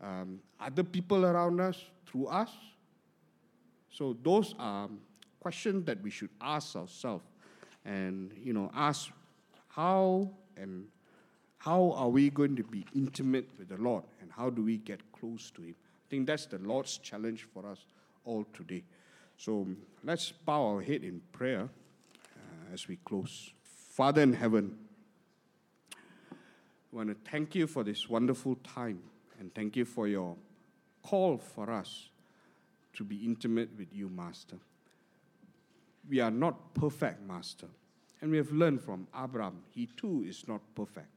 um, 0.00 0.40
other 0.60 0.82
people 0.82 1.24
around 1.24 1.60
us 1.60 1.82
through 2.06 2.26
us? 2.26 2.50
So 3.90 4.16
those 4.22 4.54
are 4.58 4.88
questions 5.40 5.84
that 5.86 6.02
we 6.02 6.10
should 6.10 6.30
ask 6.40 6.74
ourselves 6.76 7.24
and, 7.84 8.32
you 8.42 8.52
know, 8.52 8.70
ask 8.74 9.10
how 9.68 10.30
and 10.56 10.86
how 11.58 11.92
are 11.96 12.08
we 12.08 12.30
going 12.30 12.56
to 12.56 12.62
be 12.62 12.84
intimate 12.94 13.48
with 13.58 13.68
the 13.68 13.76
Lord 13.76 14.04
and 14.20 14.30
how 14.30 14.50
do 14.50 14.62
we 14.62 14.78
get 14.78 15.00
close 15.12 15.50
to 15.52 15.62
Him? 15.62 15.74
I 15.78 16.06
think 16.10 16.26
that's 16.26 16.46
the 16.46 16.58
Lord's 16.58 16.98
challenge 16.98 17.46
for 17.52 17.66
us 17.66 17.86
all 18.24 18.44
today. 18.52 18.82
So 19.36 19.66
let's 20.02 20.32
bow 20.32 20.74
our 20.74 20.82
head 20.82 21.04
in 21.04 21.20
prayer 21.32 21.62
uh, 21.62 22.72
as 22.72 22.86
we 22.86 22.96
close. 23.04 23.52
Father 23.62 24.22
in 24.22 24.32
heaven, 24.32 24.76
want 26.94 27.08
to 27.08 27.30
thank 27.30 27.56
you 27.56 27.66
for 27.66 27.82
this 27.82 28.08
wonderful 28.08 28.54
time 28.56 29.00
and 29.40 29.52
thank 29.52 29.74
you 29.74 29.84
for 29.84 30.06
your 30.06 30.36
call 31.02 31.38
for 31.38 31.70
us 31.70 32.08
to 32.92 33.02
be 33.02 33.16
intimate 33.16 33.68
with 33.76 33.88
you, 33.92 34.08
Master. 34.08 34.56
We 36.08 36.20
are 36.20 36.30
not 36.30 36.72
perfect, 36.74 37.26
Master. 37.26 37.66
And 38.20 38.30
we 38.30 38.36
have 38.36 38.52
learned 38.52 38.80
from 38.80 39.08
Abraham, 39.20 39.58
he 39.74 39.86
too 39.96 40.24
is 40.26 40.46
not 40.46 40.60
perfect. 40.76 41.08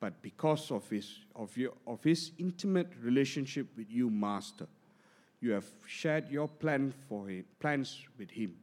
But 0.00 0.22
because 0.22 0.70
of 0.70 0.88
his, 0.88 1.18
of, 1.34 1.54
your, 1.56 1.72
of 1.86 2.02
his 2.02 2.32
intimate 2.38 2.88
relationship 3.02 3.66
with 3.76 3.90
you, 3.90 4.08
Master, 4.08 4.66
you 5.40 5.52
have 5.52 5.66
shared 5.86 6.30
your 6.30 6.48
plan 6.48 6.92
for 7.06 7.28
him, 7.28 7.44
plans 7.60 8.02
with 8.18 8.30
him. 8.30 8.54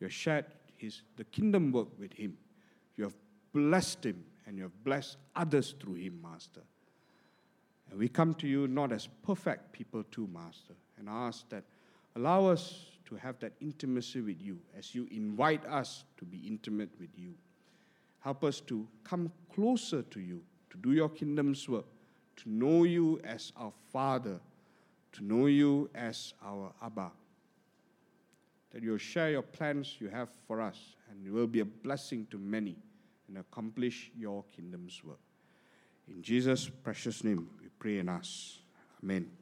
You 0.00 0.04
have 0.06 0.12
shared 0.12 0.44
his, 0.76 1.00
the 1.16 1.24
kingdom 1.24 1.72
work 1.72 1.88
with 1.98 2.12
him. 2.12 2.36
You 2.96 3.04
have 3.04 3.16
blessed 3.54 4.04
him 4.04 4.24
and 4.48 4.56
you 4.56 4.62
have 4.62 4.82
blessed 4.82 5.18
others 5.36 5.74
through 5.78 5.96
him, 5.96 6.18
Master. 6.22 6.62
And 7.90 7.98
we 7.98 8.08
come 8.08 8.32
to 8.34 8.48
you 8.48 8.66
not 8.66 8.92
as 8.92 9.06
perfect 9.22 9.72
people, 9.72 10.02
too, 10.10 10.26
Master, 10.32 10.72
and 10.98 11.06
ask 11.06 11.46
that 11.50 11.64
allow 12.16 12.46
us 12.46 12.86
to 13.04 13.14
have 13.16 13.38
that 13.40 13.52
intimacy 13.60 14.22
with 14.22 14.40
you 14.40 14.58
as 14.76 14.94
you 14.94 15.06
invite 15.10 15.64
us 15.66 16.04
to 16.16 16.24
be 16.24 16.38
intimate 16.46 16.88
with 16.98 17.10
you. 17.16 17.34
Help 18.20 18.42
us 18.42 18.60
to 18.60 18.86
come 19.04 19.30
closer 19.54 20.02
to 20.02 20.18
you, 20.18 20.42
to 20.70 20.78
do 20.78 20.92
your 20.92 21.10
kingdom's 21.10 21.68
work, 21.68 21.86
to 22.36 22.50
know 22.50 22.84
you 22.84 23.20
as 23.24 23.52
our 23.56 23.72
Father, 23.92 24.40
to 25.12 25.24
know 25.24 25.46
you 25.46 25.90
as 25.94 26.32
our 26.42 26.72
Abba. 26.82 27.10
That 28.72 28.82
you'll 28.82 28.96
share 28.96 29.30
your 29.30 29.42
plans 29.42 29.96
you 29.98 30.08
have 30.08 30.30
for 30.46 30.62
us, 30.62 30.94
and 31.10 31.22
you 31.22 31.32
will 31.34 31.46
be 31.46 31.60
a 31.60 31.66
blessing 31.66 32.26
to 32.30 32.38
many 32.38 32.76
and 33.28 33.38
accomplish 33.38 34.10
your 34.16 34.44
kingdom's 34.54 35.02
work. 35.04 35.20
In 36.08 36.22
Jesus' 36.22 36.68
precious 36.68 37.22
name, 37.22 37.48
we 37.60 37.68
pray 37.78 37.98
and 37.98 38.10
ask. 38.10 38.58
Amen. 39.02 39.37